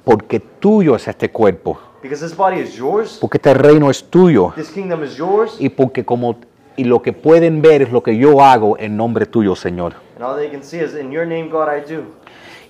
porque 0.03 0.40
tuyo 0.40 0.97
es 0.97 1.07
este 1.07 1.30
cuerpo, 1.30 1.78
Because 2.03 2.24
this 2.26 2.34
body 2.36 2.59
is 2.61 2.74
yours, 2.74 3.18
porque 3.20 3.36
este 3.36 3.55
reino 3.55 3.90
es 3.90 4.03
tuyo 4.03 4.53
this 4.57 4.70
kingdom 4.70 5.05
is 5.05 5.16
yours, 5.16 5.55
y 5.61 5.68
porque 5.68 6.05
como 6.05 6.36
y 6.76 6.84
lo 6.84 7.03
que 7.03 7.12
pueden 7.12 7.61
ver 7.61 7.82
es 7.82 7.93
lo 7.93 8.03
que 8.03 8.16
yo 8.16 8.40
hago 8.43 8.76
en 8.78 8.97
nombre 8.97 9.26
tuyo, 9.26 9.55
Señor. 9.55 9.93
and 10.16 10.24
all 10.24 10.34
they 10.36 10.49
can 10.51 10.62
see 10.62 10.78
is 10.80 10.95
in 10.95 11.11
your 11.12 11.26
name, 11.26 11.49
God, 11.51 11.68
I 11.68 11.80
do. 11.80 12.05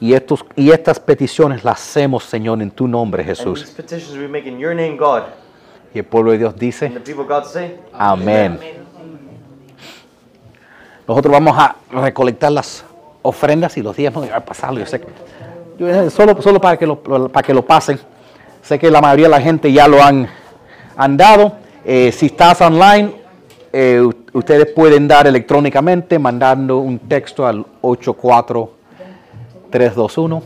Y 0.00 0.14
estos 0.14 0.44
y 0.56 0.72
estas 0.72 0.98
peticiones 0.98 1.62
las 1.62 1.80
hacemos, 1.80 2.24
Señor, 2.24 2.60
en 2.60 2.72
tu 2.72 2.88
nombre, 2.88 3.22
And 3.22 3.30
these 3.30 3.40
Jesús. 3.44 3.70
petitions 3.70 4.18
we 4.18 4.26
make 4.26 4.48
in 4.48 4.58
your 4.58 4.74
name, 4.74 4.96
God. 4.96 5.22
Y 5.94 5.98
el 6.00 6.04
pueblo 6.04 6.32
de 6.32 6.38
Dios 6.38 6.54
And 6.54 6.60
dice, 6.60 6.88
the 6.90 6.98
people 7.00 7.22
of 7.22 7.28
God 7.28 7.44
say, 7.44 7.78
amén. 7.92 8.81
Nosotros 11.12 11.30
vamos 11.30 11.54
a 11.58 11.76
recolectar 11.90 12.50
las 12.52 12.86
ofrendas 13.20 13.76
y 13.76 13.82
los 13.82 13.94
días 13.94 14.14
a 14.16 14.40
pasarlo. 14.40 14.80
Yo 14.80 14.86
sé 14.86 14.98
que- 14.98 15.08
solo, 16.08 16.40
solo 16.40 16.58
para, 16.58 16.78
que 16.78 16.86
lo, 16.86 17.02
para 17.30 17.46
que 17.46 17.52
lo 17.52 17.66
pasen. 17.66 18.00
Sé 18.62 18.78
que 18.78 18.90
la 18.90 19.02
mayoría 19.02 19.26
de 19.26 19.30
la 19.32 19.40
gente 19.42 19.70
ya 19.70 19.86
lo 19.88 20.02
han, 20.02 20.26
han 20.96 21.16
dado. 21.18 21.52
Eh, 21.84 22.10
si 22.12 22.24
estás 22.26 22.62
online, 22.62 23.12
eh, 23.74 24.02
ustedes 24.32 24.72
pueden 24.72 25.06
dar 25.06 25.26
electrónicamente 25.26 26.18
mandando 26.18 26.78
un 26.78 26.98
texto 27.00 27.46
al 27.46 27.66
84321. 27.82 30.42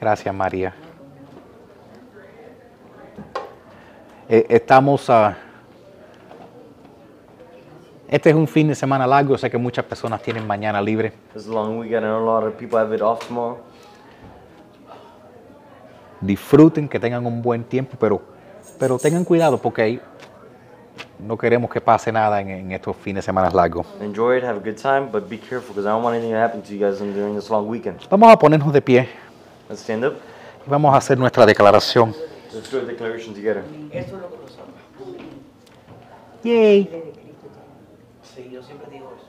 Gracias, 0.00 0.34
María. 0.34 0.74
Eh, 4.28 4.46
estamos 4.48 5.08
a... 5.08 5.36
este 8.08 8.30
es 8.30 8.36
un 8.36 8.48
fin 8.48 8.68
de 8.68 8.74
semana 8.74 9.06
largo, 9.06 9.38
sé 9.38 9.48
que 9.50 9.58
muchas 9.58 9.84
personas 9.84 10.20
tienen 10.22 10.46
mañana 10.46 10.80
libre. 10.80 11.12
This 11.32 11.42
is 11.44 11.48
a 11.48 11.52
long 11.52 11.78
weekend 11.78 12.04
and 12.04 12.14
a 12.14 12.18
lot 12.18 12.44
of 12.44 12.54
people 12.54 12.78
have 12.78 12.94
it 12.94 13.02
off 13.02 13.26
tomorrow. 13.26 13.58
Disfruten, 16.20 16.88
que 16.88 16.98
tengan 16.98 17.24
un 17.26 17.40
buen 17.42 17.62
tiempo, 17.62 17.96
pero, 18.00 18.20
pero 18.80 18.98
tengan 18.98 19.24
cuidado 19.24 19.58
porque 19.58 20.00
no 21.20 21.36
queremos 21.36 21.70
que 21.70 21.80
pase 21.80 22.10
nada 22.10 22.40
en, 22.40 22.48
en 22.48 22.72
estos 22.72 22.96
fines 22.96 23.22
de 23.24 23.26
semana 23.26 23.50
largos. 23.50 23.86
Enjoy 24.00 24.38
it, 24.38 24.44
have 24.44 24.56
a 24.56 24.60
good 24.60 24.76
time, 24.80 25.08
but 25.12 25.28
be 25.28 25.38
careful 25.38 25.74
because 25.74 25.86
I 25.86 25.90
don't 25.90 26.02
want 26.02 26.16
anything 26.16 26.32
to 26.32 26.40
happen 26.40 26.62
to 26.62 26.72
you 26.72 26.80
guys 26.84 26.98
during 26.98 27.36
this 27.36 27.48
long 27.48 27.68
weekend. 27.68 28.00
Vamos 28.10 28.32
a 28.32 28.36
ponernos 28.38 28.72
de 28.72 28.80
pie 28.82 29.08
Let's 29.68 29.82
stand 29.82 30.04
up. 30.04 30.14
y 30.66 30.70
vamos 30.70 30.92
a 30.92 30.96
hacer 30.96 31.16
nuestra 31.16 31.46
declaración. 31.46 32.14
Let's 32.56 32.70
do 32.70 32.78
a 32.78 32.84
declaration 32.86 33.34
together. 33.34 33.62
Yay. 36.42 36.88
Sí, 38.22 38.48
yo 38.50 38.62
siempre 38.62 38.90
digo 38.90 39.12
eso. 39.14 39.26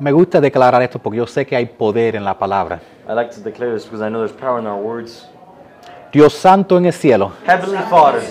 Me 0.00 0.10
gusta 0.10 0.40
declarar 0.40 0.82
esto 0.82 0.98
porque 0.98 1.18
yo 1.18 1.26
sé 1.28 1.46
que 1.46 1.54
hay 1.54 1.66
poder 1.66 2.16
en 2.16 2.24
la 2.24 2.36
palabra. 2.36 2.80
I 3.08 3.12
like 3.12 3.32
to 3.32 3.40
declare 3.40 3.72
this 3.72 3.84
because 3.84 4.04
I 4.04 4.08
know 4.08 4.26
there's 4.26 4.36
power 4.36 4.58
in 4.58 4.66
our 4.66 4.82
words. 4.82 5.28
Dios 6.12 6.34
santo 6.34 6.76
en 6.76 6.86
el 6.86 6.92
cielo, 6.92 7.30
Heavenly 7.46 7.78
Father, 7.88 8.22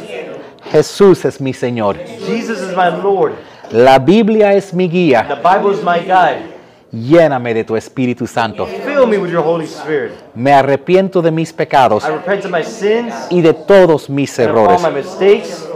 Jesús 0.72 1.24
es 1.24 1.40
mi 1.40 1.54
Señor. 1.54 1.96
Jesus 1.96 2.60
is 2.60 2.76
my 2.76 2.90
Lord. 2.90 3.34
La 3.72 3.98
Biblia 3.98 4.54
es 4.54 4.74
mi 4.74 4.90
guía 4.90 5.26
The 5.26 5.36
Bible 5.36 5.72
is 5.72 5.82
my 5.82 6.00
guide. 6.00 6.53
Lléname 6.94 7.56
de 7.56 7.64
tu 7.64 7.76
Espíritu 7.76 8.28
Santo. 8.28 8.68
Fill 8.68 9.08
me 9.08 9.18
with 9.18 9.32
your 9.32 9.44
Holy 9.44 9.66
Spirit. 9.66 10.12
Me 10.36 10.54
arrepiento 10.54 11.24
de 11.24 11.32
mis 11.32 11.52
pecados 11.52 12.04
I 12.06 12.12
repent 12.12 12.46
of 12.46 12.52
my 12.52 12.64
sins 12.64 13.14
y 13.32 13.42
de 13.42 13.54
todos 13.54 14.12
mis 14.12 14.38
and 14.40 14.50
of 14.52 14.56
all 14.58 14.64
errores. 14.66 14.82
my 14.84 14.92
mistakes. 14.92 15.68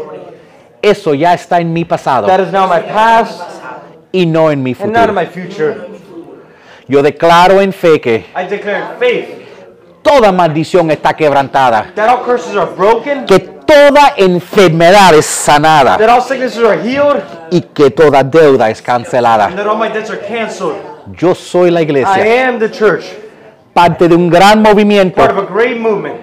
Eso 0.80 1.15
ya 1.15 1.34
está 1.34 1.59
en 1.59 1.74
mi 1.74 1.86
pasado 1.86 2.28
That 2.28 2.39
is 2.41 2.51
now 2.51 2.68
my 2.68 2.82
past 2.82 3.41
y 4.11 4.28
no 4.28 4.51
en 4.51 4.61
mi 4.61 4.76
and 4.80 4.93
not 4.93 5.07
futuro. 5.07 5.09
in 5.09 5.15
my 5.15 5.26
future. 5.26 5.76
Yo 6.88 7.01
declaro 7.01 7.61
en 7.61 7.74
fe 7.74 7.99
que 7.99 8.28
I 8.36 8.45
declare 8.47 8.82
in 8.93 8.99
faith 8.99 9.26
toda 10.03 10.32
maldición 10.32 10.89
está 10.91 11.15
quebrantada, 11.15 11.91
that 11.95 12.07
all 12.07 12.24
curses 12.24 12.55
are 12.55 12.70
broken, 12.78 13.26
que 13.26 13.39
toda 13.39 14.13
enfermedad 14.15 15.13
es 15.15 15.26
sanada 15.26 15.97
that 15.97 16.09
all 16.09 16.22
sicknesses 16.22 16.63
are 16.63 16.80
healed, 16.82 17.22
y 17.51 17.59
que 17.61 17.89
toda 17.89 18.24
deuda 18.24 18.70
es 18.70 18.82
cancelada. 18.82 19.47
and 19.47 19.57
that 19.57 19.68
all 19.68 19.76
my 19.78 19.89
debts 19.89 20.09
are 20.09 20.22
canceled. 20.26 20.78
Yo 21.20 21.34
soy 21.36 21.72
la 21.72 21.80
I 21.82 21.84
iglesia, 21.84 22.47
am 22.47 22.60
the 22.60 22.70
church, 22.70 23.03
parte 23.74 24.08
de 24.08 24.16
un 24.16 24.30
gran 24.30 24.62
movimiento 24.62 25.16
part 25.16 25.32
of 25.38 25.49
a 25.49 25.53
great 25.53 25.78
movement, 25.78 26.16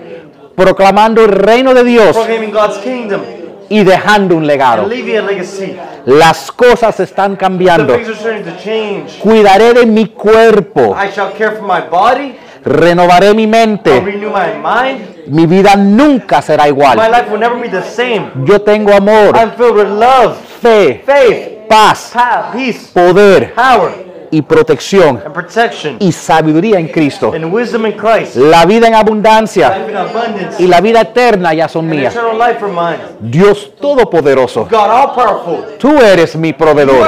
proclamando 0.56 1.22
el 1.24 1.28
reino 1.28 1.72
de 1.74 1.84
Dios 1.84 2.16
proclaiming 2.16 2.50
God's 2.52 2.78
kingdom 2.78 3.20
y 3.68 3.82
dejando 3.84 4.36
un 4.36 4.46
legado. 4.46 4.82
and 4.82 4.90
leaving 4.92 5.16
a 5.18 5.22
legacy. 5.22 5.76
Las 6.06 6.52
cosas 6.52 7.00
están 7.00 7.32
The 7.32 7.38
cambiando. 7.38 7.94
things 7.94 8.08
are 8.08 8.16
starting 8.16 8.44
to 8.44 8.56
change. 8.62 9.18
Cuidaré 9.20 9.72
de 9.72 9.86
mi 9.86 10.06
cuerpo, 10.06 10.94
I 10.94 11.10
shall 11.10 11.32
care 11.32 11.52
for 11.52 11.62
my 11.62 11.80
body. 11.88 12.36
renovaré 12.62 13.34
mi 13.34 13.44
I'll 13.44 13.48
mente. 13.50 14.00
renew 14.00 14.30
my 14.30 14.52
mind. 14.62 15.00
Mi 15.28 15.46
vida 15.46 15.76
nunca 15.76 16.42
será 16.42 16.64
My 16.64 16.68
igual. 16.70 16.96
life 16.96 17.30
will 17.30 17.38
never 17.40 17.58
be 17.60 17.68
the 17.70 17.82
same. 17.82 18.30
Yo 18.44 18.60
tengo 18.60 18.92
amor, 18.92 19.34
I'm 19.34 19.52
filled 19.52 19.76
with 19.76 19.88
love, 19.88 20.36
fe, 20.60 21.02
faith, 21.06 21.66
paz, 21.68 22.10
pa- 22.12 22.50
peace, 22.52 22.90
poder 22.92 23.54
power, 23.54 23.92
y 24.34 24.42
protección 24.42 25.22
y 26.00 26.10
sabiduría 26.10 26.80
en 26.80 26.88
Cristo. 26.88 27.32
La 28.34 28.66
vida 28.66 28.88
en 28.88 28.94
abundancia 28.94 29.78
y 30.58 30.66
la 30.66 30.80
vida 30.80 31.02
eterna 31.02 31.54
ya 31.54 31.68
son 31.68 31.88
mías. 31.88 32.14
Dios 33.20 33.72
Todopoderoso, 33.80 34.66
tú 35.78 36.00
eres 36.00 36.34
mi 36.36 36.52
proveedor. 36.52 37.06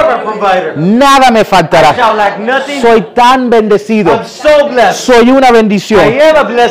Nada 0.77 1.31
me 1.31 1.43
faltará. 1.43 1.95
Soy 2.81 3.01
tan 3.13 3.49
bendecido. 3.49 4.21
Soy 4.93 5.29
una 5.29 5.51
bendición 5.51 6.01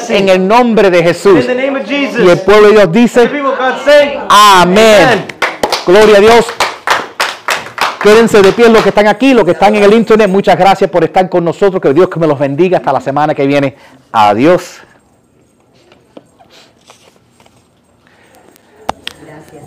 en 0.08 0.28
el 0.28 0.46
nombre 0.48 0.90
de 0.90 1.02
Jesús. 1.02 1.44
Y 1.46 2.28
el 2.28 2.38
pueblo 2.40 2.68
de 2.68 2.72
Dios 2.72 2.92
dice, 2.92 3.30
amén. 4.28 5.26
Gloria 5.86 6.16
a 6.16 6.20
Dios. 6.20 6.46
Quédense 8.06 8.40
de 8.40 8.52
pie 8.52 8.68
los 8.68 8.84
que 8.84 8.90
están 8.90 9.08
aquí, 9.08 9.34
los 9.34 9.44
que 9.44 9.50
están 9.50 9.74
en 9.74 9.82
el 9.82 9.92
internet. 9.92 10.30
Muchas 10.30 10.56
gracias 10.56 10.88
por 10.88 11.02
estar 11.02 11.28
con 11.28 11.44
nosotros. 11.44 11.82
Que 11.82 11.92
Dios 11.92 12.08
que 12.08 12.20
me 12.20 12.28
los 12.28 12.38
bendiga 12.38 12.78
hasta 12.78 12.92
la 12.92 13.00
semana 13.00 13.34
que 13.34 13.44
viene. 13.44 13.74
Adiós. 14.12 14.78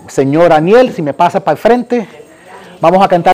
Señor 0.07 0.53
Aniel, 0.53 0.93
si 0.93 1.01
me 1.01 1.13
pasa 1.13 1.41
para 1.41 1.51
el 1.51 1.57
frente, 1.57 2.07
vamos 2.79 3.03
a 3.03 3.09
cantar. 3.09 3.27